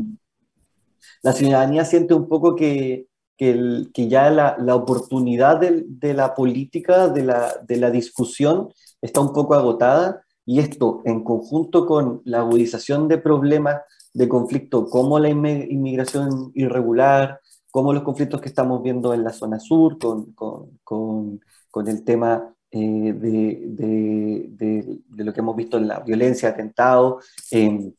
la 1.22 1.32
ciudadanía 1.32 1.84
siente 1.84 2.14
un 2.14 2.28
poco 2.28 2.54
que, 2.54 3.06
que, 3.36 3.86
que 3.92 4.08
ya 4.08 4.30
la, 4.30 4.56
la 4.58 4.74
oportunidad 4.74 5.58
de, 5.58 5.84
de, 5.86 6.14
la 6.14 6.34
política, 6.34 7.08
de 7.08 7.24
la, 7.24 7.54
de 7.66 7.76
la 7.76 7.90
discusión, 7.90 8.70
está 9.04 9.20
un 9.20 9.32
poco 9.34 9.54
agotada 9.54 10.24
y 10.46 10.60
esto 10.60 11.02
en 11.04 11.22
conjunto 11.22 11.86
con 11.86 12.22
la 12.24 12.38
agudización 12.38 13.06
de 13.06 13.18
problemas 13.18 13.82
de 14.14 14.28
conflicto 14.28 14.86
como 14.86 15.18
la 15.18 15.28
inmigración 15.28 16.52
irregular, 16.54 17.40
como 17.70 17.92
los 17.92 18.02
conflictos 18.02 18.40
que 18.40 18.48
estamos 18.48 18.82
viendo 18.82 19.12
en 19.12 19.24
la 19.24 19.32
zona 19.32 19.60
sur, 19.60 19.98
con, 19.98 20.32
con, 20.32 21.40
con, 21.70 21.88
el 21.88 22.04
tema 22.04 22.54
eh, 22.70 23.12
de, 23.12 23.62
de, 23.66 25.00
de, 25.08 25.24
lo 25.24 25.32
que 25.32 25.40
hemos 25.40 25.56
visto 25.56 25.76
en 25.76 25.88
la 25.88 26.00
violencia, 26.00 26.50
atentado, 26.50 27.20
em, 27.50 27.92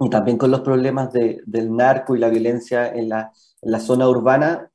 y 0.00 0.10
también 0.10 0.36
con 0.36 0.50
los 0.50 0.62
problemas 0.62 1.12
del 1.12 1.76
narco 1.76 2.16
y 2.16 2.18
la 2.18 2.28
violencia 2.28 2.88
en 2.92 3.10
la, 3.10 3.30
en 3.62 3.70
la, 3.70 3.78
zona 3.78 4.08
urbana, 4.08 4.70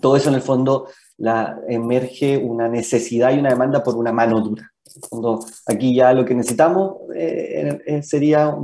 todo 0.00 0.16
eso 0.16 0.30
en 0.30 0.34
el 0.34 0.42
fondo 0.42 0.88
la, 1.18 1.60
emerge 1.68 2.36
una 2.36 2.68
necesidad 2.68 3.32
y 3.32 3.38
una 3.38 3.50
demanda 3.50 3.82
por 3.82 3.96
una 3.96 4.12
mano 4.12 4.40
dura 4.40 4.72
aquí 5.66 5.94
ya 5.94 6.12
lo 6.12 6.24
que 6.24 6.34
necesitamos 6.34 6.96
eh, 7.14 7.78
eh, 7.86 8.02
sería 8.02 8.54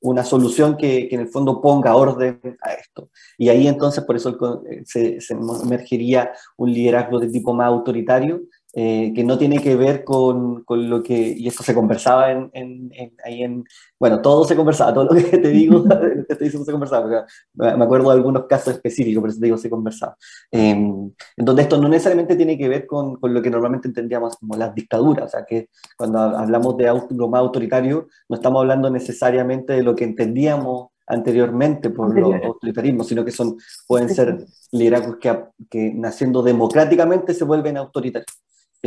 una 0.00 0.24
solución 0.24 0.76
que, 0.76 1.08
en 1.10 1.20
el 1.20 1.28
fondo 1.28 1.60
ponga 1.60 1.96
orden 1.96 2.40
a 2.62 2.72
esto. 2.72 3.10
Y 3.38 3.48
ahí 3.48 3.66
entonces 3.66 4.04
por 4.04 4.16
eso 4.16 4.62
eh, 4.70 4.82
se, 4.84 5.20
se 5.20 5.34
emergería 5.34 6.32
un 6.56 6.72
liderazgo 6.72 7.18
de 7.18 7.28
tipo 7.28 7.52
más 7.52 7.68
autoritario, 7.68 8.42
eh, 8.78 9.12
que 9.14 9.24
no 9.24 9.38
tiene 9.38 9.62
que 9.62 9.74
ver 9.74 10.04
con, 10.04 10.62
con, 10.64 10.90
lo 10.90 11.02
que, 11.02 11.16
y 11.16 11.48
eso 11.48 11.62
se 11.62 11.72
conversaba 11.72 12.30
en, 12.30 12.50
en, 12.52 12.92
ahí 13.24 13.42
en, 13.42 13.64
bueno, 13.98 14.20
todo 14.20 14.44
se 14.44 14.54
conversaba, 14.54 14.92
todo 14.92 15.04
lo 15.04 15.14
que 15.14 15.38
te 15.38 15.48
digo, 15.48 15.82
te 15.82 15.94
estoy 16.28 16.48
diciendo 16.48 16.66
se 16.66 16.72
conversaba, 16.72 17.24
me 17.54 17.84
acuerdo 17.84 18.10
de 18.10 18.16
algunos 18.16 18.44
casos 18.44 18.74
específicos, 18.74 19.22
por 19.22 19.30
eso 19.30 19.40
te 19.40 19.46
digo 19.46 19.56
se 19.56 19.70
conversaba. 19.70 20.14
Eh, 20.52 20.72
en 20.72 21.14
donde 21.38 21.62
esto 21.62 21.80
no 21.80 21.88
necesariamente 21.88 22.36
tiene 22.36 22.58
que 22.58 22.68
ver 22.68 22.84
con, 22.84 23.16
con, 23.16 23.32
lo 23.32 23.40
que 23.40 23.48
normalmente 23.48 23.88
entendíamos 23.88 24.36
como 24.36 24.56
las 24.56 24.74
dictaduras, 24.74 25.24
o 25.24 25.28
sea, 25.30 25.46
que 25.46 25.70
cuando 25.96 26.18
hablamos 26.18 26.76
de 26.76 26.92
lo 27.12 27.28
más 27.28 27.40
autoritario, 27.40 28.08
no 28.28 28.36
estamos 28.36 28.60
hablando 28.60 28.90
necesariamente 28.90 29.72
de 29.72 29.82
lo 29.84 29.94
que 29.96 30.04
entendíamos 30.04 30.88
anteriormente 31.06 31.88
por 31.88 32.14
los 32.14 32.34
autoritarismos, 32.44 33.06
sino 33.06 33.24
que 33.24 33.30
son, 33.30 33.56
pueden 33.88 34.10
ser 34.10 34.44
liderazgos 34.72 35.16
que, 35.16 35.34
que 35.70 35.92
naciendo 35.94 36.42
democráticamente 36.42 37.32
se 37.32 37.44
vuelven 37.44 37.78
autoritarios. 37.78 38.26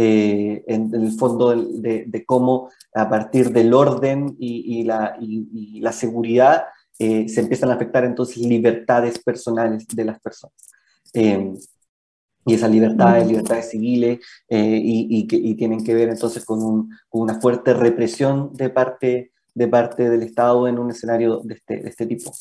Eh, 0.02 0.64
en, 0.68 0.96
el 0.96 1.12
fondo 1.12 1.54
de, 1.54 2.24
cómo 2.26 2.70
a 2.94 3.10
partir 3.10 3.52
del 3.52 3.74
orden 3.74 4.34
y, 4.40 4.84
la, 4.86 5.92
seguridad 5.92 6.68
eh, 6.98 7.28
se 7.28 7.42
empiezan 7.42 7.70
a 7.70 7.74
afectar 7.74 8.06
entonces 8.06 8.38
libertades 8.38 9.20
personales 9.22 9.86
de 9.90 10.06
las 10.06 10.22
personas. 10.22 10.56
Eh, 11.14 11.54
y 12.46 12.54
esas 12.54 12.72
libertades, 12.72 13.28
libertades 13.28 13.72
civiles, 13.72 14.20
y, 14.50 15.28
y, 15.30 15.56
tienen 15.56 15.84
que 15.84 15.94
ver 15.94 16.08
entonces 16.08 16.46
con, 16.46 16.64
un, 16.64 16.98
con, 17.10 17.24
una 17.24 17.42
fuerte 17.42 17.74
represión 17.74 18.54
de 18.54 18.70
parte, 18.70 19.34
de 19.54 19.68
parte 19.68 20.10
del 20.10 20.24
Estado 20.24 20.66
en 20.70 20.80
un 20.80 20.92
escenario 20.92 21.42
de 21.44 21.56
este, 21.56 21.82
de 21.82 21.90
este 21.90 22.06
tipo. 22.06 22.32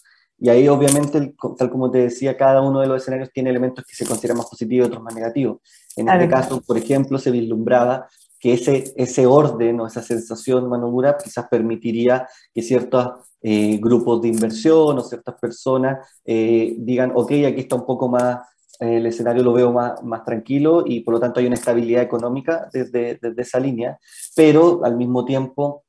Y 0.40 0.48
ahí 0.48 0.68
obviamente, 0.68 1.34
tal 1.56 1.70
como 1.70 1.90
te 1.90 1.98
decía, 1.98 2.36
cada 2.36 2.62
uno 2.62 2.80
de 2.80 2.86
los 2.86 3.02
escenarios 3.02 3.30
tiene 3.32 3.50
elementos 3.50 3.84
que 3.84 3.96
se 3.96 4.06
consideran 4.06 4.38
más 4.38 4.46
positivos 4.46 4.86
y 4.86 4.88
otros 4.88 5.02
más 5.02 5.14
negativos. 5.14 5.58
En 5.96 6.08
este 6.08 6.28
caso, 6.28 6.60
por 6.60 6.78
ejemplo, 6.78 7.18
se 7.18 7.30
vislumbraba 7.30 8.08
que 8.38 8.54
ese, 8.54 8.92
ese 8.96 9.26
orden 9.26 9.80
o 9.80 9.86
esa 9.86 10.02
sensación 10.02 10.68
mano 10.68 10.90
dura 10.90 11.16
quizás 11.22 11.48
permitiría 11.48 12.28
que 12.54 12.62
ciertos 12.62 13.14
eh, 13.42 13.78
grupos 13.78 14.22
de 14.22 14.28
inversión 14.28 14.98
o 14.98 15.02
ciertas 15.02 15.34
personas 15.40 16.20
eh, 16.24 16.76
digan, 16.78 17.12
ok, 17.14 17.32
aquí 17.46 17.60
está 17.60 17.74
un 17.74 17.86
poco 17.86 18.08
más, 18.08 18.38
el 18.78 19.06
escenario 19.06 19.42
lo 19.42 19.52
veo 19.52 19.72
más, 19.72 20.02
más 20.04 20.24
tranquilo 20.24 20.84
y 20.86 21.00
por 21.00 21.14
lo 21.14 21.20
tanto 21.20 21.40
hay 21.40 21.46
una 21.46 21.56
estabilidad 21.56 22.02
económica 22.02 22.68
desde, 22.72 23.18
desde 23.20 23.42
esa 23.42 23.58
línea, 23.58 23.98
pero 24.36 24.84
al 24.84 24.96
mismo 24.96 25.24
tiempo 25.24 25.84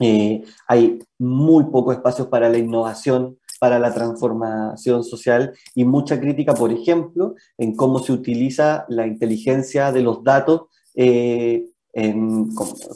eh, 0.00 0.42
hay 0.66 0.98
muy 1.18 1.64
poco 1.64 1.92
espacio 1.92 2.28
para 2.30 2.48
la 2.48 2.58
innovación 2.58 3.38
para 3.60 3.78
la 3.78 3.92
transformación 3.92 5.04
social 5.04 5.52
y 5.74 5.84
mucha 5.84 6.18
crítica, 6.18 6.54
por 6.54 6.72
ejemplo, 6.72 7.34
en 7.58 7.76
cómo 7.76 7.98
se 7.98 8.12
utiliza 8.12 8.86
la 8.88 9.06
inteligencia 9.06 9.92
de 9.92 10.00
los 10.00 10.24
datos 10.24 10.62
eh, 10.94 11.66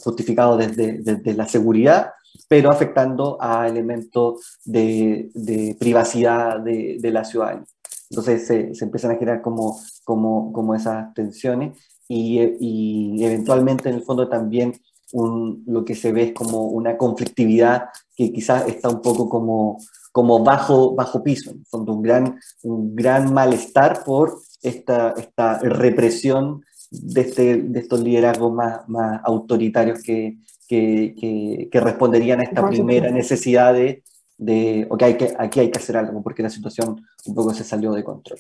justificados 0.03 0.59
desde, 0.59 1.03
desde, 1.03 1.35
la 1.35 1.47
seguridad, 1.47 2.13
pero 2.49 2.71
afectando 2.71 3.37
a 3.41 3.69
elementos 3.69 4.59
de, 4.65 5.31
de 5.35 5.77
privacidad 5.79 6.61
de, 6.61 6.97
de, 6.99 7.11
la 7.11 7.25
ciudadanía. 7.25 7.67
Entonces 8.09 8.47
se, 8.47 8.75
se, 8.75 8.85
empiezan 8.85 9.11
a 9.11 9.17
generar 9.17 9.43
como, 9.43 9.79
como, 10.05 10.51
como 10.53 10.75
esas 10.75 11.13
tensiones 11.13 11.77
y, 12.09 12.41
y, 12.59 13.25
eventualmente 13.25 13.91
en 13.91 13.97
el 13.97 14.03
fondo 14.03 14.29
también 14.29 14.73
un, 15.13 15.63
lo 15.67 15.85
que 15.85 15.95
se 15.95 16.13
ve 16.13 16.25
es 16.25 16.33
como 16.33 16.67
una 16.67 16.97
conflictividad 16.97 17.87
que 18.17 18.33
quizás 18.33 18.67
está 18.69 18.89
un 18.89 19.01
poco 19.01 19.29
como, 19.29 19.79
como 20.13 20.43
bajo, 20.43 20.95
bajo 20.95 21.23
piso, 21.23 21.51
en 21.51 21.65
fondo 21.67 21.93
un 21.93 22.03
gran, 22.03 22.41
un 22.63 22.95
gran 22.95 23.33
malestar 23.33 24.05
por 24.05 24.39
esta, 24.63 25.15
esta 25.17 25.59
represión 25.59 26.65
de, 26.91 27.21
este, 27.21 27.57
de 27.63 27.81
estos 27.81 28.01
liderazgos 28.01 28.53
más, 28.53 28.89
más 28.89 29.21
autoritarios 29.25 30.03
que, 30.03 30.39
que, 30.69 31.69
que, 31.71 31.81
responderían 31.81 32.41
a 32.41 32.45
esta 32.45 32.67
primera 32.69 33.11
necesidad 33.11 33.75
de, 33.75 34.03
de 34.39 34.87
ok, 34.89 35.03
hay 35.03 35.17
que, 35.17 35.35
aquí 35.39 35.61
hay 35.61 35.71
que 35.71 35.79
hacer 35.79 35.97
algo, 35.97 36.23
porque 36.23 36.43
la 36.43 36.51
situación 36.51 37.05
un 37.27 37.35
poco 37.35 37.53
se 37.55 37.65
salió 37.65 37.93
de 37.93 38.05
control. 38.05 38.39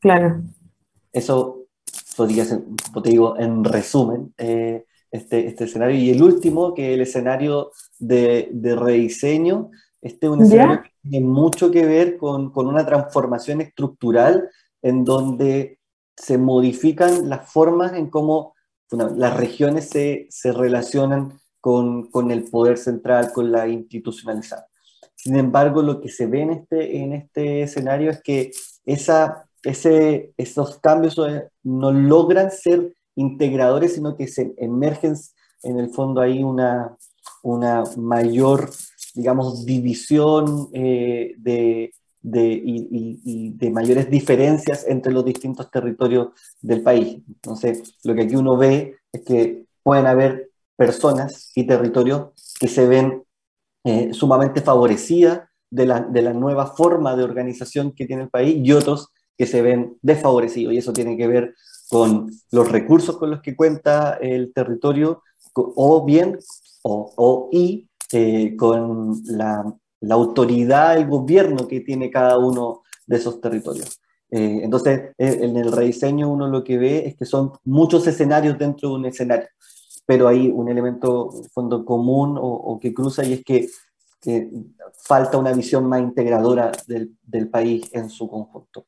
Claro. 0.00 0.42
Eso 1.12 1.66
podría 2.16 2.44
ser, 2.44 2.62
te 3.02 3.10
digo, 3.10 3.38
en 3.38 3.64
resumen, 3.64 4.34
eh, 4.38 4.84
este, 5.10 5.46
este 5.46 5.64
escenario. 5.64 5.96
Y 5.96 6.10
el 6.10 6.22
último, 6.22 6.74
que 6.74 6.90
es 6.90 6.94
el 6.94 7.00
escenario 7.02 7.72
de, 7.98 8.48
de 8.52 8.76
rediseño, 8.76 9.70
este 10.00 10.26
es 10.26 10.32
un 10.32 10.42
escenario 10.42 10.82
que 10.82 10.92
tiene 11.02 11.26
mucho 11.26 11.70
que 11.70 11.84
ver 11.84 12.16
con, 12.16 12.50
con, 12.52 12.66
una 12.66 12.86
transformación 12.86 13.60
estructural 13.60 14.48
en 14.82 15.04
donde 15.04 15.78
se 16.16 16.38
modifican 16.38 17.28
las 17.28 17.50
formas 17.50 17.94
en 17.94 18.08
cómo 18.08 18.54
las 18.90 19.36
regiones 19.36 19.88
se, 19.88 20.26
se 20.30 20.52
relacionan 20.52 21.38
con, 21.60 22.10
con, 22.10 22.30
el 22.30 22.44
poder 22.44 22.78
central, 22.78 23.32
con 23.32 23.50
la 23.50 23.68
institucionalización. 23.68 24.66
Sin 25.14 25.36
embargo, 25.36 25.82
lo 25.82 26.00
que 26.00 26.08
se 26.08 26.26
ve 26.26 26.42
en 26.42 26.50
este, 26.50 26.98
en 26.98 27.12
este 27.12 27.62
escenario 27.62 28.10
es 28.10 28.22
que 28.22 28.52
esa, 28.86 29.48
ese, 29.64 30.32
esos 30.36 30.78
cambios 30.78 31.20
no 31.64 31.92
logran 31.92 32.50
ser 32.50 32.94
integradores, 33.18 33.94
sino 33.94 34.16
que 34.16 34.28
se 34.28 34.54
emergen 34.56 35.14
en 35.62 35.78
el 35.78 35.90
fondo 35.90 36.20
ahí 36.20 36.42
una, 36.42 36.96
una 37.42 37.84
mayor 37.96 38.70
digamos, 39.18 39.66
división 39.66 40.68
eh, 40.72 41.34
de, 41.38 41.92
de, 42.22 42.62
y, 42.64 43.50
de 43.50 43.70
mayores 43.70 44.08
diferencias 44.08 44.86
entre 44.86 45.12
los 45.12 45.24
distintos 45.24 45.70
territorios 45.70 46.28
del 46.60 46.82
país. 46.82 47.18
Entonces, 47.26 47.96
lo 48.04 48.14
que 48.14 48.22
aquí 48.22 48.36
uno 48.36 48.56
ve 48.56 48.96
es 49.12 49.22
que 49.22 49.64
pueden 49.82 50.06
haber 50.06 50.50
personas 50.76 51.50
y 51.56 51.66
territorios 51.66 52.28
que 52.60 52.68
se 52.68 52.86
ven 52.86 53.24
eh, 53.84 54.12
sumamente 54.12 54.60
favorecidas 54.60 55.48
de 55.70 55.86
la, 55.86 56.00
de 56.00 56.22
la 56.22 56.32
nueva 56.32 56.66
forma 56.66 57.16
de 57.16 57.24
organización 57.24 57.92
que 57.92 58.06
tiene 58.06 58.22
el 58.22 58.30
país 58.30 58.56
y 58.56 58.72
otros 58.72 59.08
que 59.36 59.46
se 59.46 59.62
ven 59.62 59.96
desfavorecidos. 60.00 60.74
Y 60.74 60.78
eso 60.78 60.92
tiene 60.92 61.16
que 61.16 61.26
ver 61.26 61.54
con 61.88 62.30
los 62.50 62.70
recursos 62.70 63.16
con 63.16 63.30
los 63.30 63.40
que 63.40 63.56
cuenta 63.56 64.18
el 64.20 64.52
territorio 64.52 65.22
o 65.54 66.04
bien 66.04 66.38
o, 66.82 67.12
o 67.16 67.48
y 67.52 67.88
eh, 68.12 68.56
con 68.56 69.20
la, 69.24 69.64
la, 70.00 70.14
autoridad, 70.14 70.96
el 70.96 71.06
gobierno 71.06 71.66
que 71.66 71.80
tiene 71.80 72.10
cada 72.10 72.38
uno 72.38 72.82
de 73.06 73.16
esos 73.16 73.40
territorios. 73.40 74.00
Eh, 74.30 74.60
entonces, 74.62 75.12
en 75.16 75.56
el 75.56 75.72
rediseño 75.72 76.30
uno 76.30 76.48
lo 76.48 76.62
que 76.62 76.76
ve 76.76 77.06
es 77.06 77.16
que 77.16 77.24
son 77.24 77.52
muchos 77.64 78.06
escenarios 78.06 78.58
dentro 78.58 78.90
de 78.90 78.94
un 78.96 79.06
escenario, 79.06 79.48
pero 80.06 80.28
hay 80.28 80.48
un 80.48 80.68
elemento 80.68 81.30
fondo 81.52 81.84
común 81.84 82.38
o, 82.40 82.78
que 82.80 82.92
cruza 82.94 83.24
y 83.24 83.34
es 83.34 83.44
que, 83.44 83.68
falta 85.04 85.38
una 85.38 85.52
visión 85.52 85.86
más 85.86 86.00
integradora 86.00 86.72
del, 86.86 87.16
del, 87.22 87.48
país 87.48 87.88
en 87.92 88.10
su 88.10 88.28
conjunto. 88.28 88.86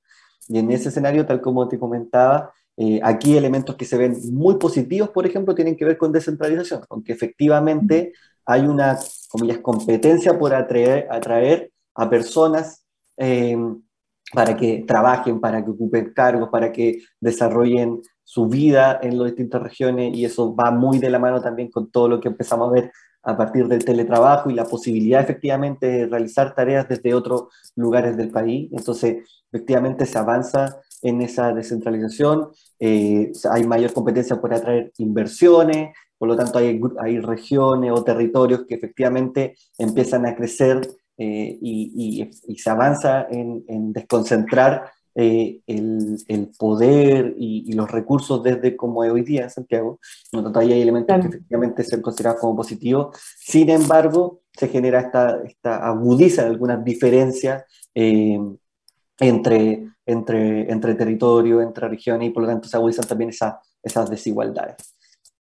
Y 0.48 0.58
en 0.58 0.70
ese 0.70 0.88
escenario, 0.90 1.24
tal 1.24 1.40
como 1.40 1.68
te 1.68 1.78
comentaba, 1.78 2.52
eh, 2.82 2.98
aquí 3.02 3.36
elementos 3.36 3.76
que 3.76 3.84
se 3.84 3.98
ven 3.98 4.16
muy 4.32 4.54
positivos, 4.54 5.10
por 5.10 5.26
ejemplo, 5.26 5.54
tienen 5.54 5.76
que 5.76 5.84
ver 5.84 5.98
con 5.98 6.12
descentralización, 6.12 6.80
aunque 6.88 7.12
efectivamente 7.12 8.14
hay 8.46 8.62
una, 8.62 8.98
comillas, 9.28 9.58
competencia 9.58 10.38
por 10.38 10.54
atraer, 10.54 11.06
atraer 11.10 11.70
a 11.94 12.08
personas 12.08 12.86
eh, 13.18 13.54
para 14.32 14.56
que 14.56 14.82
trabajen, 14.88 15.40
para 15.40 15.62
que 15.62 15.72
ocupen 15.72 16.14
cargos, 16.14 16.48
para 16.48 16.72
que 16.72 17.02
desarrollen 17.20 18.00
su 18.24 18.46
vida 18.48 18.98
en 19.02 19.18
las 19.18 19.26
distintas 19.26 19.62
regiones 19.62 20.16
y 20.16 20.24
eso 20.24 20.54
va 20.54 20.70
muy 20.70 20.98
de 20.98 21.10
la 21.10 21.18
mano 21.18 21.42
también 21.42 21.70
con 21.70 21.90
todo 21.90 22.08
lo 22.08 22.18
que 22.18 22.28
empezamos 22.28 22.70
a 22.70 22.72
ver 22.72 22.92
a 23.22 23.36
partir 23.36 23.68
del 23.68 23.84
teletrabajo 23.84 24.48
y 24.48 24.54
la 24.54 24.64
posibilidad 24.64 25.20
efectivamente 25.20 25.86
de 25.86 26.06
realizar 26.06 26.54
tareas 26.54 26.88
desde 26.88 27.12
otros 27.12 27.48
lugares 27.76 28.16
del 28.16 28.30
país. 28.30 28.70
Entonces, 28.72 29.18
efectivamente 29.52 30.06
se 30.06 30.16
avanza 30.16 30.80
en 31.02 31.22
esa 31.22 31.52
descentralización, 31.52 32.48
eh, 32.78 33.32
hay 33.50 33.66
mayor 33.66 33.92
competencia 33.92 34.40
por 34.40 34.52
atraer 34.54 34.92
inversiones, 34.98 35.94
por 36.18 36.28
lo 36.28 36.36
tanto 36.36 36.58
hay, 36.58 36.80
hay 36.98 37.18
regiones 37.18 37.92
o 37.92 38.04
territorios 38.04 38.66
que 38.66 38.74
efectivamente 38.74 39.54
empiezan 39.78 40.26
a 40.26 40.34
crecer 40.36 40.86
eh, 41.22 41.58
y, 41.60 42.30
se 42.56 42.70
avanza 42.70 43.26
en, 43.30 43.92
desconcentrar 43.92 44.90
eh, 45.14 45.60
el, 45.66 46.50
poder 46.58 47.34
y, 47.36 47.70
los 47.74 47.90
recursos 47.90 48.42
desde 48.42 48.74
como 48.74 49.04
es 49.04 49.12
hoy 49.12 49.20
día 49.20 49.42
en 49.42 49.50
Santiago. 49.50 50.00
Por 50.30 50.40
lo 50.40 50.44
tanto, 50.44 50.60
ahí 50.60 50.72
hay 50.72 50.80
elementos 50.80 51.20
que 51.20 51.28
efectivamente 51.28 51.84
se 51.84 52.00
considerados 52.00 52.40
como 52.40 52.56
positivos. 52.56 53.14
Sin 53.38 53.68
embargo, 53.68 54.40
se 54.50 54.68
genera 54.68 55.00
esta, 55.00 55.42
esta 55.44 55.86
agudiza 55.86 56.46
algunas 56.46 56.82
diferencias 56.82 57.64
eh, 57.94 58.38
entre, 59.20 59.86
entre, 60.06 60.70
entre 60.70 60.94
territorios, 60.94 61.62
entre 61.62 61.88
regiones, 61.88 62.28
y 62.28 62.30
por 62.32 62.42
lo 62.42 62.48
tanto 62.48 62.68
se 62.68 62.76
agudizan 62.76 63.06
también 63.06 63.30
esas 63.30 64.10
desigualdades. 64.10 64.96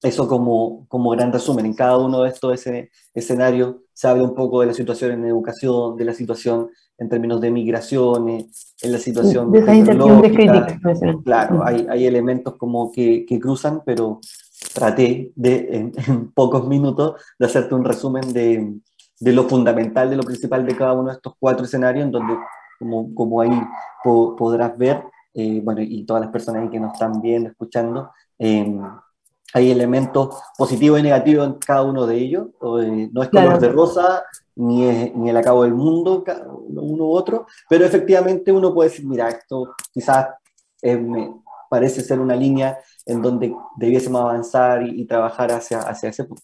Eso 0.01 0.27
como, 0.27 0.85
como 0.89 1.11
gran 1.11 1.31
resumen. 1.31 1.65
En 1.65 1.73
cada 1.73 1.97
uno 1.97 2.23
de 2.23 2.29
estos 2.29 2.65
escenarios 3.13 3.75
se 3.93 4.07
habla 4.07 4.23
un 4.23 4.35
poco 4.35 4.59
de 4.61 4.67
la 4.67 4.73
situación 4.73 5.11
en 5.11 5.25
educación, 5.25 5.95
de 5.95 6.05
la 6.05 6.13
situación 6.13 6.69
en 6.97 7.09
términos 7.09 7.41
de 7.41 7.51
migraciones, 7.51 8.75
en 8.81 8.91
la 8.91 8.97
situación 8.97 9.51
de 9.51 9.63
crítica. 9.63 10.79
Claro, 11.23 11.65
hay, 11.65 11.87
hay, 11.89 12.05
elementos 12.05 12.55
como 12.57 12.91
que, 12.91 13.25
que, 13.25 13.39
cruzan, 13.39 13.81
pero 13.85 14.19
traté 14.73 15.31
de, 15.35 15.91
en, 16.07 16.31
pocos 16.31 16.67
minutos 16.67 17.21
de 17.39 17.45
hacerte 17.45 17.73
un 17.73 17.85
resumen 17.85 18.33
de, 18.33 18.73
de, 19.19 19.31
lo 19.31 19.45
fundamental, 19.45 20.09
de 20.09 20.17
lo 20.17 20.23
principal 20.23 20.65
de 20.65 20.75
cada 20.75 20.93
uno 20.93 21.09
de 21.09 21.15
estos 21.15 21.33
cuatro 21.39 21.65
escenarios, 21.65 22.05
en 22.05 22.11
donde, 22.11 22.33
como, 22.83 23.15
como 23.15 23.41
ahí 23.41 23.61
podrás 24.03 24.77
ver, 24.77 25.03
eh, 25.33 25.61
bueno, 25.63 25.81
y 25.81 26.05
todas 26.05 26.21
las 26.21 26.31
personas 26.31 26.63
ahí 26.63 26.69
que 26.69 26.79
nos 26.79 26.93
están 26.93 27.21
viendo, 27.21 27.49
escuchando, 27.49 28.11
eh, 28.37 28.77
hay 29.53 29.71
elementos 29.71 30.35
positivos 30.57 30.99
y 30.99 31.03
negativos 31.03 31.47
en 31.47 31.53
cada 31.53 31.83
uno 31.83 32.07
de 32.07 32.17
ellos. 32.17 32.47
Eh, 32.81 33.09
no 33.11 33.21
es 33.21 33.29
color 33.29 33.59
de 33.59 33.69
rosa, 33.69 34.23
ni, 34.55 35.11
ni 35.11 35.29
el 35.29 35.37
acabo 35.37 35.63
del 35.63 35.75
mundo, 35.75 36.23
uno 36.69 37.05
u 37.05 37.11
otro, 37.11 37.45
pero 37.69 37.85
efectivamente 37.85 38.51
uno 38.51 38.73
puede 38.73 38.89
decir, 38.89 39.05
mira, 39.05 39.29
esto 39.29 39.75
quizás 39.91 40.27
eh, 40.81 40.97
me 40.97 41.33
parece 41.69 42.01
ser 42.01 42.19
una 42.19 42.35
línea 42.35 42.77
en 43.05 43.21
donde 43.21 43.55
debiésemos 43.77 44.21
avanzar 44.21 44.83
y, 44.87 45.05
trabajar 45.05 45.51
hacia, 45.51 45.79
hacia 45.79 46.09
ese 46.09 46.23
punto. 46.23 46.43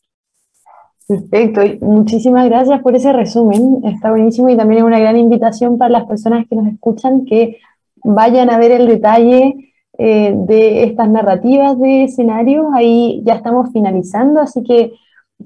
Perfecto, 1.10 1.62
muchísimas 1.82 2.48
gracias 2.48 2.84
por 2.84 2.96
ese 2.96 3.12
resumen, 3.12 3.84
está 3.84 4.12
buenísimo 4.12 4.48
y 4.48 4.56
también 4.56 4.82
es 4.82 4.86
una 4.86 5.00
gran 5.00 5.18
invitación 5.18 5.80
para 5.80 5.90
las 5.90 6.06
personas 6.06 6.46
que 6.48 6.56
nos 6.56 6.68
escuchan 6.68 7.26
que 7.26 7.58
vayan 8.04 8.52
a 8.52 8.60
ver 8.60 8.74
el 8.74 8.86
detalle 8.86 9.74
eh, 9.98 10.36
de 10.36 10.84
estas 10.84 11.10
narrativas 11.10 11.80
de 11.80 12.04
escenarios. 12.04 12.68
Ahí 12.76 13.24
ya 13.26 13.34
estamos 13.34 13.72
finalizando, 13.74 14.40
así 14.40 14.62
que 14.62 14.94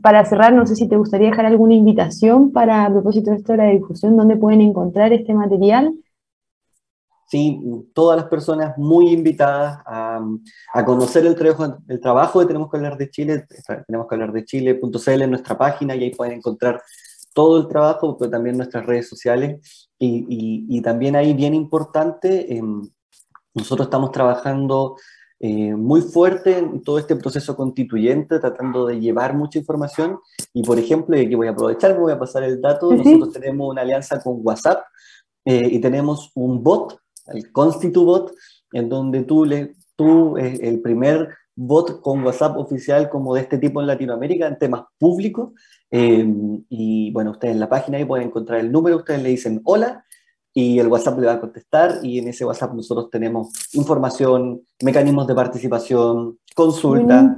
para 0.02 0.26
cerrar, 0.26 0.52
no 0.52 0.68
sé 0.68 0.76
si 0.76 0.90
te 0.90 0.98
gustaría 0.98 1.30
dejar 1.30 1.46
alguna 1.46 1.76
invitación 1.76 2.52
para 2.52 2.84
a 2.84 2.90
propósito 2.90 3.32
de 3.32 3.38
esto 3.38 3.54
de 3.54 3.60
la 3.60 3.68
difusión, 3.68 4.18
dónde 4.18 4.36
pueden 4.36 4.60
encontrar 4.60 5.14
este 5.14 5.34
material. 5.34 5.94
Sí, 7.34 7.60
todas 7.96 8.16
las 8.16 8.30
personas 8.30 8.78
muy 8.78 9.10
invitadas 9.10 9.80
a, 9.88 10.24
a 10.72 10.86
conocer 10.86 11.26
el 11.26 11.34
trabajo, 11.34 11.80
el 11.88 12.00
trabajo 12.00 12.40
de 12.40 12.46
Tenemos 12.46 12.70
que 12.70 12.78
hablar 12.78 12.96
de 12.96 13.10
Chile, 13.10 13.48
tenemos 13.88 14.08
que 14.08 14.14
hablar 14.14 14.32
de 14.32 14.46
Chile.cl 14.46 15.22
en 15.24 15.32
nuestra 15.32 15.58
página 15.58 15.96
y 15.96 16.04
ahí 16.04 16.12
pueden 16.12 16.36
encontrar 16.36 16.80
todo 17.34 17.58
el 17.58 17.68
trabajo, 17.68 18.16
pero 18.20 18.30
también 18.30 18.56
nuestras 18.56 18.86
redes 18.86 19.10
sociales. 19.10 19.90
Y, 19.98 20.28
y, 20.30 20.78
y 20.78 20.82
también 20.84 21.16
ahí 21.16 21.34
bien 21.34 21.56
importante, 21.56 22.56
em, 22.56 22.88
nosotros 23.56 23.88
estamos 23.88 24.12
trabajando 24.12 24.98
eh, 25.40 25.74
muy 25.74 26.02
fuerte 26.02 26.60
en 26.60 26.84
todo 26.84 27.00
este 27.00 27.16
proceso 27.16 27.56
constituyente, 27.56 28.38
tratando 28.38 28.86
de 28.86 29.00
llevar 29.00 29.34
mucha 29.34 29.58
información. 29.58 30.20
Y 30.54 30.62
por 30.62 30.78
ejemplo, 30.78 31.18
y 31.18 31.26
aquí 31.26 31.34
voy 31.34 31.48
a 31.48 31.52
aprovechar, 31.54 31.98
voy 31.98 32.12
a 32.12 32.20
pasar 32.20 32.44
el 32.44 32.62
dato, 32.62 32.94
nosotros 32.94 33.34
tenemos 33.34 33.72
una 33.72 33.82
alianza 33.82 34.22
con 34.22 34.36
WhatsApp 34.44 34.84
eh, 35.46 35.68
y 35.72 35.82
tenemos 35.82 36.30
un 36.36 36.62
bot, 36.62 37.00
el 37.28 37.52
ConstituBot, 37.52 38.34
en 38.74 38.90
donde 38.90 39.24
tú, 39.24 39.46
le, 39.46 39.76
tú 39.96 40.38
es 40.38 40.60
el 40.60 40.82
primer 40.82 41.30
bot 41.56 42.02
con 42.02 42.24
WhatsApp 42.24 42.58
oficial 42.58 43.10
como 43.10 43.36
de 43.36 43.42
este 43.42 43.58
tipo 43.58 43.80
en 43.80 43.88
Latinoamérica 43.88 44.48
en 44.48 44.58
temas 44.58 44.84
públicos. 44.98 45.52
Eh, 45.92 46.26
y 46.70 47.12
bueno, 47.12 47.32
ustedes 47.32 47.54
en 47.54 47.60
la 47.60 47.70
página 47.70 47.98
ahí 47.98 48.06
pueden 48.06 48.28
encontrar 48.28 48.60
el 48.60 48.72
número, 48.72 48.98
ustedes 48.98 49.22
le 49.22 49.30
dicen 49.30 49.62
hola 49.64 50.04
y 50.54 50.80
el 50.80 50.88
WhatsApp 50.88 51.20
le 51.20 51.28
va 51.28 51.34
a 51.34 51.40
contestar 51.40 52.00
y 52.04 52.20
en 52.20 52.28
ese 52.28 52.46
WhatsApp 52.46 52.74
nosotros 52.74 53.10
tenemos 53.10 53.52
información, 53.74 54.62
mecanismos 54.84 55.28
de 55.28 55.36
participación, 55.36 56.40
consulta, 56.56 57.38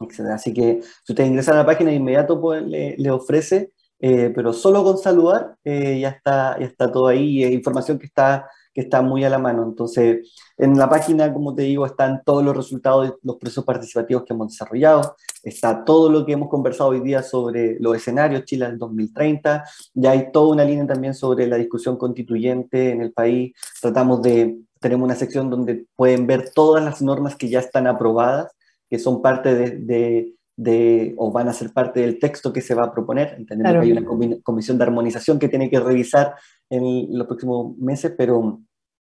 etc. 0.00 0.20
Así 0.32 0.52
que 0.52 0.80
si 1.04 1.12
ustedes 1.12 1.28
ingresan 1.28 1.54
a 1.54 1.58
la 1.58 1.66
página 1.66 1.90
de 1.90 1.96
inmediato 1.96 2.40
pues, 2.40 2.62
le, 2.64 3.10
ofrece, 3.10 3.72
eh, 3.98 4.32
pero 4.34 4.52
solo 4.52 4.84
con 4.84 4.98
saludar 4.98 5.56
eh, 5.64 6.00
ya, 6.00 6.10
está, 6.10 6.58
ya 6.58 6.66
está 6.66 6.90
todo 6.90 7.08
ahí, 7.08 7.42
es 7.42 7.52
información 7.52 7.98
que 7.98 8.06
está 8.06 8.48
que 8.74 8.80
está 8.82 9.02
muy 9.02 9.24
a 9.24 9.30
la 9.30 9.38
mano. 9.38 9.62
Entonces, 9.62 10.34
en 10.56 10.78
la 10.78 10.88
página, 10.88 11.32
como 11.32 11.54
te 11.54 11.62
digo, 11.62 11.84
están 11.86 12.22
todos 12.24 12.42
los 12.42 12.56
resultados 12.56 13.08
de 13.08 13.14
los 13.22 13.36
procesos 13.36 13.64
participativos 13.64 14.24
que 14.24 14.32
hemos 14.32 14.48
desarrollado, 14.48 15.16
está 15.42 15.84
todo 15.84 16.10
lo 16.10 16.24
que 16.24 16.32
hemos 16.32 16.48
conversado 16.48 16.90
hoy 16.90 17.00
día 17.00 17.22
sobre 17.22 17.78
los 17.80 17.96
escenarios 17.96 18.44
Chile 18.44 18.66
del 18.66 18.78
2030, 18.78 19.64
ya 19.94 20.10
hay 20.10 20.30
toda 20.32 20.52
una 20.52 20.64
línea 20.64 20.86
también 20.86 21.14
sobre 21.14 21.46
la 21.46 21.56
discusión 21.56 21.96
constituyente 21.96 22.90
en 22.90 23.02
el 23.02 23.12
país, 23.12 23.52
tratamos 23.80 24.22
de, 24.22 24.58
tenemos 24.80 25.04
una 25.04 25.16
sección 25.16 25.50
donde 25.50 25.86
pueden 25.94 26.26
ver 26.26 26.50
todas 26.54 26.82
las 26.82 27.02
normas 27.02 27.36
que 27.36 27.48
ya 27.48 27.60
están 27.60 27.86
aprobadas, 27.86 28.52
que 28.88 28.98
son 28.98 29.22
parte 29.22 29.54
de, 29.54 30.34
de 30.56 31.14
o 31.16 31.32
van 31.32 31.48
a 31.48 31.52
ser 31.52 31.72
parte 31.72 32.00
del 32.00 32.18
texto 32.18 32.52
que 32.52 32.60
se 32.60 32.74
va 32.74 32.84
a 32.84 32.92
proponer, 32.92 33.34
entendiendo 33.38 33.80
que 33.80 33.86
hay 33.86 33.92
una 33.92 34.40
comisión 34.42 34.78
de 34.78 34.84
armonización 34.84 35.38
que 35.38 35.48
tiene 35.48 35.70
que 35.70 35.80
revisar 35.80 36.34
en 36.72 37.18
los 37.18 37.26
próximos 37.26 37.76
meses, 37.76 38.14
pero 38.16 38.60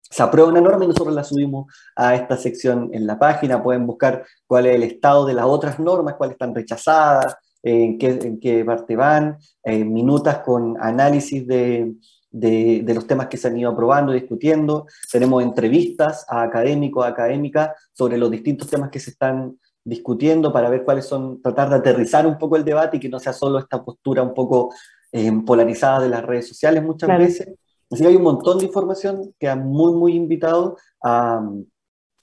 se 0.02 0.22
aprueba 0.22 0.50
una 0.50 0.60
norma 0.60 0.84
y 0.84 0.88
nosotros 0.88 1.14
la 1.14 1.24
subimos 1.24 1.72
a 1.96 2.14
esta 2.14 2.36
sección 2.36 2.90
en 2.92 3.06
la 3.06 3.18
página, 3.18 3.62
pueden 3.62 3.86
buscar 3.86 4.24
cuál 4.46 4.66
es 4.66 4.74
el 4.74 4.82
estado 4.82 5.24
de 5.24 5.34
las 5.34 5.46
otras 5.46 5.80
normas, 5.80 6.14
cuáles 6.14 6.34
están 6.34 6.54
rechazadas, 6.54 7.34
en 7.62 7.98
qué, 7.98 8.10
en 8.10 8.38
qué 8.38 8.64
parte 8.64 8.94
van, 8.94 9.38
eh, 9.62 9.82
minutas 9.84 10.40
con 10.40 10.76
análisis 10.78 11.46
de, 11.46 11.94
de, 12.30 12.94
los 12.94 13.06
temas 13.06 13.28
que 13.28 13.38
se 13.38 13.48
han 13.48 13.56
ido 13.56 13.70
aprobando, 13.70 14.12
discutiendo, 14.12 14.86
tenemos 15.10 15.42
entrevistas 15.42 16.26
a 16.28 16.42
académicos, 16.42 17.06
académicas 17.06 17.70
sobre 17.92 18.18
los 18.18 18.30
distintos 18.30 18.68
temas 18.68 18.90
que 18.90 19.00
se 19.00 19.10
están 19.10 19.58
discutiendo 19.84 20.52
para 20.52 20.68
ver 20.68 20.84
cuáles 20.84 21.06
son, 21.06 21.40
tratar 21.40 21.70
de 21.70 21.76
aterrizar 21.76 22.26
un 22.26 22.36
poco 22.38 22.56
el 22.56 22.64
debate 22.64 22.96
y 22.96 23.00
que 23.00 23.08
no 23.08 23.18
sea 23.18 23.32
solo 23.32 23.58
esta 23.58 23.82
postura 23.84 24.22
un 24.22 24.34
poco 24.34 24.74
eh, 25.14 25.32
polarizada 25.46 26.00
de 26.00 26.08
las 26.08 26.24
redes 26.24 26.48
sociales 26.48 26.82
muchas 26.82 27.08
veces. 27.18 27.48
Así 27.90 28.02
que 28.02 28.08
hay 28.08 28.16
un 28.16 28.22
montón 28.22 28.58
de 28.58 28.64
información, 28.64 29.32
que 29.38 29.48
han 29.48 29.66
muy, 29.66 29.92
muy 29.92 30.14
invitado 30.14 30.76
a, 31.02 31.40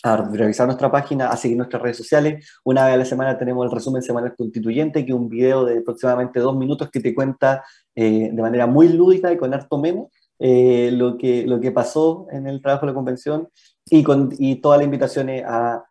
a, 0.03 0.17
revisar 0.17 0.65
nuestra 0.65 0.91
página, 0.91 1.29
a 1.29 1.37
seguir 1.37 1.57
nuestras 1.57 1.81
redes 1.81 1.97
sociales. 1.97 2.45
Una 2.65 2.85
vez 2.85 2.95
a 2.95 2.97
la 2.97 3.05
semana 3.05 3.37
tenemos 3.37 3.65
el 3.65 3.71
resumen 3.71 4.01
semanal 4.01 4.35
constituyente, 4.35 5.05
que 5.05 5.11
es 5.11 5.17
un 5.17 5.29
video 5.29 5.63
de 5.63 5.77
aproximadamente 5.77 6.39
dos 6.39 6.57
minutos 6.57 6.89
que 6.91 6.99
te 6.99 7.15
cuenta 7.15 7.63
eh, 7.95 8.29
de 8.33 8.41
manera 8.41 8.67
muy 8.67 8.89
lúdica 8.89 9.31
y 9.31 9.37
con 9.37 9.53
harto 9.53 9.77
memo 9.77 10.11
eh, 10.39 10.89
lo, 10.91 11.17
que, 11.17 11.45
lo 11.47 11.59
que 11.59 11.71
pasó 11.71 12.27
en 12.31 12.47
el 12.47 12.61
trabajo 12.61 12.85
de 12.85 12.91
la 12.91 12.95
convención 12.95 13.47
y, 13.85 14.03
con, 14.03 14.29
y 14.37 14.57
toda 14.57 14.77
la 14.77 14.83
invitación 14.83 15.29
a 15.45 15.85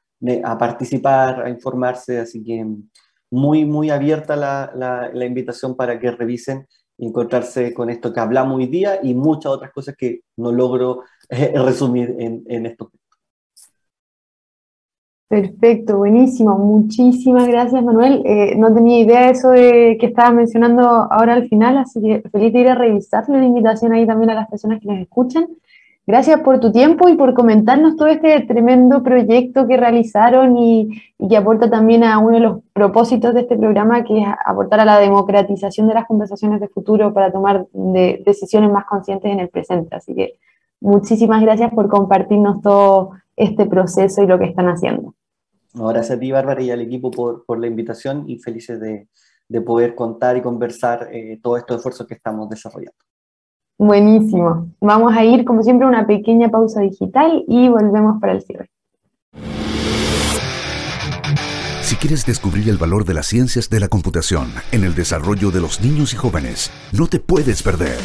a 0.44 0.58
participar, 0.58 1.42
a 1.42 1.50
informarse, 1.50 2.18
así 2.18 2.42
que 2.44 2.66
muy, 3.30 3.64
muy 3.64 3.90
abierta 3.90 4.36
la, 4.36 5.10
la, 5.14 5.24
invitación 5.24 5.76
para 5.76 5.98
que 5.98 6.10
revisen 6.10 6.66
encontrarse 7.00 7.72
con 7.74 7.90
esto 7.90 8.12
que 8.12 8.20
hablamos 8.20 8.58
hoy 8.58 8.66
día 8.66 9.00
y 9.02 9.14
muchas 9.14 9.52
otras 9.52 9.72
cosas 9.72 9.96
que 9.96 10.20
no 10.36 10.52
logro 10.52 11.02
resumir 11.28 12.14
en, 12.18 12.44
en 12.46 12.66
esto. 12.66 12.90
Perfecto, 15.30 15.98
buenísimo. 15.98 16.58
Muchísimas 16.58 17.46
gracias, 17.46 17.84
Manuel. 17.84 18.20
Eh, 18.24 18.56
no 18.56 18.74
tenía 18.74 18.98
idea 18.98 19.26
de 19.26 19.30
eso 19.30 19.50
de 19.50 19.96
que 20.00 20.06
estabas 20.06 20.34
mencionando 20.34 20.82
ahora 20.82 21.34
al 21.34 21.48
final, 21.48 21.78
así 21.78 22.00
que 22.00 22.28
feliz 22.30 22.52
de 22.52 22.58
ir 22.58 22.68
a 22.68 22.74
revisarle 22.74 23.38
la 23.38 23.46
invitación 23.46 23.92
ahí 23.92 24.04
también 24.08 24.30
a 24.30 24.34
las 24.34 24.48
personas 24.48 24.80
que 24.80 24.88
nos 24.88 24.98
escuchan. 24.98 25.46
Gracias 26.06 26.40
por 26.40 26.58
tu 26.60 26.72
tiempo 26.72 27.08
y 27.08 27.16
por 27.16 27.34
comentarnos 27.34 27.94
todo 27.94 28.08
este 28.08 28.40
tremendo 28.40 29.02
proyecto 29.02 29.68
que 29.68 29.76
realizaron 29.76 30.56
y, 30.56 30.88
que 31.28 31.36
aporta 31.36 31.70
también 31.70 32.02
a 32.02 32.18
uno 32.18 32.34
de 32.34 32.40
los 32.40 32.62
propósitos 32.72 33.34
de 33.34 33.42
este 33.42 33.56
programa, 33.56 34.02
que 34.02 34.18
es 34.18 34.26
aportar 34.44 34.80
a 34.80 34.84
la 34.84 34.98
democratización 34.98 35.86
de 35.86 35.94
las 35.94 36.06
conversaciones 36.06 36.60
de 36.60 36.68
futuro 36.68 37.12
para 37.12 37.30
tomar 37.30 37.66
decisiones 37.72 38.72
más 38.72 38.86
conscientes 38.86 39.30
en 39.30 39.40
el 39.40 39.50
presente. 39.50 39.94
Así 39.94 40.14
que 40.14 40.38
muchísimas 40.80 41.42
gracias 41.42 41.72
por 41.72 41.88
compartirnos 41.88 42.62
todo 42.62 43.10
este 43.36 43.66
proceso 43.66 44.22
y 44.22 44.26
lo 44.26 44.38
que 44.38 44.46
están 44.46 44.68
haciendo. 44.68 45.14
gracias 45.74 46.16
a 46.16 46.20
ti, 46.20 46.32
Bárbara, 46.32 46.62
y 46.62 46.70
al 46.70 46.80
equipo 46.80 47.10
por, 47.10 47.44
por 47.44 47.60
la 47.60 47.66
invitación 47.66 48.24
y 48.26 48.38
felices 48.38 48.80
de, 48.80 49.06
de, 49.48 49.60
poder 49.60 49.94
contar 49.94 50.36
y 50.36 50.42
conversar 50.42 51.08
eh, 51.12 51.38
todos 51.42 51.58
estos 51.58 51.76
esfuerzos 51.76 52.06
que 52.06 52.14
estamos 52.14 52.48
desarrollando. 52.48 52.98
Buenísimo. 53.80 54.68
Vamos 54.82 55.16
a 55.16 55.24
ir, 55.24 55.46
como 55.46 55.62
siempre, 55.62 55.86
a 55.86 55.88
una 55.88 56.06
pequeña 56.06 56.50
pausa 56.50 56.82
digital 56.82 57.44
y 57.48 57.70
volvemos 57.70 58.20
para 58.20 58.34
el 58.34 58.42
cierre. 58.42 58.68
Si 61.80 61.96
quieres 61.96 62.26
descubrir 62.26 62.68
el 62.68 62.76
valor 62.76 63.06
de 63.06 63.14
las 63.14 63.26
ciencias 63.26 63.70
de 63.70 63.80
la 63.80 63.88
computación 63.88 64.52
en 64.70 64.84
el 64.84 64.94
desarrollo 64.94 65.50
de 65.50 65.62
los 65.62 65.80
niños 65.80 66.12
y 66.12 66.16
jóvenes, 66.16 66.70
no 66.92 67.06
te 67.06 67.20
puedes 67.20 67.62
perder. 67.62 67.98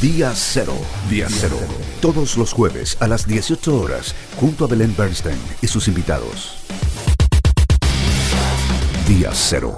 Día 0.00 0.30
Cero. 0.32 0.74
Día 1.10 1.26
Cero. 1.28 1.56
Todos 2.00 2.38
los 2.38 2.52
jueves 2.52 2.96
a 3.02 3.08
las 3.08 3.26
18 3.26 3.80
horas, 3.80 4.14
junto 4.38 4.64
a 4.64 4.68
Belén 4.68 4.94
Bernstein 4.96 5.38
y 5.60 5.66
sus 5.66 5.88
invitados. 5.88 6.64
Día 9.08 9.30
Cero. 9.32 9.76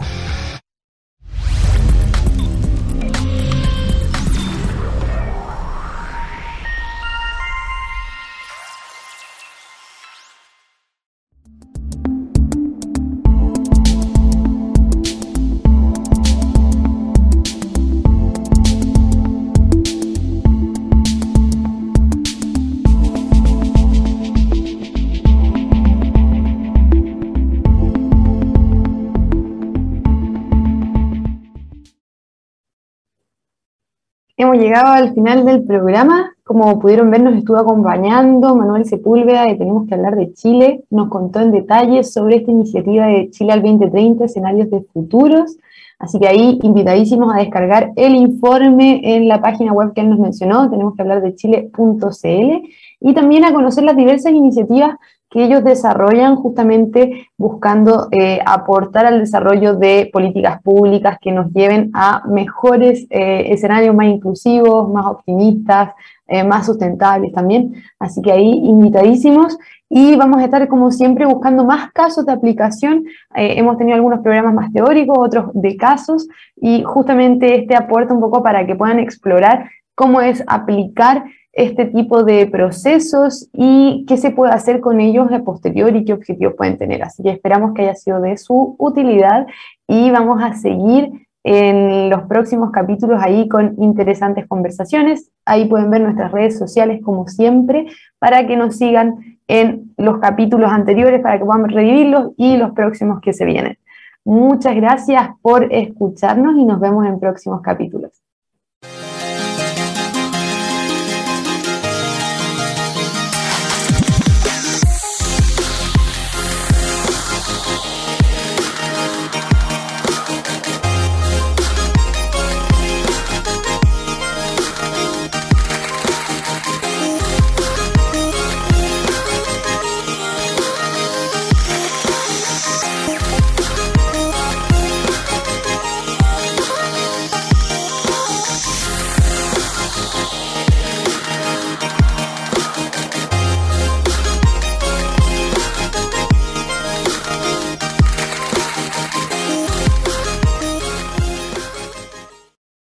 Llegado 34.58 34.88
al 34.88 35.14
final 35.14 35.44
del 35.44 35.62
programa. 35.62 36.32
Como 36.42 36.80
pudieron 36.80 37.12
ver, 37.12 37.22
nos 37.22 37.36
estuvo 37.36 37.58
acompañando 37.58 38.56
Manuel 38.56 38.86
Sepúlveda 38.86 39.44
de 39.44 39.54
Tenemos 39.54 39.86
que 39.86 39.94
hablar 39.94 40.16
de 40.16 40.32
Chile. 40.32 40.82
Nos 40.90 41.08
contó 41.10 41.38
en 41.38 41.52
detalle 41.52 42.02
sobre 42.02 42.38
esta 42.38 42.50
iniciativa 42.50 43.06
de 43.06 43.30
Chile 43.30 43.52
al 43.52 43.62
2030, 43.62 44.24
escenarios 44.24 44.68
de 44.68 44.80
futuros. 44.92 45.56
Así 46.00 46.18
que 46.18 46.26
ahí 46.26 46.58
invitadísimos 46.60 47.32
a 47.32 47.38
descargar 47.38 47.92
el 47.94 48.16
informe 48.16 49.00
en 49.04 49.28
la 49.28 49.40
página 49.40 49.72
web 49.72 49.92
que 49.94 50.00
él 50.00 50.10
nos 50.10 50.18
mencionó, 50.18 50.68
tenemos 50.68 50.96
que 50.96 51.02
hablar 51.02 51.22
de 51.22 51.36
chile.cl, 51.36 52.68
y 53.00 53.14
también 53.14 53.44
a 53.44 53.52
conocer 53.52 53.84
las 53.84 53.96
diversas 53.96 54.32
iniciativas 54.32 54.96
que 55.30 55.44
ellos 55.44 55.62
desarrollan 55.62 56.36
justamente 56.36 57.28
buscando 57.36 58.08
eh, 58.10 58.40
aportar 58.46 59.04
al 59.04 59.20
desarrollo 59.20 59.74
de 59.74 60.08
políticas 60.12 60.62
públicas 60.62 61.18
que 61.20 61.32
nos 61.32 61.52
lleven 61.52 61.90
a 61.92 62.22
mejores 62.26 63.06
eh, 63.10 63.52
escenarios 63.52 63.94
más 63.94 64.06
inclusivos, 64.06 64.90
más 64.90 65.06
optimistas, 65.06 65.92
eh, 66.26 66.44
más 66.44 66.66
sustentables 66.66 67.32
también. 67.32 67.74
Así 67.98 68.22
que 68.22 68.32
ahí 68.32 68.50
invitadísimos 68.50 69.58
y 69.90 70.16
vamos 70.16 70.40
a 70.40 70.44
estar 70.44 70.66
como 70.68 70.90
siempre 70.90 71.26
buscando 71.26 71.64
más 71.64 71.92
casos 71.92 72.24
de 72.24 72.32
aplicación. 72.32 73.04
hemos 73.34 73.78
tenido 73.78 73.96
algunos 73.96 74.20
programas 74.20 74.54
más 74.54 74.72
teóricos, 74.72 75.16
otros 75.18 75.50
de 75.54 75.76
casos 75.76 76.28
y 76.56 76.82
justamente 76.82 77.54
este 77.60 77.74
aporta 77.74 78.12
un 78.12 78.20
poco 78.20 78.42
para 78.42 78.66
que 78.66 78.76
puedan 78.76 78.98
explorar 78.98 79.70
cómo 79.94 80.20
es 80.20 80.44
aplicar 80.46 81.24
este 81.58 81.86
tipo 81.86 82.22
de 82.22 82.46
procesos 82.46 83.48
y 83.52 84.04
qué 84.06 84.16
se 84.16 84.30
puede 84.30 84.52
hacer 84.52 84.80
con 84.80 85.00
ellos 85.00 85.28
de 85.28 85.40
posterior 85.40 85.94
y 85.96 86.04
qué 86.04 86.12
objetivos 86.12 86.54
pueden 86.56 86.78
tener. 86.78 87.02
Así 87.02 87.24
que 87.24 87.30
esperamos 87.30 87.74
que 87.74 87.82
haya 87.82 87.96
sido 87.96 88.20
de 88.20 88.36
su 88.36 88.76
utilidad 88.78 89.44
y 89.88 90.12
vamos 90.12 90.40
a 90.40 90.54
seguir 90.54 91.10
en 91.42 92.10
los 92.10 92.22
próximos 92.22 92.70
capítulos 92.70 93.20
ahí 93.20 93.48
con 93.48 93.74
interesantes 93.82 94.46
conversaciones. 94.46 95.32
Ahí 95.44 95.66
pueden 95.66 95.90
ver 95.90 96.02
nuestras 96.02 96.30
redes 96.30 96.56
sociales 96.56 97.00
como 97.02 97.26
siempre 97.26 97.86
para 98.20 98.46
que 98.46 98.56
nos 98.56 98.76
sigan 98.76 99.38
en 99.48 99.94
los 99.96 100.18
capítulos 100.18 100.70
anteriores 100.70 101.20
para 101.20 101.40
que 101.40 101.44
podamos 101.44 101.72
revivirlos 101.72 102.30
y 102.36 102.56
los 102.56 102.70
próximos 102.70 103.20
que 103.20 103.32
se 103.32 103.44
vienen. 103.44 103.78
Muchas 104.24 104.76
gracias 104.76 105.30
por 105.42 105.72
escucharnos 105.72 106.56
y 106.56 106.64
nos 106.64 106.78
vemos 106.78 107.04
en 107.04 107.18
próximos 107.18 107.62
capítulos. 107.62 107.97